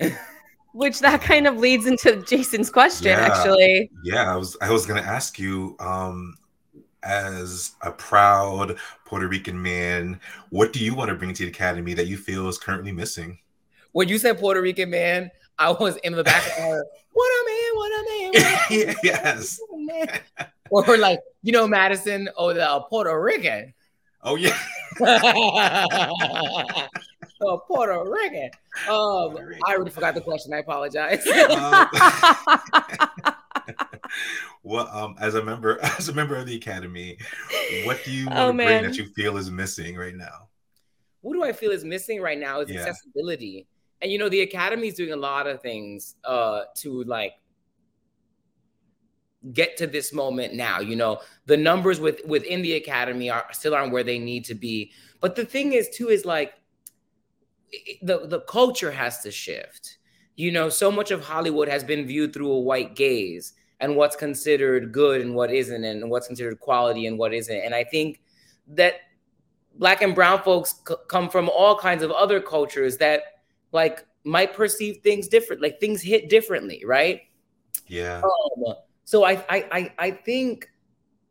Which 0.72 1.00
that 1.00 1.22
kind 1.22 1.46
of 1.46 1.56
leads 1.56 1.86
into 1.86 2.22
Jason's 2.22 2.70
question, 2.70 3.12
actually. 3.12 3.90
Yeah, 4.04 4.32
I 4.32 4.36
was 4.36 4.56
I 4.60 4.70
was 4.70 4.86
gonna 4.86 5.00
ask 5.00 5.38
you, 5.38 5.76
um, 5.80 6.36
as 7.02 7.72
a 7.82 7.90
proud 7.90 8.76
Puerto 9.04 9.28
Rican 9.28 9.60
man, 9.60 10.20
what 10.50 10.72
do 10.72 10.84
you 10.84 10.94
want 10.94 11.08
to 11.08 11.14
bring 11.14 11.32
to 11.34 11.44
the 11.44 11.50
academy 11.50 11.94
that 11.94 12.06
you 12.06 12.16
feel 12.16 12.48
is 12.48 12.58
currently 12.58 12.92
missing? 12.92 13.38
When 13.92 14.08
you 14.08 14.18
said 14.18 14.38
Puerto 14.38 14.60
Rican 14.60 14.90
man, 14.90 15.30
I 15.58 15.70
was 15.72 15.96
in 15.98 16.12
the 16.12 16.24
back 16.24 16.46
of 16.46 16.52
head, 16.52 16.82
what 17.12 17.28
a 17.28 17.44
man, 17.50 17.70
what 17.74 17.90
a 17.90 18.04
man, 18.08 18.30
what 18.32 18.70
a 18.70 18.86
man, 18.86 18.96
yes. 19.02 19.60
man. 19.72 20.20
Or 20.70 20.96
like, 20.98 21.20
you 21.42 21.52
know, 21.52 21.66
Madison, 21.66 22.28
oh, 22.36 22.52
the 22.52 22.84
Puerto 22.88 23.20
Rican. 23.20 23.72
Oh 24.22 24.34
yeah. 24.34 24.58
oh, 27.40 27.62
Puerto 27.66 28.04
Rican. 28.04 28.50
Um, 28.88 29.36
I 29.64 29.74
already 29.74 29.90
forgot 29.90 30.14
the 30.14 30.20
question. 30.20 30.52
I 30.52 30.58
apologize. 30.58 31.24
Well, 34.62 34.88
um, 34.88 35.16
as 35.20 35.34
a 35.34 35.42
member, 35.44 35.78
as 35.98 36.08
a 36.08 36.12
member 36.14 36.36
of 36.36 36.46
the 36.46 36.56
academy, 36.56 37.18
what 37.66 38.04
do 38.04 38.10
you 38.12 38.30
want 38.30 38.48
Oh, 38.48 38.50
to 38.50 38.54
bring 38.54 38.80
that 38.82 38.98
you 38.98 39.06
feel 39.06 39.36
is 39.36 39.50
missing 39.50 39.96
right 39.96 40.14
now? 40.14 40.48
what 41.20 41.34
do 41.34 41.42
I 41.42 41.52
feel 41.52 41.70
is 41.72 41.84
missing 41.84 42.20
right 42.20 42.38
now 42.38 42.60
is 42.60 42.68
Yeah. 42.68 42.84
accessibility. 42.86 43.66
And 44.00 44.12
you 44.12 44.18
know, 44.18 44.28
the 44.28 44.42
academy 44.42 44.88
is 44.88 44.94
doing 44.94 45.12
a 45.12 45.16
lot 45.16 45.46
of 45.46 45.60
things 45.60 46.16
uh 46.24 46.62
to 46.76 47.02
like 47.04 47.34
get 49.52 49.76
to 49.78 49.86
this 49.86 50.12
moment 50.12 50.54
now. 50.54 50.80
You 50.80 50.96
know, 50.96 51.20
the 51.46 51.56
numbers 51.56 52.00
with 52.00 52.20
within 52.26 52.62
the 52.62 52.74
academy 52.74 53.30
are 53.30 53.46
still 53.52 53.74
aren't 53.74 53.92
where 53.92 54.04
they 54.04 54.18
need 54.18 54.44
to 54.46 54.54
be. 54.54 54.92
But 55.20 55.36
the 55.36 55.44
thing 55.44 55.72
is 55.72 55.88
too 55.90 56.08
is 56.08 56.24
like 56.24 56.54
the 58.02 58.26
the 58.26 58.40
culture 58.40 58.90
has 58.90 59.20
to 59.22 59.30
shift. 59.30 59.98
You 60.36 60.52
know, 60.52 60.68
so 60.68 60.90
much 60.90 61.10
of 61.10 61.24
Hollywood 61.24 61.68
has 61.68 61.82
been 61.82 62.06
viewed 62.06 62.32
through 62.32 62.52
a 62.52 62.60
white 62.60 62.94
gaze 62.94 63.54
and 63.80 63.96
what's 63.96 64.16
considered 64.16 64.92
good 64.92 65.20
and 65.20 65.34
what 65.34 65.52
isn't 65.52 65.84
and 65.84 66.10
what's 66.10 66.26
considered 66.26 66.58
quality 66.60 67.06
and 67.06 67.18
what 67.18 67.32
isn't. 67.32 67.56
And 67.56 67.74
I 67.74 67.84
think 67.84 68.20
that 68.68 68.94
black 69.74 70.02
and 70.02 70.14
brown 70.14 70.42
folks 70.42 70.74
c- 70.86 70.94
come 71.08 71.28
from 71.30 71.48
all 71.48 71.78
kinds 71.78 72.02
of 72.02 72.10
other 72.10 72.40
cultures 72.40 72.96
that 72.98 73.22
like 73.72 74.04
might 74.24 74.52
perceive 74.52 74.98
things 75.02 75.28
different 75.28 75.62
like 75.62 75.78
things 75.80 76.02
hit 76.02 76.28
differently 76.28 76.82
right 76.84 77.22
Yeah. 77.86 78.20
um, 78.22 78.74
so 79.04 79.24
I, 79.24 79.32
I 79.48 79.64
i 79.70 79.92
i 79.98 80.10
think 80.10 80.68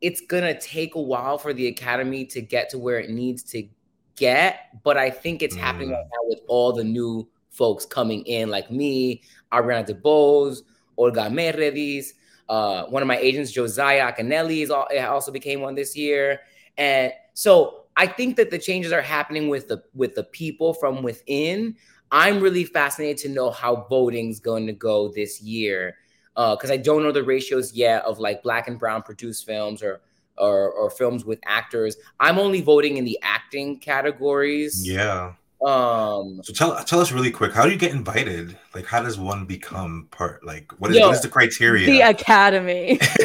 it's 0.01 0.21
gonna 0.21 0.59
take 0.59 0.95
a 0.95 1.01
while 1.01 1.37
for 1.37 1.53
the 1.53 1.67
academy 1.67 2.25
to 2.25 2.41
get 2.41 2.69
to 2.69 2.79
where 2.79 2.99
it 2.99 3.09
needs 3.09 3.43
to 3.43 3.67
get 4.15 4.69
but 4.83 4.97
i 4.97 5.09
think 5.09 5.43
it's 5.43 5.55
happening 5.55 5.91
right 5.91 6.05
now 6.05 6.19
with 6.23 6.39
all 6.47 6.71
the 6.71 6.83
new 6.83 7.27
folks 7.49 7.85
coming 7.85 8.23
in 8.25 8.49
like 8.49 8.71
me 8.71 9.21
ariana 9.51 9.85
DeBose, 9.87 10.61
olga 10.97 11.23
Merediz 11.29 12.13
uh, 12.49 12.85
one 12.85 13.01
of 13.01 13.07
my 13.07 13.17
agents 13.17 13.51
josiah 13.51 14.11
Acanelli, 14.11 14.63
is 14.63 14.71
al- 14.71 14.87
also 15.09 15.31
became 15.31 15.61
one 15.61 15.75
this 15.75 15.95
year 15.95 16.39
and 16.77 17.11
so 17.33 17.85
I 17.97 18.05
think 18.05 18.35
that 18.37 18.51
the 18.51 18.59
changes 18.59 18.91
are 18.91 19.01
happening 19.01 19.49
with 19.49 19.67
the 19.67 19.83
with 19.95 20.13
the 20.13 20.23
people 20.23 20.73
from 20.73 21.01
within. 21.01 21.75
I'm 22.11 22.39
really 22.39 22.63
fascinated 22.63 23.17
to 23.23 23.29
know 23.29 23.49
how 23.49 23.87
voting's 23.89 24.39
going 24.39 24.67
to 24.67 24.73
go 24.73 25.09
this 25.09 25.41
year 25.41 25.97
because 26.35 26.69
I 26.69 26.77
don't 26.77 27.01
know 27.01 27.11
the 27.11 27.23
ratios 27.23 27.73
yet 27.73 28.03
of 28.05 28.19
like 28.19 28.43
black 28.43 28.67
and 28.67 28.77
brown 28.77 29.01
produced 29.01 29.45
films 29.45 29.81
or 29.81 30.01
or, 30.37 30.69
or 30.69 30.91
films 30.91 31.25
with 31.25 31.39
actors. 31.45 31.97
I'm 32.19 32.37
only 32.37 32.61
voting 32.61 32.97
in 32.97 33.05
the 33.05 33.17
acting 33.23 33.79
categories. 33.79 34.87
Yeah. 34.87 35.33
Um, 35.65 36.39
so 36.43 36.53
tell 36.53 36.83
tell 36.83 36.99
us 36.99 37.11
really 37.11 37.31
quick, 37.31 37.51
how 37.51 37.65
do 37.65 37.71
you 37.71 37.77
get 37.77 37.91
invited? 37.91 38.57
Like, 38.75 38.85
how 38.85 39.01
does 39.01 39.17
one 39.17 39.45
become 39.45 40.07
part? 40.11 40.45
Like, 40.45 40.71
what 40.79 40.91
is 40.91 40.97
Yo, 40.97 41.07
what 41.07 41.15
is 41.15 41.21
the 41.21 41.29
criteria? 41.29 41.87
The 41.87 42.01
academy. 42.01 42.97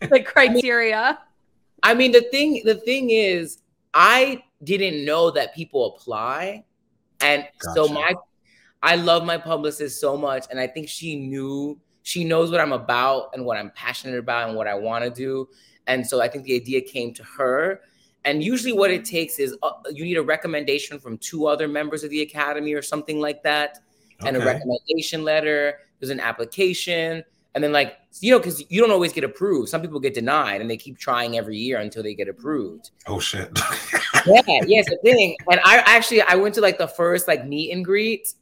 the 0.00 0.22
criteria. 0.26 1.18
I 1.84 1.94
mean, 1.94 2.10
the 2.10 2.22
thing 2.32 2.62
the 2.64 2.74
thing 2.74 3.10
is, 3.10 3.58
I 3.94 4.42
didn't 4.64 5.04
know 5.04 5.30
that 5.30 5.54
people 5.54 5.94
apply, 5.94 6.64
and 7.20 7.46
so 7.74 7.86
my 7.86 8.14
I 8.82 8.96
love 8.96 9.24
my 9.24 9.38
publicist 9.38 10.00
so 10.00 10.16
much, 10.16 10.46
and 10.50 10.58
I 10.58 10.66
think 10.66 10.88
she 10.88 11.14
knew 11.14 11.78
she 12.02 12.24
knows 12.24 12.50
what 12.50 12.60
I'm 12.60 12.72
about 12.72 13.30
and 13.34 13.44
what 13.44 13.56
I'm 13.56 13.70
passionate 13.70 14.18
about 14.18 14.48
and 14.48 14.56
what 14.56 14.66
I 14.66 14.74
want 14.74 15.04
to 15.04 15.10
do, 15.10 15.48
and 15.86 16.04
so 16.04 16.20
I 16.20 16.26
think 16.26 16.44
the 16.44 16.56
idea 16.56 16.80
came 16.80 17.14
to 17.14 17.22
her. 17.22 17.82
And 18.24 18.42
usually, 18.42 18.72
what 18.72 18.90
it 18.90 19.04
takes 19.04 19.38
is 19.38 19.56
uh, 19.62 19.70
you 19.90 20.04
need 20.04 20.16
a 20.16 20.22
recommendation 20.22 20.98
from 20.98 21.18
two 21.18 21.46
other 21.46 21.68
members 21.68 22.04
of 22.04 22.10
the 22.10 22.20
academy 22.22 22.74
or 22.74 22.82
something 22.82 23.20
like 23.20 23.42
that, 23.44 23.78
and 24.26 24.36
a 24.36 24.40
recommendation 24.44 25.24
letter. 25.24 25.78
There's 26.00 26.10
an 26.10 26.20
application, 26.20 27.24
and 27.54 27.64
then 27.64 27.72
like 27.72 27.96
you 28.20 28.32
know, 28.32 28.38
because 28.38 28.62
you 28.70 28.80
don't 28.80 28.90
always 28.90 29.12
get 29.12 29.24
approved. 29.24 29.68
Some 29.68 29.80
people 29.80 30.00
get 30.00 30.14
denied, 30.14 30.60
and 30.60 30.70
they 30.70 30.76
keep 30.76 30.98
trying 30.98 31.38
every 31.38 31.56
year 31.56 31.78
until 31.78 32.02
they 32.02 32.14
get 32.14 32.28
approved. 32.28 32.90
Oh 33.06 33.20
shit. 33.20 33.50
yeah, 34.26 34.42
yeah, 34.46 34.80
it's 34.80 34.90
a 34.90 34.96
thing. 34.98 35.36
And 35.50 35.60
I 35.64 35.78
actually 35.86 36.22
I 36.22 36.34
went 36.34 36.54
to 36.56 36.60
like 36.60 36.78
the 36.78 36.88
first 36.88 37.28
like 37.28 37.46
meet 37.46 37.72
and 37.72 37.84
greet, 37.84 38.34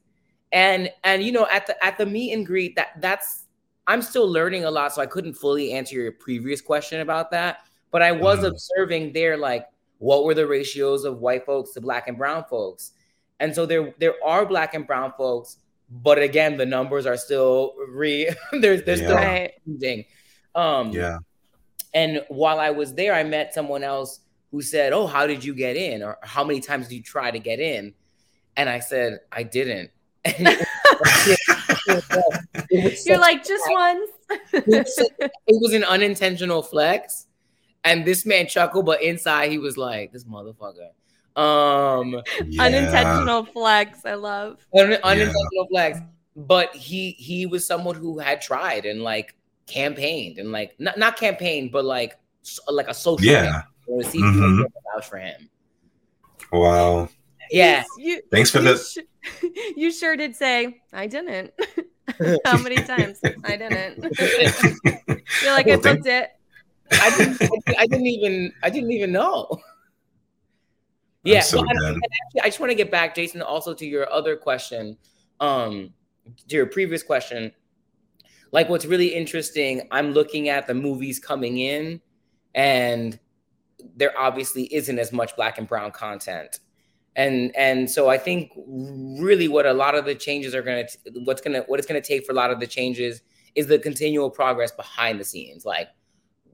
and 0.52 0.90
and 1.04 1.22
you 1.22 1.32
know 1.32 1.46
at 1.52 1.66
the 1.66 1.84
at 1.84 1.98
the 1.98 2.06
meet 2.06 2.32
and 2.32 2.46
greet 2.46 2.76
that 2.76 3.00
that's 3.00 3.44
I'm 3.86 4.02
still 4.02 4.28
learning 4.28 4.64
a 4.64 4.70
lot, 4.70 4.92
so 4.92 5.02
I 5.02 5.06
couldn't 5.06 5.34
fully 5.34 5.72
answer 5.72 5.94
your 5.94 6.12
previous 6.12 6.60
question 6.60 7.00
about 7.00 7.30
that. 7.30 7.65
But 7.96 8.02
I 8.02 8.12
was 8.12 8.40
Mhm. 8.40 8.48
observing 8.48 9.12
there 9.14 9.38
like 9.38 9.64
what 9.96 10.24
were 10.24 10.34
the 10.34 10.46
ratios 10.46 11.04
of 11.06 11.20
white 11.20 11.46
folks 11.46 11.70
to 11.72 11.80
black 11.80 12.08
and 12.08 12.18
brown 12.18 12.44
folks, 12.44 12.92
and 13.40 13.54
so 13.54 13.64
there 13.64 13.94
there 13.98 14.16
are 14.22 14.44
black 14.44 14.74
and 14.74 14.86
brown 14.86 15.14
folks, 15.16 15.56
but 15.88 16.18
again 16.18 16.58
the 16.58 16.66
numbers 16.66 17.06
are 17.06 17.16
still 17.16 17.72
re 17.88 18.28
there's 18.60 18.82
there's 18.82 19.00
still 19.00 19.12
Yeah. 19.18 19.32
Right. 19.40 19.52
changing. 19.66 20.04
Um, 20.54 20.90
yeah. 20.90 21.18
and 21.94 22.22
while 22.28 22.60
I 22.60 22.70
was 22.70 22.92
there, 22.92 23.14
I 23.14 23.22
met 23.24 23.54
someone 23.54 23.82
else 23.82 24.20
who 24.50 24.60
said, 24.60 24.92
"Oh, 24.92 25.06
how 25.06 25.26
did 25.26 25.42
you 25.42 25.54
get 25.54 25.76
in? 25.76 26.02
Or 26.02 26.18
how 26.22 26.44
many 26.44 26.60
times 26.60 26.88
did 26.88 26.96
you 26.96 27.02
try 27.02 27.30
to 27.30 27.38
get 27.38 27.60
in?" 27.60 27.94
And 28.58 28.68
I 28.68 28.80
said, 28.80 29.20
"I 29.32 29.42
didn't." 29.42 29.90
And 30.26 30.48
it 30.48 30.58
was- 31.00 31.38
it 32.70 32.84
was 32.84 33.06
You're 33.06 33.18
like, 33.18 33.40
just 33.46 33.64
once. 33.70 34.10
it 34.52 34.66
was 34.66 34.96
such- 34.96 35.30
it 35.52 35.56
was 35.62 35.72
an 35.72 35.84
unintentional 35.84 36.62
flex, 36.62 37.25
and 37.86 38.04
this 38.04 38.26
man 38.26 38.46
chuckled, 38.46 38.84
but 38.86 39.02
inside 39.02 39.50
he 39.50 39.58
was 39.58 39.76
like, 39.76 40.12
"This 40.12 40.24
motherfucker." 40.24 40.90
Um, 41.40 42.22
Yeah. 42.46 42.62
Unintentional 42.64 43.44
flex. 43.44 44.04
I 44.04 44.14
love. 44.14 44.58
un- 44.78 44.98
unintentional 45.02 45.66
flex. 45.70 45.98
But 46.36 46.74
he 46.76 47.12
he 47.12 47.46
was 47.46 47.66
someone 47.66 47.94
who 47.96 48.18
had 48.18 48.42
tried 48.42 48.84
and 48.84 49.02
like 49.02 49.34
campaigned 49.66 50.38
and 50.38 50.52
like 50.52 50.74
not 50.78 50.98
not 50.98 51.16
campaigned, 51.16 51.72
but 51.72 51.84
like 51.84 52.18
s- 52.44 52.60
like 52.68 52.88
a 52.88 52.94
social 52.94 53.26
Yeah. 53.26 53.62
campaign 53.86 54.02
to 54.02 54.10
see 54.10 54.18
if 54.18 54.24
Mhm. 54.24 54.58
people 54.64 55.02
for 55.02 55.16
him. 55.18 55.48
Wow. 56.52 57.08
Yeah. 57.50 57.84
You, 57.98 58.20
Thanks 58.30 58.50
for 58.50 58.58
you 58.60 58.74
the. 58.74 58.76
sh- 58.76 59.42
you 59.76 59.92
sure 59.92 60.16
did 60.16 60.36
say 60.36 60.80
I 60.92 61.06
didn't. 61.06 61.52
How 62.44 62.56
many 62.58 62.76
times? 62.92 63.18
I 63.44 63.56
didn't. 63.56 64.02
You're 65.42 65.52
like, 65.52 65.66
I 65.66 65.70
Well, 65.70 65.80
thank- 65.80 65.82
booked 65.82 66.06
it. 66.06 66.30
I 66.92 67.16
didn't, 67.16 67.42
I 67.78 67.86
didn't 67.86 68.06
even 68.06 68.52
I 68.62 68.70
didn't 68.70 68.92
even 68.92 69.12
know. 69.12 69.60
Yeah, 71.26 71.40
so 71.40 71.58
well, 71.58 71.66
and 71.68 71.78
actually, 71.80 72.40
I 72.40 72.44
just 72.44 72.60
want 72.60 72.70
to 72.70 72.76
get 72.76 72.90
back, 72.90 73.14
Jason, 73.14 73.42
also 73.42 73.74
to 73.74 73.84
your 73.84 74.10
other 74.12 74.36
question, 74.36 74.96
um, 75.40 75.92
to 76.48 76.56
your 76.56 76.66
previous 76.66 77.02
question. 77.02 77.52
Like, 78.52 78.68
what's 78.68 78.86
really 78.86 79.08
interesting, 79.08 79.88
I'm 79.90 80.12
looking 80.12 80.48
at 80.48 80.68
the 80.68 80.74
movies 80.74 81.18
coming 81.18 81.58
in, 81.58 82.00
and 82.54 83.18
there 83.96 84.16
obviously 84.16 84.72
isn't 84.72 84.98
as 85.00 85.12
much 85.12 85.34
black 85.34 85.58
and 85.58 85.66
brown 85.66 85.90
content, 85.90 86.60
and 87.16 87.54
and 87.56 87.90
so 87.90 88.08
I 88.08 88.18
think 88.18 88.52
really 88.56 89.48
what 89.48 89.66
a 89.66 89.72
lot 89.72 89.96
of 89.96 90.04
the 90.04 90.14
changes 90.14 90.54
are 90.54 90.62
gonna, 90.62 90.84
what's 91.24 91.40
gonna, 91.40 91.62
what 91.66 91.80
it's 91.80 91.88
gonna 91.88 92.00
take 92.00 92.24
for 92.24 92.30
a 92.30 92.36
lot 92.36 92.52
of 92.52 92.60
the 92.60 92.68
changes 92.68 93.20
is 93.56 93.66
the 93.66 93.80
continual 93.80 94.30
progress 94.30 94.70
behind 94.70 95.18
the 95.18 95.24
scenes, 95.24 95.64
like 95.64 95.88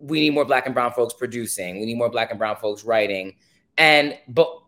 we 0.02 0.20
need 0.20 0.30
more 0.30 0.44
black 0.44 0.66
and 0.66 0.74
brown 0.74 0.92
folks 0.92 1.14
producing. 1.14 1.78
We 1.78 1.86
need 1.86 1.96
more 1.96 2.10
black 2.10 2.30
and 2.30 2.38
brown 2.38 2.56
folks 2.56 2.84
writing. 2.84 3.34
And 3.78 4.18
but 4.28 4.58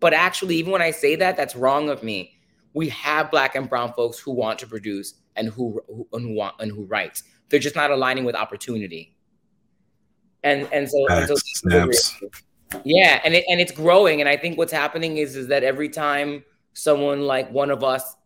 but 0.00 0.12
actually 0.12 0.56
even 0.56 0.72
when 0.72 0.82
i 0.82 0.90
say 0.90 1.16
that 1.16 1.36
that's 1.36 1.56
wrong 1.56 1.90
of 1.90 2.02
me. 2.02 2.30
We 2.72 2.88
have 2.88 3.30
black 3.30 3.54
and 3.54 3.68
brown 3.68 3.92
folks 3.92 4.18
who 4.18 4.32
want 4.32 4.58
to 4.60 4.66
produce 4.66 5.14
and 5.36 5.48
who, 5.48 5.80
who 5.86 6.06
and 6.12 6.22
who 6.22 6.34
want 6.34 6.56
and 6.60 6.70
who 6.70 6.84
write. 6.84 7.22
They're 7.48 7.60
just 7.60 7.76
not 7.76 7.90
aligning 7.90 8.24
with 8.24 8.36
opportunity. 8.36 9.16
And 10.42 10.68
and 10.72 10.88
so, 10.88 11.06
and 11.08 11.28
so 11.28 12.08
yeah 12.84 13.20
and 13.24 13.34
it, 13.34 13.44
and 13.48 13.60
it's 13.60 13.72
growing. 13.72 14.20
And 14.20 14.28
i 14.28 14.36
think 14.36 14.56
what's 14.56 14.72
happening 14.72 15.16
is 15.18 15.36
is 15.36 15.48
that 15.48 15.64
every 15.64 15.88
time 15.88 16.44
someone 16.72 17.22
like 17.22 17.50
one 17.50 17.70
of 17.70 17.82
us 17.82 18.16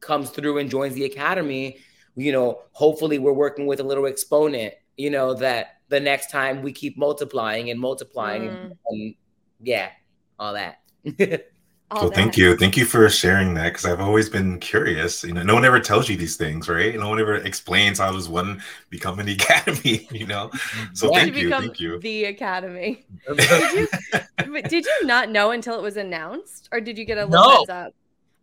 comes 0.00 0.30
through 0.30 0.58
and 0.58 0.70
joins 0.70 0.94
the 0.94 1.04
academy 1.04 1.78
you 2.16 2.32
know 2.32 2.62
hopefully 2.72 3.18
we're 3.18 3.34
working 3.34 3.66
with 3.66 3.78
a 3.78 3.82
little 3.82 4.06
exponent 4.06 4.72
you 4.96 5.10
know 5.10 5.34
that 5.34 5.79
the 5.90 6.00
next 6.00 6.30
time 6.30 6.62
we 6.62 6.72
keep 6.72 6.96
multiplying 6.96 7.70
and 7.70 7.78
multiplying 7.78 8.46
and, 8.46 8.58
mm. 8.58 8.76
and 8.88 9.14
yeah 9.60 9.90
all 10.38 10.54
that 10.54 10.80
All 11.92 12.02
Well, 12.02 12.12
thank 12.12 12.36
you. 12.36 12.56
Thank 12.56 12.76
you 12.76 12.84
for 12.84 13.08
sharing 13.10 13.54
that 13.54 13.70
because 13.70 13.84
I've 13.84 14.00
always 14.00 14.28
been 14.28 14.60
curious. 14.60 15.24
You 15.24 15.32
know, 15.32 15.42
no 15.42 15.54
one 15.54 15.64
ever 15.64 15.80
tells 15.80 16.08
you 16.08 16.16
these 16.16 16.36
things, 16.36 16.68
right? 16.68 16.94
No 16.94 17.08
one 17.08 17.18
ever 17.18 17.34
explains 17.34 17.98
how 17.98 18.12
does 18.12 18.28
one 18.28 18.62
become 18.90 19.18
an 19.18 19.28
academy, 19.36 20.06
you 20.12 20.24
know? 20.24 20.52
So 20.92 21.10
Yeah. 21.10 21.18
thank 21.18 21.34
you. 21.34 21.48
become 21.48 21.64
Thank 21.64 21.80
you. 21.80 21.98
the 21.98 22.26
academy. 22.26 23.06
did 23.36 23.72
you 23.72 24.62
did 24.68 24.86
you 24.86 25.04
not 25.04 25.30
know 25.30 25.50
until 25.50 25.74
it 25.74 25.82
was 25.82 25.96
announced, 25.96 26.68
or 26.70 26.80
did 26.80 26.96
you 26.96 27.04
get 27.04 27.18
a 27.18 27.24
little 27.24 27.48
No. 27.48 27.56
heads 27.58 27.70
up? 27.70 27.92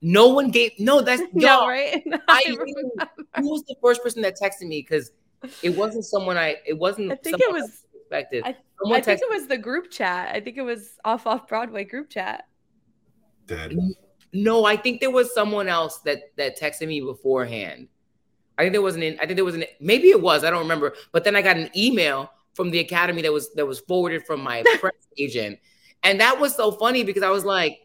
no 0.02 0.28
one 0.28 0.52
gave 0.52 0.72
no 0.78 1.02
that's 1.02 1.24
No, 1.34 1.48
y'all, 1.48 1.68
right? 1.68 2.04
I 2.28 2.44
I 2.58 3.08
who 3.40 3.50
was 3.50 3.64
the 3.64 3.76
first 3.82 4.04
person 4.04 4.22
that 4.24 4.36
texted 4.40 4.68
me 4.68 4.86
because 4.88 5.12
it 5.64 5.70
wasn't 5.76 6.04
someone 6.06 6.38
i 6.38 6.56
it 6.66 6.78
wasn't 6.78 7.12
I 7.12 7.16
think 7.16 7.38
it 7.40 7.42
someone 7.44 7.62
was. 7.62 7.84
expected 7.96 8.44
I, 8.46 8.56
I 8.92 9.02
think 9.02 9.22
it 9.22 9.30
was 9.30 9.48
the 9.48 9.58
group 9.58 9.90
chat. 9.90 10.36
I 10.36 10.40
think 10.40 10.56
it 10.58 10.62
was 10.62 10.98
off 11.04 11.26
off 11.26 11.48
Broadway 11.48 11.84
group 11.84 12.10
chat. 12.12 12.48
Dead. 13.48 13.76
No, 14.34 14.66
I 14.66 14.76
think 14.78 15.00
there 15.02 15.10
was 15.10 15.34
someone 15.34 15.68
else 15.68 15.98
that 16.00 16.20
that 16.36 16.60
texted 16.60 16.88
me 16.88 17.02
beforehand. 17.02 17.88
I 18.58 18.62
think 18.64 18.74
there 18.74 18.82
was 18.84 18.96
an 18.96 19.02
I 19.20 19.26
think 19.26 19.36
there 19.36 19.44
was 19.46 19.56
an 19.56 19.64
maybe 19.80 20.10
it 20.10 20.22
was 20.22 20.44
I 20.44 20.52
don't 20.52 20.60
remember. 20.62 20.94
But 21.12 21.24
then 21.24 21.36
I 21.36 21.42
got 21.42 21.58
an 21.58 21.70
email 21.76 22.32
from 22.54 22.70
the 22.70 22.80
academy 22.80 23.22
that 23.24 23.34
was 23.34 23.52
that 23.56 23.66
was 23.66 23.80
forwarded 23.80 24.26
from 24.28 24.42
my 24.42 24.64
press 24.80 24.94
agent, 25.18 25.58
and 26.04 26.20
that 26.20 26.40
was 26.40 26.56
so 26.56 26.72
funny 26.72 27.04
because 27.04 27.24
I 27.24 27.30
was 27.30 27.46
like, 27.46 27.80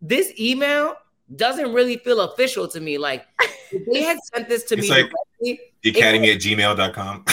this 0.00 0.32
email 0.40 0.94
doesn't 1.36 1.74
really 1.74 1.98
feel 1.98 2.20
official 2.22 2.66
to 2.68 2.80
me. 2.80 2.96
Like 2.96 3.26
they 3.92 4.02
had 4.02 4.18
sent 4.34 4.48
this 4.48 4.64
to 4.64 4.76
It's 4.78 4.82
me. 4.84 4.88
like- 4.90 5.10
directly, 5.40 5.60
The 5.82 5.90
academy 5.90 6.30
at 6.30 6.38
gmail.com. 6.38 7.24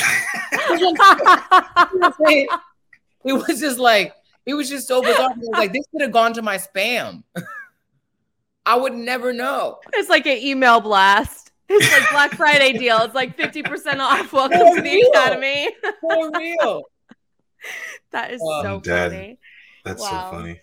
it 3.26 3.34
was 3.34 3.60
just 3.60 3.80
like 3.80 4.14
it 4.46 4.54
was 4.54 4.70
just 4.70 4.88
so 4.88 5.02
bizarre. 5.02 5.32
I 5.32 5.38
was 5.38 5.50
like 5.54 5.74
this 5.74 5.86
could 5.92 6.02
have 6.02 6.12
gone 6.12 6.34
to 6.34 6.42
my 6.42 6.58
spam. 6.58 7.24
I 8.66 8.76
would 8.76 8.94
never 8.94 9.32
know. 9.34 9.80
It's 9.94 10.10
like 10.10 10.26
an 10.26 10.38
email 10.38 10.80
blast. 10.82 11.52
It's 11.70 11.92
like 11.92 12.10
Black 12.12 12.32
Friday 12.32 12.74
deal. 12.78 12.98
It's 13.00 13.16
like 13.16 13.38
50% 13.38 14.00
off. 14.00 14.32
Welcome 14.34 14.60
For 14.60 14.76
to 14.76 14.82
the 14.82 14.90
real. 14.90 15.10
Academy. 15.12 15.70
For 16.02 16.32
real. 16.38 16.84
That 18.12 18.32
is 18.32 18.40
Oh, 18.44 18.62
so 18.62 18.76
I'm 18.76 18.82
funny. 18.84 19.40
That's 19.84 20.00
Wow. 20.02 20.30
so 20.32 20.38
funny. 20.38 20.62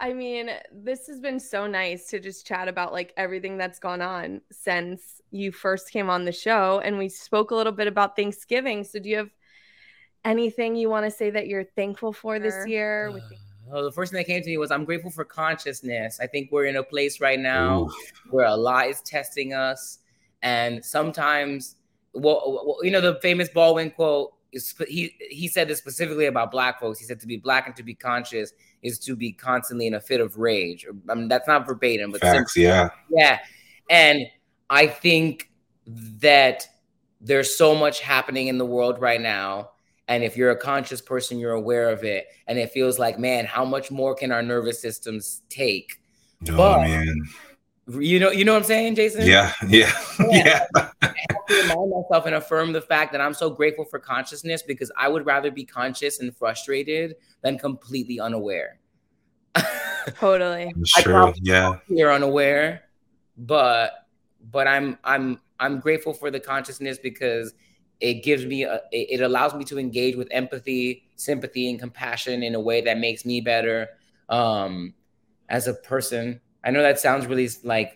I 0.00 0.12
mean, 0.12 0.50
this 0.72 1.06
has 1.06 1.20
been 1.20 1.38
so 1.38 1.68
nice 1.68 2.08
to 2.08 2.18
just 2.18 2.44
chat 2.44 2.66
about 2.66 2.92
like 2.92 3.12
everything 3.16 3.56
that's 3.56 3.78
gone 3.78 4.02
on 4.02 4.40
since 4.50 5.17
you 5.30 5.52
first 5.52 5.90
came 5.90 6.08
on 6.08 6.24
the 6.24 6.32
show 6.32 6.80
and 6.84 6.98
we 6.98 7.08
spoke 7.08 7.50
a 7.50 7.54
little 7.54 7.72
bit 7.72 7.86
about 7.86 8.16
Thanksgiving. 8.16 8.84
So 8.84 8.98
do 8.98 9.08
you 9.08 9.16
have 9.18 9.30
anything 10.24 10.76
you 10.76 10.88
want 10.88 11.04
to 11.04 11.10
say 11.10 11.30
that 11.30 11.48
you're 11.48 11.64
thankful 11.64 12.12
for 12.12 12.38
this 12.38 12.66
year? 12.66 13.10
With 13.12 13.24
Oh, 13.70 13.84
the 13.84 13.92
first 13.92 14.12
thing 14.12 14.18
that 14.18 14.24
came 14.24 14.42
to 14.42 14.48
me 14.48 14.58
was 14.58 14.70
I'm 14.70 14.84
grateful 14.84 15.10
for 15.10 15.24
consciousness. 15.24 16.18
I 16.20 16.26
think 16.26 16.50
we're 16.50 16.66
in 16.66 16.76
a 16.76 16.82
place 16.82 17.20
right 17.20 17.38
now 17.38 17.82
Ooh. 17.82 17.90
where 18.30 18.46
a 18.46 18.56
lot 18.56 18.88
is 18.88 19.00
testing 19.02 19.52
us, 19.54 19.98
and 20.42 20.84
sometimes, 20.84 21.76
well, 22.14 22.62
well, 22.66 22.78
you 22.82 22.90
know, 22.90 23.00
the 23.00 23.18
famous 23.20 23.48
Baldwin 23.48 23.90
quote 23.90 24.32
is 24.52 24.74
he 24.88 25.14
he 25.30 25.48
said 25.48 25.68
this 25.68 25.78
specifically 25.78 26.26
about 26.26 26.50
Black 26.50 26.80
folks. 26.80 26.98
He 26.98 27.04
said 27.04 27.20
to 27.20 27.26
be 27.26 27.36
Black 27.36 27.66
and 27.66 27.76
to 27.76 27.82
be 27.82 27.94
conscious 27.94 28.52
is 28.82 28.98
to 29.00 29.16
be 29.16 29.32
constantly 29.32 29.86
in 29.86 29.94
a 29.94 30.00
fit 30.00 30.20
of 30.20 30.38
rage. 30.38 30.86
I 31.10 31.14
mean, 31.14 31.28
that's 31.28 31.48
not 31.48 31.66
verbatim, 31.66 32.12
but 32.12 32.20
Facts, 32.20 32.54
sim- 32.54 32.62
yeah. 32.62 32.90
yeah. 33.10 33.38
And 33.90 34.26
I 34.70 34.86
think 34.86 35.50
that 36.20 36.66
there's 37.20 37.56
so 37.56 37.74
much 37.74 38.00
happening 38.00 38.48
in 38.48 38.58
the 38.58 38.66
world 38.66 39.00
right 39.00 39.20
now. 39.20 39.70
And 40.06 40.22
if 40.24 40.36
you're 40.36 40.50
a 40.50 40.56
conscious 40.56 41.00
person, 41.00 41.38
you're 41.38 41.52
aware 41.52 41.90
of 41.90 42.04
it. 42.04 42.26
And 42.46 42.58
it 42.58 42.70
feels 42.70 42.98
like, 42.98 43.18
man, 43.18 43.44
how 43.44 43.64
much 43.64 43.90
more 43.90 44.14
can 44.14 44.32
our 44.32 44.42
nervous 44.42 44.80
systems 44.80 45.42
take? 45.48 46.00
Oh 46.50 46.56
But- 46.56 46.80
man. 46.82 47.22
You 47.90 48.20
know, 48.20 48.30
you 48.30 48.44
know 48.44 48.52
what 48.52 48.58
I'm 48.58 48.64
saying, 48.64 48.96
Jason? 48.96 49.26
Yeah, 49.26 49.50
yeah, 49.66 49.90
yeah. 50.28 50.66
I 50.76 50.84
have 51.00 51.46
to 51.48 51.54
remind 51.62 51.90
myself 51.90 52.26
and 52.26 52.34
affirm 52.34 52.74
the 52.74 52.82
fact 52.82 53.12
that 53.12 53.20
I'm 53.22 53.32
so 53.32 53.48
grateful 53.48 53.86
for 53.86 53.98
consciousness 53.98 54.60
because 54.62 54.92
I 54.94 55.08
would 55.08 55.24
rather 55.24 55.50
be 55.50 55.64
conscious 55.64 56.20
and 56.20 56.36
frustrated 56.36 57.16
than 57.42 57.58
completely 57.58 58.20
unaware. 58.20 58.78
Totally. 60.18 60.74
Sure. 60.84 61.32
Yeah. 61.40 61.78
you're 61.88 62.12
unaware, 62.12 62.82
but 63.38 64.06
but 64.50 64.66
I'm 64.66 64.98
I'm 65.04 65.40
I'm 65.60 65.80
grateful 65.80 66.12
for 66.12 66.30
the 66.30 66.40
consciousness 66.40 66.98
because 66.98 67.54
it 68.00 68.22
gives 68.22 68.46
me 68.46 68.62
a, 68.62 68.80
it 68.92 69.20
allows 69.20 69.54
me 69.54 69.64
to 69.64 69.78
engage 69.78 70.14
with 70.14 70.28
empathy, 70.30 71.08
sympathy, 71.16 71.68
and 71.68 71.80
compassion 71.80 72.42
in 72.42 72.54
a 72.54 72.60
way 72.60 72.80
that 72.82 72.98
makes 72.98 73.24
me 73.24 73.40
better 73.40 73.88
um, 74.28 74.94
as 75.48 75.66
a 75.66 75.74
person. 75.74 76.40
I 76.62 76.70
know 76.70 76.82
that 76.82 77.00
sounds 77.00 77.26
really 77.26 77.48
like 77.64 77.94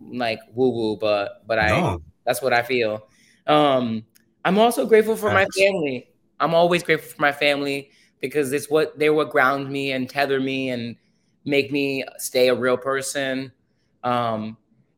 like 0.00 0.40
woo 0.54 0.70
woo, 0.70 0.96
but 0.96 1.46
but 1.46 1.58
I 1.58 1.68
No. 1.68 2.02
that's 2.24 2.42
what 2.42 2.52
I 2.52 2.62
feel. 2.62 3.06
Um, 3.46 4.04
I'm 4.44 4.58
also 4.58 4.86
grateful 4.86 5.16
for 5.16 5.30
my 5.30 5.46
family. 5.46 6.08
I'm 6.40 6.54
always 6.54 6.82
grateful 6.82 7.10
for 7.10 7.22
my 7.22 7.32
family 7.32 7.90
because 8.20 8.52
it's 8.52 8.68
what 8.70 8.98
they're 8.98 9.14
what 9.14 9.30
ground 9.30 9.70
me 9.70 9.92
and 9.92 10.08
tether 10.08 10.40
me 10.40 10.70
and 10.70 10.96
make 11.44 11.70
me 11.70 12.04
stay 12.18 12.48
a 12.48 12.54
real 12.54 12.76
person. 12.76 13.52
Um, 14.02 14.56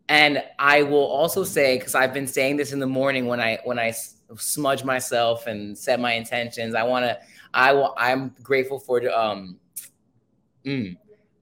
and 0.09 0.43
I 0.59 0.83
will 0.83 1.05
also 1.07 1.45
say 1.45 1.79
because 1.79 1.95
I've 1.95 2.13
been 2.13 2.27
saying 2.27 2.57
this 2.57 2.73
in 2.73 2.79
the 2.79 2.87
morning 2.87 3.27
when 3.27 3.41
I 3.41 3.59
when 3.65 3.79
I 3.79 3.93
smudge 4.37 4.85
myself 4.85 5.47
and 5.47 5.77
set 5.77 6.01
my 6.01 6.13
intentions. 6.13 6.75
I 6.75 6.83
want 6.83 7.05
to. 7.07 7.19
I 7.55 7.73
will. 7.73 7.95
I'm 7.97 8.35
grateful 8.43 8.79
for 8.79 9.01
the. 9.01 9.19
Um, 9.19 9.59
mm, 10.65 10.97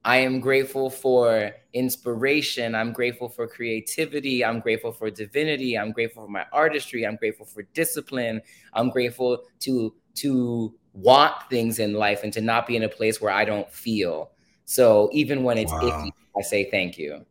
I 0.05 0.17
am 0.17 0.39
grateful 0.39 0.89
for 0.89 1.51
inspiration. 1.73 2.73
I'm 2.75 2.93
grateful 2.93 3.27
for 3.27 3.47
creativity. 3.47 4.45
I'm 4.45 4.59
grateful 4.59 4.91
for 4.91 5.09
divinity. 5.09 5.77
I'm 5.77 5.91
grateful 5.91 6.25
for 6.25 6.31
my 6.31 6.45
artistry. 6.53 7.05
I'm 7.05 7.17
grateful 7.17 7.45
for 7.45 7.63
discipline. 7.73 8.41
I'm 8.73 8.89
grateful 8.89 9.43
to 9.61 9.93
to 10.15 10.73
want 10.93 11.33
things 11.49 11.79
in 11.79 11.93
life 11.93 12.23
and 12.23 12.31
to 12.33 12.39
not 12.41 12.67
be 12.67 12.75
in 12.77 12.83
a 12.83 12.89
place 12.89 13.19
where 13.19 13.31
I 13.31 13.43
don't 13.43 13.69
feel. 13.71 14.31
So 14.65 15.09
even 15.11 15.43
when 15.43 15.57
it's 15.57 15.73
Wow. 15.73 15.79
icky, 15.81 16.13
I 16.37 16.41
say 16.41 16.69
thank 16.69 16.97
you. 16.97 17.25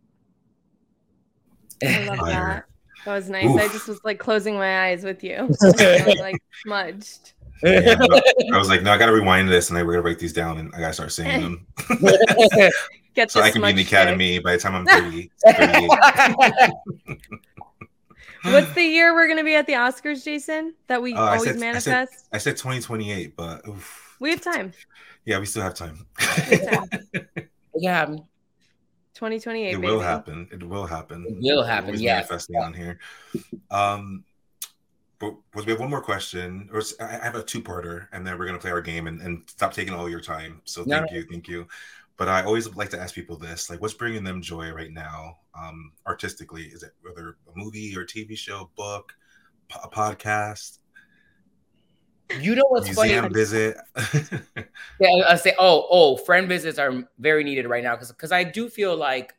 I 1.84 2.04
love 2.06 2.26
that. 2.26 2.64
That 3.04 3.14
was 3.14 3.28
nice. 3.28 3.48
I 3.56 3.68
just 3.68 3.88
was 3.88 4.00
like 4.04 4.18
closing 4.20 4.54
my 4.54 4.86
eyes 4.86 5.02
with 5.04 5.24
you. 5.24 5.34
I 5.38 5.42
was, 6.06 6.16
like 6.20 6.36
smudged. 6.62 7.32
Yeah, 7.62 7.96
I 8.52 8.58
was 8.58 8.68
like, 8.68 8.82
no, 8.82 8.92
I 8.92 8.98
gotta 8.98 9.12
rewind 9.12 9.48
this, 9.48 9.70
and 9.70 9.78
I 9.78 9.82
gotta 9.82 10.00
write 10.02 10.18
these 10.18 10.32
down, 10.32 10.58
and 10.58 10.72
I 10.74 10.80
gotta 10.80 10.92
start 10.92 11.12
singing 11.12 11.40
them, 11.42 11.66
Get 13.14 13.30
so 13.30 13.40
the 13.40 13.44
I 13.46 13.50
can 13.50 13.60
be 13.62 13.70
in 13.70 13.76
the 13.76 13.82
smudge 13.84 13.86
stick. 13.86 13.98
academy 13.98 14.38
by 14.38 14.52
the 14.52 14.58
time 14.58 14.74
I'm 14.74 14.86
30, 14.86 15.30
38. 15.46 15.90
What's 18.44 18.72
the 18.74 18.82
year 18.82 19.14
we're 19.14 19.28
gonna 19.28 19.44
be 19.44 19.54
at 19.54 19.66
the 19.66 19.74
Oscars, 19.74 20.24
Jason? 20.24 20.74
That 20.88 21.00
we 21.02 21.14
Uh, 21.14 21.20
always 21.22 21.42
I 21.42 21.44
said- 21.52 21.60
manifest. 21.60 22.28
I 22.32 22.38
said 22.38 22.56
2028, 22.56 23.36
but 23.36 23.66
oof. 23.68 24.16
we 24.18 24.30
have 24.30 24.40
time. 24.40 24.72
yeah, 25.24 25.38
we 25.38 25.46
still 25.46 25.62
have 25.62 25.74
time. 25.74 26.06
yeah, 27.76 28.16
2028. 29.22 29.68
it 29.68 29.80
baby. 29.80 29.86
will 29.86 30.00
happen. 30.00 30.48
It 30.50 30.64
will 30.64 30.84
happen. 30.84 31.24
It 31.28 31.36
will 31.40 31.62
happen, 31.62 31.86
always 31.86 32.02
yes. 32.02 32.28
manifesting 32.28 32.56
on 32.56 32.74
here. 32.74 32.98
Um, 33.70 34.24
but 35.20 35.34
was 35.54 35.64
we 35.64 35.70
have 35.70 35.78
one 35.78 35.90
more 35.90 36.02
question, 36.02 36.68
or 36.72 36.82
I 37.00 37.20
have 37.22 37.36
a 37.36 37.42
two-parter, 37.44 38.08
and 38.12 38.26
then 38.26 38.36
we're 38.36 38.46
gonna 38.46 38.58
play 38.58 38.72
our 38.72 38.80
game 38.80 39.06
and, 39.06 39.20
and 39.20 39.44
stop 39.46 39.72
taking 39.72 39.94
all 39.94 40.10
your 40.10 40.20
time. 40.20 40.60
So 40.64 40.82
No, 40.82 40.98
thank 40.98 41.12
no. 41.12 41.18
you, 41.18 41.26
thank 41.30 41.46
you. 41.46 41.68
But 42.16 42.28
I 42.28 42.42
always 42.42 42.74
like 42.74 42.90
to 42.90 43.00
ask 43.00 43.14
people 43.14 43.36
this: 43.36 43.70
like, 43.70 43.80
what's 43.80 43.94
bringing 43.94 44.24
them 44.24 44.42
joy 44.42 44.72
right 44.72 44.90
now, 44.90 45.38
um, 45.56 45.92
artistically? 46.04 46.64
Is 46.64 46.82
it 46.82 46.90
whether 47.02 47.36
a 47.46 47.56
movie 47.56 47.96
or 47.96 48.04
TV 48.04 48.36
show, 48.36 48.70
book, 48.74 49.14
a 49.82 49.88
podcast, 49.88 50.78
You 52.40 52.54
know 52.54 52.64
what's 52.68 52.86
museum 52.86 53.22
funny? 53.22 53.34
visit? 53.34 53.76
Yeah, 55.00 55.24
I 55.28 55.36
say, 55.36 55.54
oh, 55.58 55.86
oh, 55.90 56.16
friend 56.16 56.48
visits 56.48 56.78
are 56.78 57.08
very 57.18 57.42
needed 57.42 57.66
right 57.66 57.82
now 57.82 57.94
because 57.94 58.12
because 58.12 58.30
I 58.30 58.44
do 58.44 58.68
feel 58.68 58.96
like 58.96 59.34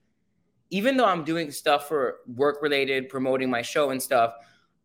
even 0.72 0.98
though 0.98 1.06
I'm 1.06 1.24
doing 1.24 1.52
stuff 1.52 1.88
for 1.88 2.18
work 2.28 2.62
related, 2.62 3.08
promoting 3.08 3.50
my 3.50 3.62
show 3.62 3.91
and 3.91 4.02
stuff, 4.02 4.34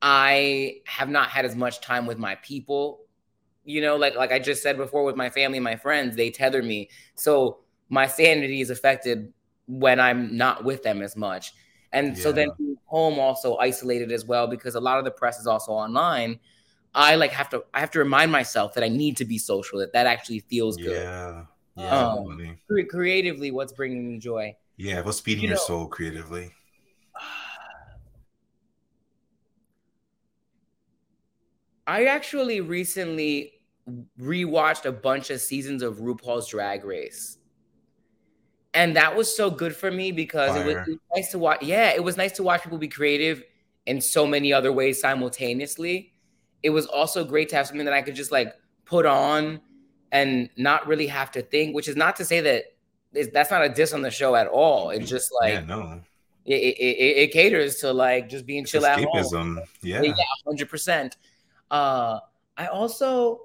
I 0.02 0.76
have 0.86 1.08
not 1.08 1.30
had 1.30 1.44
as 1.44 1.56
much 1.56 1.80
time 1.80 2.06
with 2.06 2.18
my 2.18 2.36
people. 2.36 3.00
You 3.64 3.80
know, 3.80 3.96
like 3.96 4.14
like 4.14 4.30
I 4.30 4.38
just 4.38 4.62
said 4.62 4.76
before, 4.76 5.04
with 5.04 5.16
my 5.16 5.30
family, 5.30 5.58
and 5.58 5.64
my 5.64 5.76
friends, 5.76 6.14
they 6.14 6.30
tether 6.30 6.62
me. 6.62 6.90
So 7.14 7.58
my 7.88 8.06
sanity 8.06 8.60
is 8.60 8.70
affected 8.70 9.32
when 9.66 9.98
I'm 9.98 10.36
not 10.36 10.64
with 10.64 10.82
them 10.82 11.02
as 11.02 11.16
much. 11.16 11.52
And 11.92 12.16
so 12.16 12.32
then 12.32 12.50
home 12.84 13.18
also 13.18 13.56
isolated 13.56 14.12
as 14.12 14.24
well 14.24 14.46
because 14.46 14.74
a 14.74 14.80
lot 14.80 14.98
of 14.98 15.04
the 15.04 15.10
press 15.10 15.38
is 15.38 15.46
also 15.46 15.72
online. 15.72 16.38
I 16.94 17.14
like 17.16 17.30
have 17.32 17.48
to 17.50 17.64
I 17.74 17.80
have 17.80 17.90
to 17.92 17.98
remind 17.98 18.32
myself 18.32 18.74
that 18.74 18.82
I 18.84 18.88
need 18.88 19.16
to 19.18 19.24
be 19.24 19.38
social. 19.38 19.78
That 19.78 19.92
that 19.92 20.06
actually 20.06 20.40
feels 20.40 20.76
good. 20.76 20.92
yeah, 20.92 21.44
yeah, 21.76 22.06
Um. 22.08 22.56
Cre- 22.68 22.82
creatively, 22.88 23.50
what's 23.50 23.72
bringing 23.72 24.08
me 24.10 24.18
joy? 24.18 24.56
yeah. 24.76 25.00
What's 25.02 25.20
feeding 25.20 25.42
you 25.44 25.48
your 25.50 25.56
know- 25.58 25.62
soul 25.64 25.86
creatively? 25.86 26.50
I 31.86 32.04
actually 32.04 32.60
recently 32.60 33.52
rewatched 34.20 34.84
a 34.84 34.92
bunch 34.92 35.30
of 35.30 35.40
seasons 35.40 35.82
of 35.82 35.96
RuPaul's 35.98 36.48
Drag 36.48 36.84
Race. 36.84 37.38
And 38.74 38.94
that 38.96 39.16
was 39.16 39.34
so 39.34 39.50
good 39.50 39.74
for 39.74 39.90
me 39.90 40.12
because 40.12 40.54
it 40.54 40.66
was, 40.66 40.76
it 40.76 40.90
was 40.90 40.98
nice 41.16 41.30
to 41.30 41.38
watch. 41.38 41.62
Yeah, 41.62 41.90
it 41.94 42.04
was 42.04 42.16
nice 42.18 42.32
to 42.32 42.42
watch 42.42 42.62
people 42.62 42.76
be 42.76 42.88
creative 42.88 43.42
in 43.86 44.00
so 44.02 44.26
many 44.26 44.52
other 44.52 44.70
ways 44.72 45.00
simultaneously. 45.00 46.12
It 46.62 46.70
was 46.70 46.86
also 46.86 47.24
great 47.24 47.48
to 47.50 47.56
have 47.56 47.66
something 47.66 47.84
that 47.84 47.94
I 47.94 48.02
could 48.02 48.14
just 48.14 48.32
like 48.32 48.52
put 48.84 49.06
on 49.06 49.60
and 50.10 50.48
not 50.56 50.86
really 50.86 51.06
have 51.06 51.30
to 51.32 51.42
think, 51.42 51.74
which 51.74 51.88
is 51.88 51.96
not 51.96 52.16
to 52.16 52.24
say 52.24 52.40
that 52.40 52.64
it's- 53.12 53.32
that's 53.32 53.50
not 53.50 53.64
a 53.64 53.68
diss 53.68 53.92
on 53.92 54.02
the 54.02 54.10
show 54.10 54.34
at 54.34 54.46
all. 54.46 54.90
It's 54.90 55.08
just 55.08 55.30
like 55.40 55.54
yeah, 55.54 55.60
no. 55.60 56.00
it, 56.44 56.54
it, 56.54 57.16
it, 57.18 57.32
caters 57.32 57.76
to 57.76 57.92
like 57.92 58.28
just 58.28 58.46
being 58.46 58.64
chill 58.64 58.84
at 58.86 58.98
home. 58.98 59.08
Escapism. 59.14 59.58
Yeah. 59.82 60.02
Yeah, 60.02 60.14
hundred 60.46 60.68
percent. 60.68 61.16
Uh, 61.70 62.20
I 62.56 62.66
also, 62.66 63.42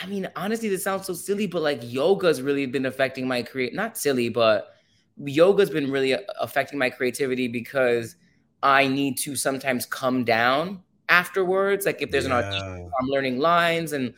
I 0.00 0.06
mean, 0.06 0.28
honestly, 0.36 0.68
this 0.68 0.84
sounds 0.84 1.06
so 1.06 1.14
silly, 1.14 1.46
but 1.46 1.62
like 1.62 1.80
yoga's 1.82 2.40
really 2.40 2.66
been 2.66 2.86
affecting 2.86 3.26
my 3.28 3.42
create. 3.42 3.74
Not 3.74 3.98
silly, 3.98 4.28
but 4.28 4.74
yoga's 5.18 5.70
been 5.70 5.90
really 5.90 6.16
affecting 6.40 6.78
my 6.78 6.90
creativity 6.90 7.48
because 7.48 8.16
I 8.62 8.86
need 8.86 9.18
to 9.18 9.36
sometimes 9.36 9.86
come 9.86 10.24
down 10.24 10.82
afterwards. 11.08 11.86
Like 11.86 12.02
if 12.02 12.10
there's 12.10 12.26
an 12.26 12.32
audition, 12.32 12.90
I'm 12.98 13.06
learning 13.06 13.38
lines, 13.38 13.92
and 13.92 14.14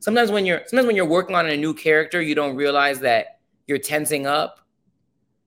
sometimes 0.00 0.30
when 0.30 0.46
you're 0.46 0.62
sometimes 0.66 0.86
when 0.86 0.96
you're 0.96 1.06
working 1.06 1.36
on 1.36 1.48
a 1.48 1.56
new 1.56 1.74
character, 1.74 2.20
you 2.20 2.34
don't 2.34 2.56
realize 2.56 3.00
that 3.00 3.40
you're 3.66 3.78
tensing 3.78 4.26
up. 4.26 4.60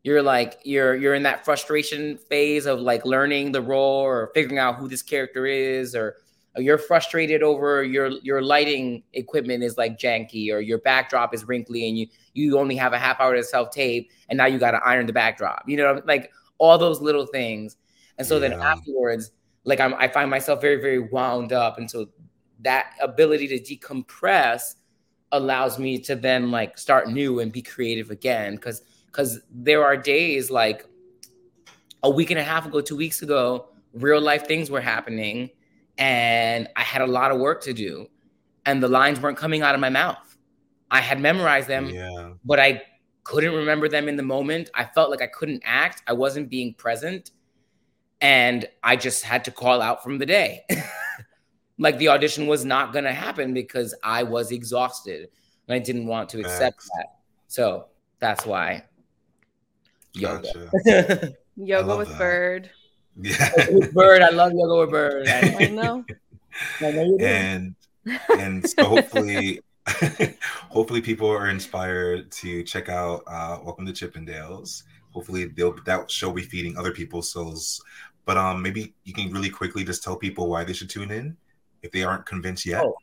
You're 0.04 0.24
like 0.24 0.60
you're 0.64 0.96
you're 0.96 1.14
in 1.14 1.24
that 1.24 1.46
frustration 1.46 2.18
phase 2.18 2.66
of 2.66 2.80
like 2.80 3.06
learning 3.06 3.52
the 3.52 3.62
role 3.62 4.02
or 4.02 4.32
figuring 4.34 4.58
out 4.58 4.76
who 4.76 4.88
this 4.88 5.04
character 5.04 5.46
is 5.46 5.96
or, 5.96 6.18
or 6.56 6.64
you're 6.64 6.80
frustrated 6.80 7.44
over 7.44 7.84
your 7.84 8.08
your 8.24 8.42
lighting 8.42 9.04
equipment 9.14 9.64
is 9.64 9.78
like 9.78 10.00
janky 10.00 10.52
or 10.52 10.60
your 10.60 10.80
backdrop 10.80 11.36
is 11.36 11.48
wrinkly 11.48 11.88
and 11.88 12.00
you 12.00 12.08
you 12.34 12.58
only 12.58 12.76
have 12.76 12.94
a 12.94 12.98
half 12.98 13.20
hour 13.20 13.36
to 13.36 13.44
self 13.44 13.70
tape 13.70 14.10
and 14.28 14.38
now 14.38 14.48
you 14.48 14.58
got 14.58 14.72
to 14.72 14.82
iron 14.84 15.06
the 15.06 15.14
backdrop. 15.14 15.64
You 15.68 15.78
know 15.78 16.02
like 16.06 16.32
all 16.58 16.78
those 16.80 17.00
little 17.00 17.28
things. 17.28 17.78
And 18.18 18.26
so 18.26 18.39
then 18.39 18.54
afterwards 18.54 19.32
like 19.64 19.80
I'm, 19.80 19.93
i 19.95 20.07
find 20.07 20.30
myself 20.30 20.62
very 20.62 20.82
very 20.82 20.99
wound 20.99 21.53
up. 21.53 21.78
And 21.78 21.89
so 21.89 22.07
that 22.62 22.93
ability 23.01 23.47
to 23.47 23.59
decompress 23.59 24.76
allows 25.32 25.80
me 25.80 25.97
to 25.99 26.16
then 26.16 26.51
like 26.51 26.78
start 26.78 27.09
new 27.09 27.39
and 27.39 27.51
be 27.51 27.62
creative 27.62 28.12
again. 28.12 28.55
Because 28.55 28.82
because 29.07 29.39
there 29.51 29.84
are 29.84 29.97
days 29.97 30.49
like 30.49 30.86
a 32.03 32.09
week 32.09 32.32
and 32.32 32.39
a 32.39 32.43
half 32.43 32.66
ago 32.66 32.82
two 32.82 32.95
weeks 32.95 33.22
ago 33.22 33.68
real 33.93 34.22
life 34.22 34.47
things 34.47 34.72
were 34.72 34.82
happening 34.82 35.49
and 35.97 36.68
i 36.78 36.82
had 36.82 37.01
a 37.01 37.05
lot 37.05 37.30
of 37.32 37.39
work 37.39 37.62
to 37.62 37.74
do 37.74 38.07
and 38.66 38.82
the 38.82 38.88
lines 38.88 39.20
weren't 39.20 39.38
coming 39.38 39.62
out 39.64 39.74
of 39.76 39.82
my 39.82 39.89
mouth. 39.89 40.38
I 40.89 41.01
had 41.01 41.20
memorized 41.20 41.68
them 41.68 41.88
Yeah. 41.89 42.34
but 42.45 42.59
i 42.59 42.82
couldn't 43.24 43.53
remember 43.53 43.88
them 43.88 44.07
in 44.09 44.16
the 44.18 44.24
moment. 44.24 44.70
I 44.74 44.86
felt 44.86 45.12
like 45.12 45.22
i 45.22 45.28
couldn't 45.28 45.62
act. 45.66 46.01
I 46.07 46.14
wasn't 46.14 46.49
being 46.49 46.74
present 46.74 47.32
and 48.22 48.67
i 48.84 48.95
just 48.95 49.24
had 49.24 49.43
to 49.43 49.51
call 49.51 49.82
out 49.82 50.03
from 50.03 50.17
the 50.17 50.26
day 50.26 50.63
like 51.80 51.97
the 51.97 52.07
audition 52.07 52.47
was 52.47 52.63
not 52.63 52.93
going 52.93 53.03
to 53.05 53.13
happen 53.13 53.53
because 53.53 53.93
i 54.03 54.24
was 54.24 54.51
exhausted 54.51 55.28
and 55.67 55.76
i 55.76 55.80
didn't 55.80 56.05
want 56.07 56.30
to 56.30 56.39
accept 56.39 56.76
Facts. 56.76 56.89
that 56.95 57.05
so 57.47 57.86
that's 58.19 58.45
why 58.45 58.84
yoga 60.13 60.69
Gotcha. 60.84 61.34
Yoga 61.57 61.88
love 61.88 61.97
with 61.99 62.09
that. 62.09 62.17
Bird. 62.17 62.69
Yeah. 63.22 63.51
with 63.72 63.93
bird 63.93 64.22
i 64.22 64.30
love 64.30 64.53
yoga 64.53 64.80
with 64.80 64.89
bird 64.89 65.28
I 65.30 65.67
know. 65.67 66.05
I 66.80 66.91
know 66.91 67.03
you 67.03 67.17
do. 67.17 67.26
and 67.26 67.76
and 68.38 68.67
so 68.67 68.86
hopefully 68.86 69.59
hopefully 70.69 71.01
people 71.01 71.30
are 71.30 71.49
inspired 71.49 72.32
to 72.32 72.63
check 72.63 72.89
out 72.89 73.24
uh, 73.28 73.57
Welcome 73.63 73.86
to 73.86 73.91
Chippendales. 73.93 74.84
Hopefully 75.11 75.45
they'll 75.45 75.76
that 75.86 76.09
show 76.09 76.28
will 76.28 76.36
be 76.36 76.41
feeding 76.43 76.78
other 76.78 76.91
people's 76.91 77.32
souls. 77.32 77.82
But 78.26 78.38
um, 78.38 78.61
maybe 78.61 78.93
you 79.03 79.13
can 79.13 79.32
really 79.32 79.49
quickly 79.49 79.84
just 79.84 80.03
tell 80.03 80.15
people 80.15 80.47
why 80.47 80.63
they 80.63 80.74
should 80.74 80.89
tune 80.89 81.11
in 81.11 81.36
if 81.82 81.91
they 81.91 82.03
aren't 82.03 82.26
convinced 82.26 82.65
yet. 82.65 82.84
Oh. 82.84 82.95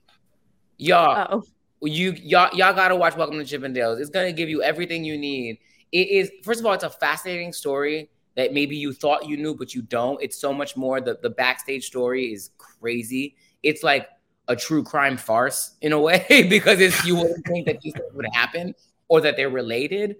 Y'all, 0.77 1.43
you 1.83 2.13
y'all 2.13 2.55
y'all 2.57 2.73
gotta 2.73 2.95
watch 2.95 3.17
Welcome 3.17 3.45
to 3.45 3.45
Chippendales. 3.45 4.01
It's 4.01 4.11
gonna 4.11 4.33
give 4.33 4.49
you 4.49 4.63
everything 4.63 5.05
you 5.05 5.19
need. 5.19 5.59
It 5.91 6.09
is 6.09 6.31
first 6.45 6.61
of 6.61 6.67
all, 6.67 6.73
it's 6.73 6.85
a 6.85 6.91
fascinating 6.91 7.53
story 7.53 8.11
that 8.37 8.53
maybe 8.53 8.77
you 8.77 8.93
thought 8.93 9.27
you 9.27 9.37
knew, 9.37 9.55
but 9.55 9.75
you 9.75 9.83
don't. 9.83 10.23
It's 10.23 10.41
so 10.41 10.53
much 10.53 10.77
more. 10.77 11.01
The 11.01 11.19
the 11.21 11.31
backstage 11.31 11.85
story 11.85 12.33
is 12.33 12.51
crazy. 12.59 13.35
It's 13.65 13.83
like 13.83 14.09
a 14.47 14.55
true 14.55 14.83
crime 14.85 15.17
farce 15.17 15.73
in 15.81 15.93
a 15.93 16.01
way 16.01 16.47
because 16.49 16.81
it's 16.81 17.05
you 17.05 17.17
wouldn't 17.17 17.45
think 17.47 17.67
that 17.67 17.81
these 17.81 17.93
things 17.93 18.15
would 18.15 18.27
happen 18.33 18.75
or 19.09 19.21
that 19.21 19.37
they're 19.37 19.51
related. 19.51 20.17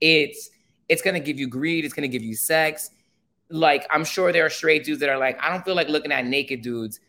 It's 0.00 0.50
it's 0.88 1.02
gonna 1.02 1.20
give 1.20 1.38
you 1.38 1.46
greed. 1.46 1.84
It's 1.84 1.94
gonna 1.94 2.08
give 2.08 2.24
you 2.24 2.34
sex. 2.34 2.90
Like 3.50 3.86
I'm 3.90 4.04
sure 4.04 4.32
there 4.32 4.46
are 4.46 4.50
straight 4.50 4.84
dudes 4.84 5.00
that 5.00 5.08
are 5.08 5.18
like, 5.18 5.42
I 5.42 5.50
don't 5.50 5.64
feel 5.64 5.74
like 5.74 5.88
looking 5.88 6.12
at 6.12 6.24
naked 6.24 6.62
dudes. 6.62 7.00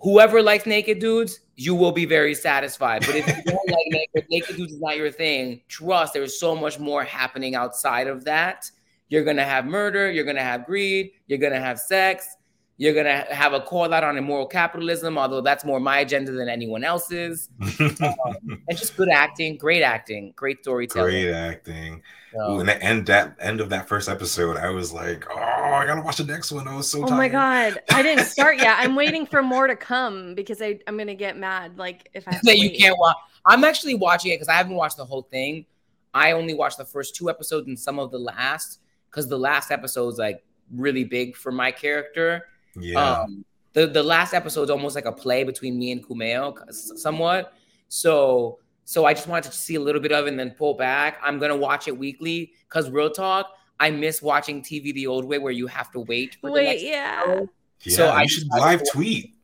Whoever 0.00 0.42
likes 0.42 0.66
naked 0.66 0.98
dudes, 0.98 1.40
you 1.56 1.74
will 1.74 1.92
be 1.92 2.04
very 2.04 2.34
satisfied. 2.34 3.06
But 3.06 3.16
if 3.16 3.26
you 3.26 3.42
don't 3.44 3.68
like 3.68 3.86
naked, 3.88 4.26
naked 4.30 4.56
dudes 4.56 4.72
is 4.72 4.80
not 4.80 4.96
your 4.96 5.10
thing. 5.10 5.62
Trust, 5.68 6.12
there's 6.12 6.38
so 6.38 6.54
much 6.54 6.78
more 6.78 7.04
happening 7.04 7.54
outside 7.54 8.06
of 8.06 8.24
that. 8.24 8.70
You're 9.08 9.24
gonna 9.24 9.44
have 9.44 9.66
murder. 9.66 10.10
You're 10.10 10.24
gonna 10.24 10.42
have 10.42 10.66
greed. 10.66 11.12
You're 11.26 11.38
gonna 11.38 11.60
have 11.60 11.78
sex 11.78 12.36
you're 12.76 12.92
going 12.92 13.06
to 13.06 13.32
have 13.32 13.52
a 13.52 13.60
call 13.60 13.92
out 13.92 14.02
on 14.02 14.16
immoral 14.16 14.46
capitalism, 14.46 15.16
although 15.16 15.40
that's 15.40 15.64
more 15.64 15.78
my 15.78 16.00
agenda 16.00 16.32
than 16.32 16.48
anyone 16.48 16.82
else's. 16.82 17.48
um, 17.80 18.62
and 18.68 18.76
just 18.76 18.96
good 18.96 19.08
acting, 19.08 19.56
great 19.56 19.82
acting, 19.82 20.32
great 20.34 20.60
storytelling. 20.62 21.10
Great 21.10 21.32
acting. 21.32 22.02
So, 22.32 22.40
Ooh, 22.40 22.60
and 22.60 22.68
the 22.68 22.82
end 22.82 23.06
that 23.06 23.36
end 23.38 23.60
of 23.60 23.68
that 23.70 23.88
first 23.88 24.08
episode, 24.08 24.56
I 24.56 24.68
was 24.70 24.92
like, 24.92 25.24
"Oh, 25.30 25.38
I 25.38 25.86
gotta 25.86 26.00
watch 26.00 26.16
the 26.16 26.24
next 26.24 26.50
one." 26.50 26.66
I 26.66 26.74
was 26.74 26.90
so. 26.90 26.98
Tired. 26.98 27.06
Oh 27.06 27.08
tired. 27.10 27.18
my 27.18 27.28
god, 27.28 27.78
I 27.92 28.02
didn't 28.02 28.24
start 28.24 28.56
yet. 28.56 28.76
I'm 28.80 28.96
waiting 28.96 29.24
for 29.24 29.40
more 29.40 29.68
to 29.68 29.76
come 29.76 30.34
because 30.34 30.60
I 30.60 30.80
I'm 30.88 30.98
gonna 30.98 31.14
get 31.14 31.36
mad. 31.36 31.78
Like 31.78 32.10
if 32.12 32.26
I 32.26 32.32
that 32.42 32.58
you 32.58 32.76
can't 32.76 32.98
watch. 32.98 33.14
I'm 33.46 33.62
actually 33.62 33.94
watching 33.94 34.32
it 34.32 34.36
because 34.36 34.48
I 34.48 34.54
haven't 34.54 34.74
watched 34.74 34.96
the 34.96 35.04
whole 35.04 35.22
thing. 35.22 35.66
I 36.12 36.32
only 36.32 36.54
watched 36.54 36.78
the 36.78 36.84
first 36.84 37.14
two 37.14 37.30
episodes 37.30 37.68
and 37.68 37.78
some 37.78 38.00
of 38.00 38.10
the 38.10 38.18
last 38.18 38.80
because 39.10 39.28
the 39.28 39.38
last 39.38 39.70
episode 39.70 40.08
is 40.08 40.18
like 40.18 40.44
really 40.72 41.04
big 41.04 41.36
for 41.36 41.52
my 41.52 41.70
character. 41.70 42.48
Yeah. 42.76 43.20
Um, 43.20 43.44
the 43.72 43.86
the 43.86 44.02
last 44.02 44.34
episode 44.34 44.64
is 44.64 44.70
almost 44.70 44.94
like 44.94 45.04
a 45.04 45.12
play 45.12 45.44
between 45.44 45.78
me 45.78 45.92
and 45.92 46.06
Kumail, 46.06 46.72
somewhat. 46.72 47.52
So 47.88 48.58
so 48.84 49.04
I 49.04 49.14
just 49.14 49.26
wanted 49.26 49.50
to 49.50 49.56
see 49.56 49.74
a 49.76 49.80
little 49.80 50.00
bit 50.00 50.12
of 50.12 50.26
it 50.26 50.28
and 50.28 50.38
then 50.38 50.50
pull 50.52 50.74
back. 50.74 51.18
I'm 51.22 51.38
gonna 51.38 51.56
watch 51.56 51.88
it 51.88 51.96
weekly 51.96 52.52
because 52.68 52.90
real 52.90 53.10
talk, 53.10 53.50
I 53.80 53.90
miss 53.90 54.22
watching 54.22 54.62
TV 54.62 54.92
the 54.94 55.06
old 55.06 55.24
way 55.24 55.38
where 55.38 55.52
you 55.52 55.66
have 55.66 55.90
to 55.92 56.00
wait. 56.00 56.36
For 56.40 56.52
wait, 56.52 56.82
yeah. 56.82 57.24
Show. 57.24 57.48
Yeah, 57.82 57.96
so 57.96 58.10
I 58.10 58.26
should 58.26 58.46
live 58.50 58.80
I, 58.80 58.84
tweet. 58.92 59.34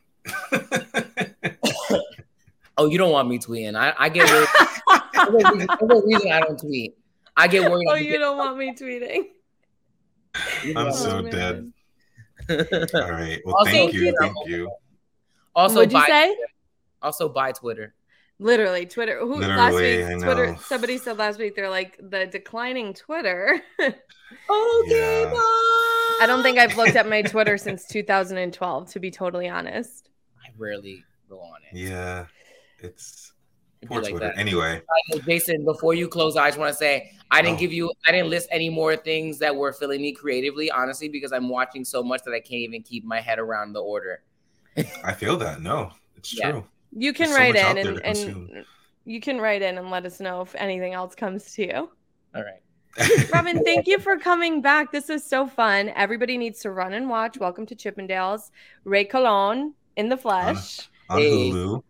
oh, 2.78 2.86
you 2.88 2.98
don't 2.98 3.12
want 3.12 3.28
me 3.28 3.38
tweeting? 3.38 3.76
I, 3.76 3.92
I 3.98 4.08
get 4.08 4.30
worried. 4.30 4.48
there's 5.12 5.28
a 5.28 6.06
reason 6.06 6.32
I 6.32 6.40
don't 6.40 6.58
tweet. 6.58 6.96
I 7.36 7.48
get 7.48 7.70
worried. 7.70 7.86
Oh, 7.88 7.94
you 7.94 8.18
don't 8.18 8.38
want 8.38 8.56
me 8.56 8.74
tweeting? 8.74 9.24
I'm 10.76 10.92
so 10.92 11.18
oh, 11.18 11.22
dead. 11.22 11.72
All 12.50 12.56
right. 13.10 13.40
Well, 13.44 13.56
also, 13.56 13.70
thank 13.70 13.92
you. 13.92 14.14
Thank 14.20 14.34
you. 14.46 14.70
Also, 15.54 15.76
What'd 15.76 15.92
you 15.92 16.04
say? 16.06 16.36
Also, 17.02 17.28
buy 17.28 17.52
Twitter. 17.52 17.94
Literally, 18.38 18.86
Twitter. 18.86 19.18
Who 19.20 19.34
Literally, 19.36 20.02
last 20.02 20.14
week? 20.14 20.22
Twitter. 20.22 20.56
Somebody 20.62 20.96
said 20.96 21.18
last 21.18 21.38
week 21.38 21.54
they're 21.54 21.68
like 21.68 21.98
the 21.98 22.26
declining 22.26 22.94
Twitter. 22.94 23.60
okay, 23.80 23.94
yeah. 24.86 25.30
I 26.20 26.24
don't 26.26 26.42
think 26.42 26.58
I've 26.58 26.76
looked 26.76 26.96
at 26.96 27.08
my 27.08 27.20
Twitter 27.20 27.58
since 27.58 27.86
2012. 27.86 28.92
To 28.92 29.00
be 29.00 29.10
totally 29.10 29.48
honest, 29.48 30.08
I 30.42 30.48
rarely 30.56 31.04
go 31.28 31.38
on 31.38 31.60
it. 31.70 31.78
Yeah, 31.78 32.26
it's 32.78 33.32
poor 33.86 34.02
like 34.02 34.10
Twitter. 34.10 34.26
That. 34.26 34.38
Anyway, 34.38 34.82
uh, 35.12 35.18
Jason, 35.20 35.64
before 35.64 35.94
you 35.94 36.08
close, 36.08 36.36
I 36.36 36.48
just 36.48 36.58
want 36.58 36.72
to 36.72 36.76
say 36.76 37.12
I 37.30 37.42
didn't 37.42 37.56
oh. 37.56 37.60
give 37.60 37.72
you, 37.72 37.92
I 38.06 38.12
didn't 38.12 38.30
list 38.30 38.48
any 38.50 38.68
more 38.68 38.96
things 38.96 39.38
that 39.38 39.54
were 39.54 39.72
filling 39.72 40.02
me 40.02 40.12
creatively, 40.12 40.70
honestly, 40.70 41.08
because 41.08 41.32
I'm 41.32 41.48
watching 41.48 41.84
so 41.84 42.02
much 42.02 42.22
that 42.24 42.32
I 42.32 42.40
can't 42.40 42.62
even 42.62 42.82
keep 42.82 43.04
my 43.04 43.20
head 43.20 43.38
around 43.38 43.72
the 43.72 43.82
order. 43.82 44.22
I 45.04 45.12
feel 45.12 45.36
that. 45.38 45.60
No, 45.62 45.92
it's 46.16 46.36
yeah. 46.36 46.52
true. 46.52 46.64
You 46.92 47.12
can 47.12 47.28
There's 47.28 47.38
write 47.38 47.56
so 47.56 47.70
in 47.70 47.78
and, 47.78 48.00
and 48.04 48.64
you 49.04 49.20
can 49.20 49.40
write 49.40 49.62
in 49.62 49.78
and 49.78 49.90
let 49.90 50.04
us 50.04 50.20
know 50.20 50.42
if 50.42 50.54
anything 50.56 50.92
else 50.92 51.14
comes 51.14 51.52
to 51.54 51.62
you. 51.62 51.90
All 52.34 52.42
right. 52.42 52.60
Robin, 53.32 53.62
thank 53.64 53.86
you 53.86 54.00
for 54.00 54.18
coming 54.18 54.60
back. 54.60 54.90
This 54.90 55.08
was 55.08 55.24
so 55.24 55.46
fun. 55.46 55.90
Everybody 55.94 56.36
needs 56.36 56.60
to 56.60 56.72
run 56.72 56.92
and 56.92 57.08
watch. 57.08 57.38
Welcome 57.38 57.64
to 57.66 57.76
Chippendales. 57.76 58.50
Ray 58.84 59.04
Colon 59.04 59.74
in 59.96 60.08
the 60.08 60.16
flesh. 60.16 60.88
On, 61.08 61.16
on 61.16 61.22
hey. 61.22 61.50
Hulu. 61.50 61.82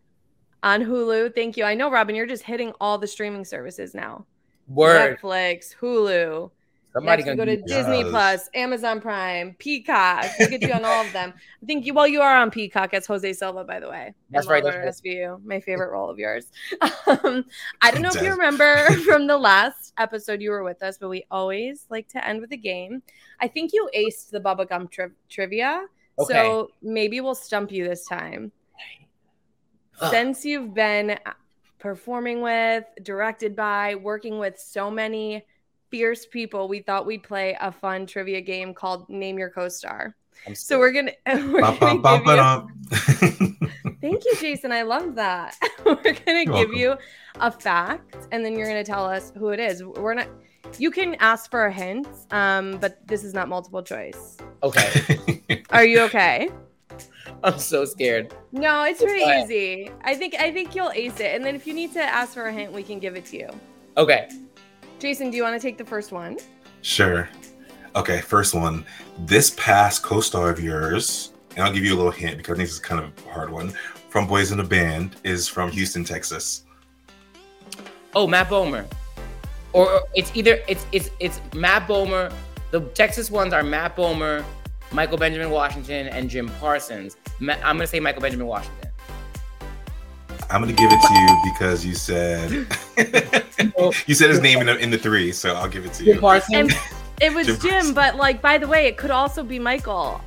On 0.62 0.82
Hulu. 0.82 1.34
Thank 1.34 1.56
you. 1.56 1.64
I 1.64 1.74
know, 1.74 1.90
Robin, 1.90 2.14
you're 2.14 2.26
just 2.26 2.42
hitting 2.42 2.72
all 2.80 2.98
the 2.98 3.06
streaming 3.06 3.44
services 3.44 3.94
now. 3.94 4.26
Word. 4.68 5.18
Netflix, 5.20 5.74
Hulu. 5.80 6.50
Somebody 6.92 7.22
can 7.22 7.36
go 7.36 7.44
to 7.44 7.56
Disney 7.56 8.02
Plus, 8.02 8.48
Amazon 8.52 9.00
Prime, 9.00 9.54
Peacock. 9.58 10.26
We'll 10.38 10.48
get 10.48 10.62
you 10.62 10.72
on 10.72 10.84
all 10.84 11.04
of 11.04 11.12
them. 11.12 11.32
I 11.62 11.66
think 11.66 11.86
you 11.86 11.94
well, 11.94 12.06
you 12.06 12.20
are 12.20 12.36
on 12.36 12.50
Peacock 12.50 12.92
as 12.94 13.06
Jose 13.06 13.32
Silva, 13.34 13.62
by 13.62 13.78
the 13.78 13.88
way. 13.88 14.12
That's 14.30 14.48
right. 14.48 14.62
That's. 14.64 15.00
SVU, 15.00 15.44
my 15.44 15.60
favorite 15.60 15.92
role 15.92 16.10
of 16.10 16.18
yours. 16.18 16.46
Um, 17.06 17.44
I 17.82 17.90
don't 17.90 18.02
know 18.02 18.10
if 18.14 18.22
you 18.22 18.30
remember 18.30 18.86
from 19.04 19.26
the 19.26 19.36
last 19.36 19.92
episode 19.98 20.40
you 20.40 20.50
were 20.50 20.62
with 20.62 20.80
us, 20.82 20.96
but 20.96 21.08
we 21.08 21.24
always 21.30 21.86
like 21.90 22.06
to 22.08 22.24
end 22.24 22.40
with 22.40 22.52
a 22.52 22.56
game. 22.56 23.02
I 23.40 23.48
think 23.48 23.72
you 23.72 23.88
aced 23.96 24.30
the 24.30 24.38
Bubba 24.38 24.68
Gump 24.68 24.92
tri- 24.92 25.08
trivia, 25.28 25.86
okay. 26.18 26.34
so 26.34 26.68
maybe 26.82 27.20
we'll 27.20 27.34
stump 27.34 27.72
you 27.72 27.86
this 27.86 28.06
time. 28.06 28.52
Since 30.08 30.44
you've 30.44 30.72
been 30.72 31.18
performing 31.78 32.40
with, 32.40 32.84
directed 33.02 33.54
by, 33.54 33.96
working 33.96 34.38
with 34.38 34.58
so 34.58 34.90
many 34.90 35.44
fierce 35.90 36.26
people, 36.26 36.68
we 36.68 36.80
thought 36.80 37.06
we'd 37.06 37.22
play 37.22 37.56
a 37.60 37.70
fun 37.72 38.06
trivia 38.06 38.40
game 38.40 38.72
called 38.72 39.08
Name 39.08 39.38
Your 39.38 39.50
Co-Star. 39.50 40.14
So 40.54 40.78
we're 40.78 40.92
gonna, 40.92 41.12
we're 41.26 41.60
gonna 41.60 42.16
give 42.16 42.26
you. 42.26 43.58
Thank 44.00 44.24
you, 44.24 44.34
Jason. 44.40 44.72
I 44.72 44.82
love 44.82 45.14
that. 45.16 45.56
we're 45.84 45.94
gonna 45.94 46.14
you're 46.26 46.44
give 46.44 46.70
welcome. 46.70 46.74
you 46.76 46.96
a 47.40 47.50
fact, 47.50 48.16
and 48.32 48.44
then 48.44 48.56
you're 48.56 48.66
gonna 48.66 48.84
tell 48.84 49.04
us 49.04 49.32
who 49.36 49.50
it 49.50 49.60
is. 49.60 49.84
We're 49.84 50.14
not. 50.14 50.28
You 50.78 50.90
can 50.90 51.16
ask 51.16 51.50
for 51.50 51.66
a 51.66 51.72
hint, 51.72 52.08
um, 52.30 52.78
but 52.78 53.06
this 53.06 53.24
is 53.24 53.34
not 53.34 53.48
multiple 53.48 53.82
choice. 53.82 54.38
Okay. 54.62 55.62
Are 55.70 55.84
you 55.84 56.00
okay? 56.02 56.48
I'm 57.44 57.58
so 57.58 57.84
scared. 57.84 58.34
No, 58.52 58.84
it's 58.84 59.02
pretty 59.02 59.24
easy. 59.24 59.90
I 60.04 60.14
think 60.14 60.34
I 60.38 60.52
think 60.52 60.74
you'll 60.74 60.90
ace 60.90 61.20
it. 61.20 61.34
And 61.34 61.44
then 61.44 61.54
if 61.54 61.66
you 61.66 61.74
need 61.74 61.92
to 61.94 62.02
ask 62.02 62.34
for 62.34 62.46
a 62.46 62.52
hint, 62.52 62.72
we 62.72 62.82
can 62.82 62.98
give 62.98 63.16
it 63.16 63.24
to 63.26 63.38
you. 63.38 63.48
Okay. 63.96 64.28
Jason, 64.98 65.30
do 65.30 65.36
you 65.36 65.42
want 65.42 65.60
to 65.60 65.66
take 65.66 65.78
the 65.78 65.84
first 65.84 66.12
one? 66.12 66.38
Sure. 66.82 67.28
Okay, 67.96 68.20
first 68.20 68.54
one. 68.54 68.84
This 69.20 69.50
past 69.56 70.02
co-star 70.02 70.50
of 70.50 70.60
yours, 70.60 71.32
and 71.56 71.64
I'll 71.64 71.72
give 71.72 71.84
you 71.84 71.94
a 71.94 71.96
little 71.96 72.12
hint 72.12 72.36
because 72.36 72.52
I 72.52 72.56
think 72.56 72.68
this 72.68 72.74
is 72.74 72.80
kind 72.80 73.02
of 73.02 73.26
a 73.26 73.30
hard 73.30 73.50
one. 73.50 73.72
From 74.10 74.26
Boys 74.26 74.52
in 74.52 74.58
the 74.58 74.64
Band 74.64 75.16
is 75.24 75.48
from 75.48 75.70
Houston, 75.70 76.04
Texas. 76.04 76.64
Oh, 78.14 78.26
Matt 78.26 78.48
Bomer. 78.48 78.84
Or 79.72 80.02
it's 80.14 80.34
either 80.34 80.60
it's 80.68 80.84
it's 80.92 81.10
it's 81.20 81.40
Matt 81.54 81.86
Bomer. 81.86 82.32
The 82.72 82.80
Texas 82.80 83.30
ones 83.30 83.52
are 83.52 83.62
Matt 83.62 83.96
Bomer, 83.96 84.44
Michael 84.92 85.16
Benjamin 85.16 85.50
Washington, 85.50 86.08
and 86.08 86.28
Jim 86.28 86.48
Parsons. 86.60 87.16
I'm 87.40 87.76
gonna 87.76 87.86
say 87.86 88.00
Michael 88.00 88.22
Benjamin 88.22 88.46
Washington. 88.46 88.90
I'm 90.50 90.60
gonna 90.60 90.72
give 90.72 90.90
it 90.92 91.00
to 91.00 91.14
you 91.14 91.52
because 91.52 91.86
you 91.86 91.94
said 91.94 92.50
you 94.06 94.14
said 94.14 94.30
his 94.30 94.40
name 94.40 94.58
in 94.58 94.66
the, 94.66 94.78
in 94.78 94.90
the 94.90 94.98
three, 94.98 95.32
so 95.32 95.54
I'll 95.54 95.68
give 95.68 95.86
it 95.86 95.92
to 95.94 96.04
you. 96.04 96.14
Jim 96.14 96.24
And 96.52 96.72
it 97.20 97.32
was 97.32 97.46
Jim, 97.46 97.58
Jim 97.58 97.94
but 97.94 98.16
like 98.16 98.42
by 98.42 98.58
the 98.58 98.66
way, 98.66 98.86
it 98.86 98.96
could 98.96 99.10
also 99.10 99.42
be 99.42 99.58
Michael. 99.58 100.20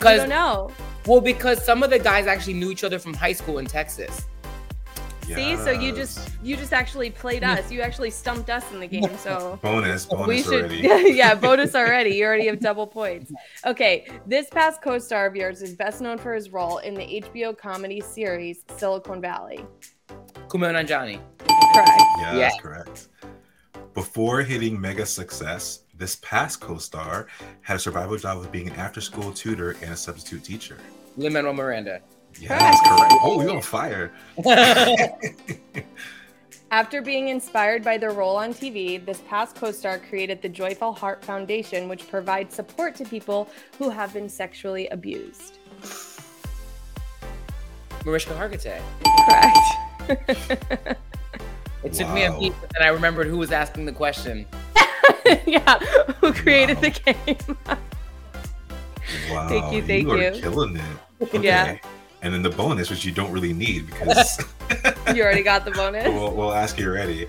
I 0.00 0.16
don't 0.16 0.28
know. 0.28 0.70
Well, 1.06 1.20
because 1.20 1.64
some 1.64 1.82
of 1.82 1.90
the 1.90 1.98
guys 1.98 2.26
actually 2.26 2.54
knew 2.54 2.70
each 2.70 2.84
other 2.84 2.98
from 2.98 3.14
high 3.14 3.32
school 3.32 3.58
in 3.58 3.66
Texas. 3.66 4.26
See, 5.36 5.56
so 5.56 5.70
you 5.70 5.94
just 5.94 6.30
you 6.42 6.56
just 6.56 6.72
actually 6.72 7.10
played 7.10 7.44
us. 7.44 7.70
You 7.70 7.80
actually 7.80 8.10
stumped 8.10 8.50
us 8.50 8.70
in 8.72 8.80
the 8.80 8.86
game. 8.86 9.16
So 9.18 9.58
bonus, 9.62 10.06
bonus 10.10 10.28
we 10.28 10.42
should, 10.42 10.64
already. 10.64 10.76
yeah, 11.14 11.34
bonus 11.46 11.74
already. 11.74 12.10
You 12.10 12.24
already 12.24 12.46
have 12.46 12.60
double 12.60 12.86
points. 12.86 13.32
Okay, 13.66 14.08
this 14.26 14.48
past 14.48 14.82
co-star 14.82 15.26
of 15.26 15.36
yours 15.36 15.62
is 15.62 15.74
best 15.74 16.00
known 16.00 16.18
for 16.18 16.34
his 16.34 16.50
role 16.50 16.78
in 16.78 16.94
the 16.94 17.22
HBO 17.22 17.56
comedy 17.56 18.00
series 18.00 18.64
Silicon 18.76 19.20
Valley. 19.20 19.64
Kumail 20.48 20.72
Nanjiani. 20.72 21.20
Correct. 21.74 21.90
Yeah, 22.18 22.32
yeah, 22.32 22.38
that's 22.38 22.60
correct. 22.60 23.08
Before 23.94 24.42
hitting 24.42 24.80
mega 24.80 25.04
success, 25.04 25.80
this 25.94 26.16
past 26.22 26.60
co-star 26.60 27.26
had 27.62 27.76
a 27.76 27.80
survival 27.80 28.16
job 28.16 28.38
of 28.38 28.52
being 28.52 28.68
an 28.68 28.76
after-school 28.76 29.32
tutor 29.32 29.72
and 29.82 29.92
a 29.92 29.96
substitute 29.96 30.44
teacher. 30.44 30.78
Lin-Manuel 31.16 31.52
Miranda. 31.52 32.00
Yeah, 32.40 32.58
that's 32.58 32.80
correct. 32.80 33.14
Oh, 33.22 33.40
you're 33.40 33.50
on 33.50 33.62
fire. 33.62 34.12
After 36.70 37.00
being 37.00 37.28
inspired 37.28 37.82
by 37.82 37.96
their 37.96 38.12
role 38.12 38.36
on 38.36 38.52
TV, 38.52 39.02
this 39.04 39.22
past 39.28 39.56
co 39.56 39.72
star 39.72 39.98
created 39.98 40.42
the 40.42 40.48
Joyful 40.48 40.92
Heart 40.92 41.24
Foundation, 41.24 41.88
which 41.88 42.08
provides 42.08 42.54
support 42.54 42.94
to 42.96 43.04
people 43.04 43.48
who 43.78 43.88
have 43.88 44.12
been 44.12 44.28
sexually 44.28 44.86
abused. 44.88 45.58
Mariska 48.04 48.34
Hargitay. 48.34 48.80
Correct. 49.26 50.98
It 51.84 51.92
took 51.92 52.10
me 52.10 52.24
a 52.24 52.36
beat, 52.38 52.52
but 52.60 52.70
then 52.70 52.82
I 52.82 52.88
remembered 52.88 53.28
who 53.28 53.38
was 53.38 53.52
asking 53.52 53.86
the 53.86 53.92
question. 53.92 54.46
yeah, 55.46 55.78
who 56.20 56.32
created 56.32 56.80
the 56.80 56.90
game. 56.90 57.56
Wow. 59.30 59.48
Thank 59.48 59.72
you, 59.72 59.82
thank 59.82 60.08
you. 60.08 60.10
Are 60.10 60.34
you. 60.34 60.40
killing 60.40 60.76
it. 60.76 61.42
Yeah. 61.42 61.78
And 62.22 62.34
then 62.34 62.42
the 62.42 62.50
bonus, 62.50 62.90
which 62.90 63.04
you 63.04 63.12
don't 63.12 63.30
really 63.30 63.52
need 63.52 63.86
because 63.86 64.44
You 65.14 65.22
already 65.22 65.42
got 65.42 65.64
the 65.64 65.70
bonus. 65.70 66.06
we'll, 66.12 66.34
we'll 66.34 66.52
ask 66.52 66.78
you 66.78 66.88
already. 66.88 67.26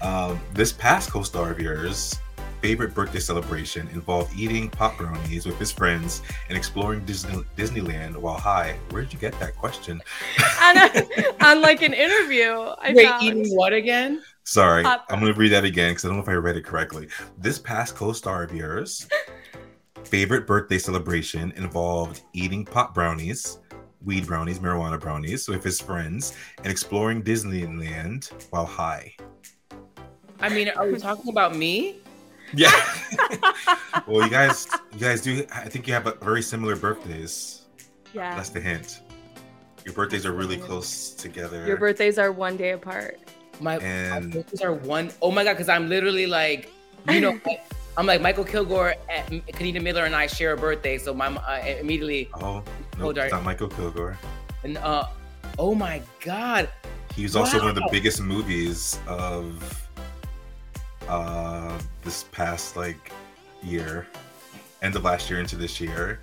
Um, 0.00 0.40
this 0.54 0.72
past 0.72 1.10
co-star 1.10 1.50
of 1.50 1.60
yours, 1.60 2.18
favorite 2.62 2.94
birthday 2.94 3.18
celebration 3.20 3.86
involved 3.88 4.34
eating 4.36 4.70
pop 4.70 4.96
brownies 4.96 5.46
with 5.46 5.58
his 5.58 5.70
friends 5.70 6.22
and 6.48 6.56
exploring 6.56 7.04
Disney, 7.04 7.44
Disneyland 7.56 8.16
while 8.16 8.38
high. 8.38 8.78
Where 8.90 9.02
did 9.02 9.12
you 9.12 9.18
get 9.18 9.38
that 9.40 9.56
question? 9.56 10.00
on, 10.62 10.78
a, 10.78 11.44
on 11.44 11.60
like 11.60 11.82
an 11.82 11.92
interview. 11.92 12.52
I 12.52 12.92
Wait, 12.94 13.06
found. 13.06 13.22
eating 13.22 13.56
what 13.56 13.72
again? 13.72 14.22
Sorry, 14.44 14.82
Pop- 14.82 15.04
I'm 15.10 15.20
going 15.20 15.32
to 15.32 15.38
read 15.38 15.52
that 15.52 15.64
again 15.64 15.90
because 15.90 16.06
I 16.06 16.08
don't 16.08 16.16
know 16.16 16.22
if 16.22 16.28
I 16.28 16.32
read 16.32 16.56
it 16.56 16.64
correctly. 16.64 17.08
This 17.36 17.58
past 17.58 17.94
co-star 17.94 18.42
of 18.42 18.54
yours, 18.54 19.06
favorite 20.04 20.46
birthday 20.46 20.78
celebration 20.78 21.52
involved 21.56 22.22
eating 22.32 22.64
pop 22.64 22.94
brownies, 22.94 23.58
weed 24.04 24.26
brownies, 24.26 24.58
marijuana 24.58 25.00
brownies 25.00 25.48
with 25.48 25.62
his 25.64 25.80
friends 25.80 26.34
and 26.58 26.66
exploring 26.68 27.22
Disneyland 27.22 28.30
while 28.50 28.66
high. 28.66 29.14
I 30.40 30.48
mean, 30.48 30.68
are 30.70 30.86
we 30.86 30.98
talking 30.98 31.30
about 31.30 31.56
me? 31.56 31.96
Yeah. 32.54 32.72
well, 34.06 34.22
you 34.22 34.30
guys, 34.30 34.66
you 34.92 35.00
guys 35.00 35.20
do. 35.20 35.44
I 35.52 35.68
think 35.68 35.86
you 35.86 35.94
have 35.94 36.06
a 36.06 36.14
very 36.14 36.42
similar 36.42 36.76
birthdays. 36.76 37.62
Yeah. 38.14 38.34
That's 38.36 38.50
the 38.50 38.60
hint. 38.60 39.02
Your 39.84 39.94
birthdays 39.94 40.24
are 40.24 40.32
really 40.32 40.56
close 40.56 41.10
together. 41.10 41.66
Your 41.66 41.76
birthdays 41.76 42.18
are 42.18 42.32
one 42.32 42.56
day 42.56 42.70
apart. 42.70 43.18
My, 43.60 43.76
And- 43.78 44.26
my 44.26 44.34
birthdays 44.36 44.60
are 44.62 44.72
one 44.72 45.10
oh 45.20 45.30
my 45.30 45.44
god, 45.44 45.54
because 45.54 45.68
I'm 45.68 45.88
literally 45.88 46.26
like, 46.26 46.70
you 47.08 47.20
know, 47.20 47.40
I- 47.46 47.60
I'm 47.98 48.06
like 48.06 48.20
Michael 48.22 48.44
Kilgore, 48.44 48.94
and 49.10 49.44
Kanita 49.48 49.82
Miller, 49.82 50.04
and 50.04 50.14
I 50.14 50.28
share 50.28 50.52
a 50.52 50.56
birthday, 50.56 50.98
so 50.98 51.12
my 51.12 51.26
uh, 51.26 51.66
immediately 51.80 52.30
Oh, 52.34 52.62
no, 52.96 53.02
Hold 53.02 53.18
on. 53.18 53.24
it's 53.24 53.32
not 53.32 53.42
Michael 53.42 53.66
Kilgore. 53.68 54.16
and 54.62 54.78
uh, 54.78 55.06
oh 55.58 55.74
my 55.74 56.00
god, 56.20 56.68
He 57.16 57.24
was 57.24 57.34
also 57.34 57.58
one 57.58 57.70
of 57.70 57.74
the 57.74 57.88
biggest 57.90 58.22
movies 58.22 59.00
of 59.08 59.74
uh 61.08 61.76
this 62.04 62.24
past 62.30 62.76
like 62.76 63.10
year, 63.64 64.06
end 64.80 64.94
of 64.94 65.02
last 65.02 65.28
year 65.28 65.40
into 65.40 65.56
this 65.56 65.80
year. 65.80 66.20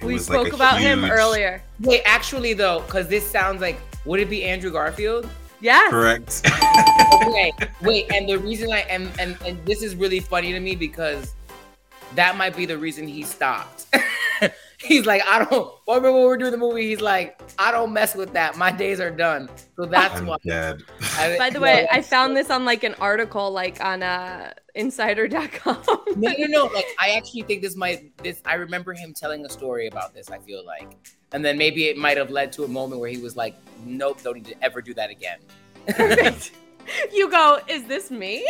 It 0.00 0.06
we 0.06 0.14
like, 0.14 0.22
spoke 0.22 0.52
a 0.52 0.54
about 0.54 0.80
him 0.80 1.04
earlier. 1.04 1.62
wait, 1.80 2.00
actually 2.06 2.54
though, 2.54 2.80
because 2.86 3.08
this 3.08 3.30
sounds 3.30 3.60
like, 3.60 3.78
would 4.06 4.20
it 4.20 4.30
be 4.30 4.44
Andrew 4.44 4.70
Garfield? 4.72 5.28
Yes. 5.62 5.92
Correct. 5.92 6.42
okay, 7.24 7.52
wait, 7.82 8.12
and 8.12 8.28
the 8.28 8.36
reason 8.36 8.72
I 8.72 8.80
and, 8.80 9.08
and 9.20 9.38
and 9.46 9.64
this 9.64 9.80
is 9.82 9.94
really 9.94 10.18
funny 10.18 10.52
to 10.52 10.58
me 10.60 10.74
because 10.74 11.34
that 12.16 12.36
might 12.36 12.56
be 12.56 12.66
the 12.66 12.76
reason 12.76 13.06
he 13.06 13.22
stopped. 13.22 13.86
he's 14.84 15.06
like, 15.06 15.22
I 15.26 15.38
don't. 15.44 15.50
Well, 15.86 15.96
remember 15.96 16.12
when 16.12 16.20
we 16.22 16.26
were 16.28 16.36
doing 16.36 16.50
the 16.52 16.58
movie? 16.58 16.88
He's 16.88 17.00
like, 17.00 17.40
I 17.58 17.70
don't 17.70 17.92
mess 17.92 18.14
with 18.14 18.32
that. 18.32 18.56
My 18.56 18.70
days 18.72 19.00
are 19.00 19.10
done. 19.10 19.48
So 19.76 19.86
that's 19.86 20.18
I'm 20.20 20.26
why. 20.26 20.36
dead. 20.46 20.82
I- 21.16 21.36
By 21.38 21.50
the 21.50 21.58
no, 21.58 21.62
way, 21.62 21.88
I 21.90 22.02
found 22.02 22.36
this 22.36 22.50
on 22.50 22.64
like 22.64 22.82
an 22.84 22.94
article, 22.94 23.50
like 23.50 23.82
on 23.84 24.02
uh, 24.02 24.52
Insider.com. 24.74 25.82
No, 26.16 26.30
no, 26.36 26.46
no. 26.46 26.64
Like, 26.74 26.84
I 27.00 27.12
actually 27.12 27.42
think 27.42 27.62
this 27.62 27.74
might. 27.74 28.14
This 28.18 28.42
I 28.44 28.54
remember 28.54 28.92
him 28.92 29.14
telling 29.14 29.46
a 29.46 29.48
story 29.48 29.86
about 29.86 30.12
this. 30.14 30.30
I 30.30 30.38
feel 30.38 30.62
like, 30.64 30.94
and 31.32 31.42
then 31.42 31.56
maybe 31.56 31.86
it 31.88 31.96
might 31.96 32.18
have 32.18 32.30
led 32.30 32.52
to 32.52 32.64
a 32.64 32.68
moment 32.68 33.00
where 33.00 33.08
he 33.08 33.16
was 33.18 33.34
like, 33.34 33.54
Nope, 33.86 34.22
don't 34.22 34.34
need 34.34 34.44
to 34.46 34.62
ever 34.62 34.82
do 34.82 34.92
that 34.94 35.08
again. 35.10 35.38
you 37.12 37.30
go, 37.30 37.60
is 37.68 37.84
this 37.84 38.10
me? 38.10 38.46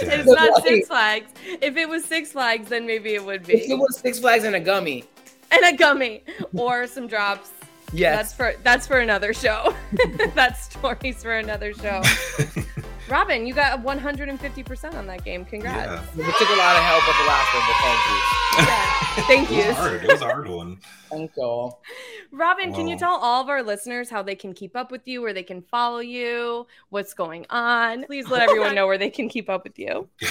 It's 0.00 0.26
No, 0.26 0.32
not 0.34 0.50
no, 0.58 0.64
Six 0.64 0.88
Flags. 0.88 1.32
If 1.60 1.76
it 1.76 1.88
was 1.88 2.04
Six 2.04 2.32
Flags, 2.32 2.68
then 2.68 2.86
maybe 2.86 3.14
it 3.14 3.24
would 3.24 3.48
If 3.48 3.68
it 3.70 3.74
was 3.78 3.98
Six 3.98 4.18
Flags 4.18 4.44
and 4.44 4.54
a 4.56 4.60
gummy, 4.60 5.04
And 5.50 5.64
a 5.64 5.76
gummy 5.76 6.22
or 6.56 6.86
some 6.86 7.06
drops. 7.06 7.50
yes. 7.92 8.16
That's 8.16 8.34
for 8.34 8.54
that's 8.62 8.86
for 8.86 8.98
another 9.00 9.32
show. 9.32 9.74
that's 10.34 10.64
stories 10.64 11.22
for 11.22 11.32
another 11.38 11.72
show. 11.74 12.02
Robin, 13.08 13.46
you 13.46 13.54
got 13.54 13.82
150% 13.82 14.94
on 14.94 15.06
that 15.06 15.24
game. 15.24 15.44
Congrats. 15.46 16.06
Yeah. 16.14 16.28
It 16.28 16.34
took 16.38 16.48
a 16.48 16.56
lot 16.56 16.76
of 16.76 16.82
help 16.82 17.06
with 17.06 17.16
the 17.16 17.26
last 17.26 17.54
one, 17.54 17.64
but 17.66 17.76
thank 17.80 18.00
you. 18.08 18.38
Yeah. 18.66 18.98
Thank 19.26 19.50
you. 19.50 19.58
It 19.58 19.62
you. 19.62 19.68
was 19.68 19.76
hard. 19.76 20.04
It 20.04 20.12
was 20.12 20.20
a 20.20 20.24
hard 20.24 20.48
one. 20.48 20.78
Thank 21.10 21.30
you. 21.36 21.72
Robin, 22.32 22.72
can 22.74 22.86
you 22.86 22.98
tell 22.98 23.14
all 23.14 23.42
of 23.42 23.48
our 23.48 23.62
listeners 23.62 24.10
how 24.10 24.22
they 24.22 24.34
can 24.34 24.52
keep 24.52 24.76
up 24.76 24.90
with 24.90 25.08
you, 25.08 25.22
where 25.22 25.32
they 25.32 25.42
can 25.42 25.62
follow 25.62 26.00
you, 26.00 26.66
what's 26.90 27.14
going 27.14 27.46
on? 27.48 28.04
Please 28.04 28.28
let 28.28 28.42
everyone 28.42 28.74
know 28.74 28.86
where 28.86 28.98
they 28.98 29.10
can 29.10 29.28
keep 29.28 29.48
up 29.48 29.64
with 29.64 29.78
you. 29.78 30.06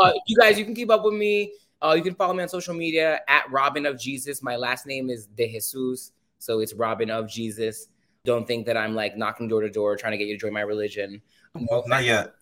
uh, 0.00 0.12
you 0.26 0.36
guys, 0.36 0.58
you 0.58 0.64
can 0.64 0.74
keep 0.74 0.90
up 0.90 1.04
with 1.04 1.14
me. 1.14 1.52
Uh, 1.80 1.92
you 1.92 2.02
can 2.02 2.14
follow 2.14 2.34
me 2.34 2.42
on 2.42 2.48
social 2.48 2.74
media 2.74 3.20
at 3.28 3.48
Robin 3.50 3.86
of 3.86 4.00
Jesus. 4.00 4.42
My 4.42 4.56
last 4.56 4.86
name 4.86 5.08
is 5.08 5.26
De 5.26 5.46
Jesus, 5.46 6.12
so 6.38 6.58
it's 6.58 6.74
Robin 6.74 7.10
of 7.10 7.28
Jesus. 7.28 7.88
Don't 8.24 8.46
think 8.46 8.66
that 8.66 8.76
I'm 8.76 8.94
like 8.94 9.16
knocking 9.16 9.48
door 9.48 9.60
to 9.60 9.70
door 9.70 9.96
trying 9.96 10.12
to 10.12 10.18
get 10.18 10.26
you 10.26 10.34
to 10.34 10.40
join 10.40 10.52
my 10.52 10.62
religion. 10.62 11.20
No, 11.56 11.84
Not 11.86 12.02
yet. 12.04 12.34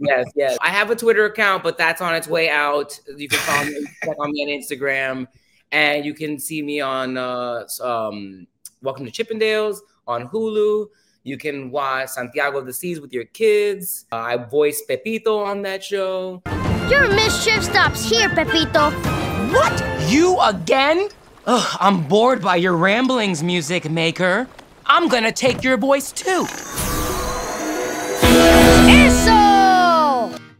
yes, 0.00 0.26
yes. 0.34 0.58
I 0.60 0.70
have 0.70 0.90
a 0.90 0.96
Twitter 0.96 1.26
account, 1.26 1.62
but 1.62 1.78
that's 1.78 2.00
on 2.00 2.14
its 2.14 2.26
way 2.26 2.50
out. 2.50 2.98
You 3.16 3.28
can 3.28 3.38
follow 3.38 3.64
me, 3.66 3.86
check 4.04 4.16
on 4.18 4.32
me 4.32 4.42
on 4.42 4.60
Instagram, 4.60 5.28
and 5.70 6.04
you 6.04 6.12
can 6.12 6.38
see 6.40 6.60
me 6.60 6.80
on 6.80 7.16
uh, 7.16 7.64
um, 7.80 8.48
Welcome 8.82 9.06
to 9.08 9.12
Chippendales 9.12 9.78
on 10.08 10.28
Hulu. 10.28 10.88
You 11.22 11.36
can 11.38 11.70
watch 11.70 12.08
Santiago 12.10 12.58
of 12.58 12.66
the 12.66 12.72
Seas 12.72 13.00
with 13.00 13.12
your 13.12 13.26
kids. 13.26 14.06
Uh, 14.10 14.16
I 14.16 14.36
voice 14.38 14.82
Pepito 14.88 15.38
on 15.38 15.62
that 15.62 15.84
show. 15.84 16.42
Your 16.90 17.08
mischief 17.08 17.62
stops 17.62 18.08
here, 18.08 18.28
Pepito. 18.28 18.90
What? 19.52 20.10
You 20.10 20.40
again? 20.40 21.08
Ugh, 21.46 21.76
I'm 21.80 22.02
bored 22.08 22.42
by 22.42 22.56
your 22.56 22.76
ramblings, 22.76 23.44
music 23.44 23.88
maker. 23.88 24.48
I'm 24.84 25.06
gonna 25.08 25.30
take 25.32 25.62
your 25.62 25.76
voice 25.76 26.10
too. 26.10 26.44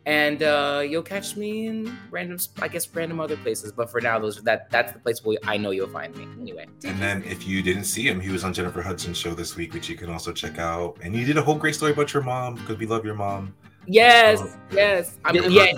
And 0.06 0.42
uh, 0.44 0.84
you'll 0.88 1.02
catch 1.02 1.36
me 1.36 1.66
in 1.66 1.96
random, 2.10 2.38
I 2.62 2.68
guess, 2.68 2.88
random 2.94 3.18
other 3.20 3.36
places. 3.36 3.72
But 3.72 3.90
for 3.90 4.00
now, 4.00 4.18
those 4.20 4.40
that 4.44 4.70
that's 4.70 4.92
the 4.92 5.00
place 5.00 5.24
where 5.24 5.36
I 5.44 5.56
know 5.56 5.72
you'll 5.72 5.88
find 5.88 6.16
me. 6.16 6.26
Anyway, 6.40 6.66
And 6.84 6.98
then 7.02 7.24
if 7.24 7.46
you 7.46 7.60
didn't 7.62 7.84
see 7.84 8.06
him, 8.08 8.20
he 8.20 8.30
was 8.30 8.44
on 8.44 8.54
Jennifer 8.54 8.80
Hudson's 8.82 9.18
show 9.18 9.34
this 9.34 9.56
week, 9.56 9.74
which 9.74 9.88
you 9.88 9.96
can 9.96 10.08
also 10.08 10.32
check 10.32 10.58
out. 10.58 10.96
And 11.02 11.14
he 11.14 11.24
did 11.24 11.36
a 11.36 11.42
whole 11.42 11.56
great 11.56 11.74
story 11.74 11.92
about 11.92 12.14
your 12.14 12.22
mom 12.22 12.54
because 12.54 12.78
we 12.78 12.86
love 12.86 13.04
your 13.04 13.16
mom. 13.16 13.52
yes, 13.86 14.40
Oh. 14.42 14.56
yes. 14.72 15.18
I 15.24 15.32
mean, 15.32 15.50
yeah, 15.50 15.72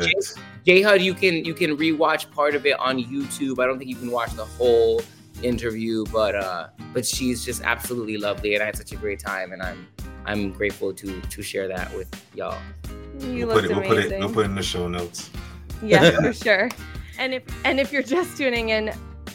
J 0.66 0.82
Hud, 0.82 1.00
you 1.00 1.14
can 1.14 1.44
you 1.44 1.54
can 1.54 1.76
rewatch 1.78 2.30
part 2.30 2.54
of 2.54 2.66
it 2.66 2.78
on 2.78 3.02
YouTube. 3.02 3.62
I 3.62 3.66
don't 3.66 3.78
think 3.78 3.88
you 3.88 3.96
can 3.96 4.10
watch 4.10 4.32
the 4.34 4.44
whole 4.44 5.00
interview, 5.42 6.04
but 6.12 6.34
uh, 6.34 6.68
but 6.92 7.06
she's 7.06 7.44
just 7.44 7.62
absolutely 7.62 8.16
lovely, 8.16 8.54
and 8.54 8.62
I 8.62 8.66
had 8.66 8.76
such 8.76 8.92
a 8.92 8.96
great 8.96 9.20
time, 9.20 9.52
and 9.52 9.62
I'm 9.62 9.86
I'm 10.24 10.52
grateful 10.52 10.92
to 10.94 11.20
to 11.20 11.42
share 11.42 11.68
that 11.68 11.94
with 11.94 12.08
y'all. 12.34 12.58
You 13.20 13.46
we'll 13.46 13.60
put 13.60 13.70
looked 13.70 13.70
it. 13.70 13.76
We'll 13.76 13.88
put 13.88 13.98
it. 13.98 14.18
We'll 14.18 14.32
put 14.32 14.40
it 14.46 14.50
in 14.50 14.54
the 14.54 14.62
show 14.62 14.88
notes. 14.88 15.30
Yeah, 15.82 16.10
for 16.20 16.32
sure. 16.32 16.68
And 17.18 17.34
if 17.34 17.42
and 17.64 17.80
if 17.80 17.92
you're 17.92 18.02
just 18.02 18.36
tuning 18.36 18.68
in 18.68 18.92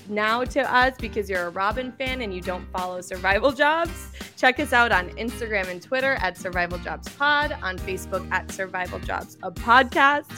now 0.10 0.44
to 0.44 0.74
us 0.74 0.96
because 1.00 1.30
you're 1.30 1.48
a 1.48 1.50
Robin 1.50 1.92
fan 1.92 2.22
and 2.22 2.34
you 2.34 2.42
don't 2.42 2.66
follow 2.72 3.02
Survival 3.02 3.52
Jobs, 3.52 3.92
check 4.38 4.60
us 4.60 4.74
out 4.74 4.92
on 4.92 5.10
Instagram 5.12 5.68
and 5.68 5.82
Twitter 5.82 6.14
at 6.22 6.38
Survival 6.38 6.78
Jobs 6.80 7.10
Pod, 7.10 7.58
on 7.62 7.78
Facebook 7.80 8.30
at 8.32 8.52
Survival 8.52 9.00
Jobs 9.00 9.38
a 9.44 9.52
podcast. 9.52 10.30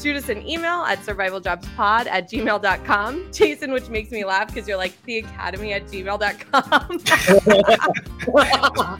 Shoot 0.00 0.16
us 0.16 0.28
an 0.28 0.46
email 0.46 0.82
at 0.82 0.98
survivaljobspod 1.00 2.06
at 2.06 2.30
gmail.com. 2.30 3.32
Jason, 3.32 3.72
which 3.72 3.88
makes 3.88 4.10
me 4.10 4.24
laugh 4.24 4.48
because 4.48 4.68
you're 4.68 4.76
like 4.76 5.00
the 5.04 5.18
academy 5.18 5.72
at 5.72 5.86
gmail.com. 5.86 7.00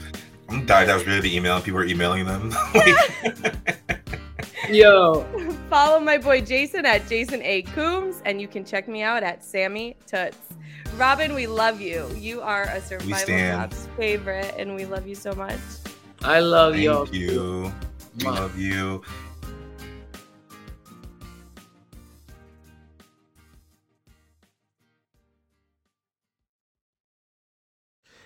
I'm 0.47 0.65
died. 0.65 0.89
I 0.89 0.95
was 0.95 1.05
really 1.07 1.21
the 1.21 1.35
email. 1.35 1.55
and 1.55 1.63
People 1.63 1.79
were 1.79 1.85
emailing 1.85 2.25
them. 2.25 2.53
Yo, 4.69 5.25
Follow 5.75 5.99
my 5.99 6.17
boy 6.17 6.39
Jason 6.39 6.85
at 6.85 7.05
Jason 7.09 7.41
A. 7.41 7.61
Coombs, 7.63 8.21
and 8.23 8.39
you 8.39 8.47
can 8.47 8.63
check 8.63 8.87
me 8.87 9.01
out 9.01 9.23
at 9.23 9.43
Sammy 9.43 9.97
Tutz. 10.07 10.37
Robin, 10.95 11.35
we 11.35 11.47
love 11.47 11.81
you. 11.81 12.09
You 12.15 12.39
are 12.41 12.63
a 12.63 12.79
Survival 12.79 13.17
stand. 13.17 13.71
Jobs 13.73 13.89
favorite, 13.97 14.55
and 14.57 14.73
we 14.73 14.85
love 14.85 15.05
you 15.05 15.15
so 15.15 15.33
much. 15.33 15.59
I 16.21 16.39
love 16.39 16.77
y'all. 16.77 17.05
Thank 17.05 17.17
you. 17.17 17.73
We 18.19 18.23
love 18.23 18.57
you. 18.57 19.01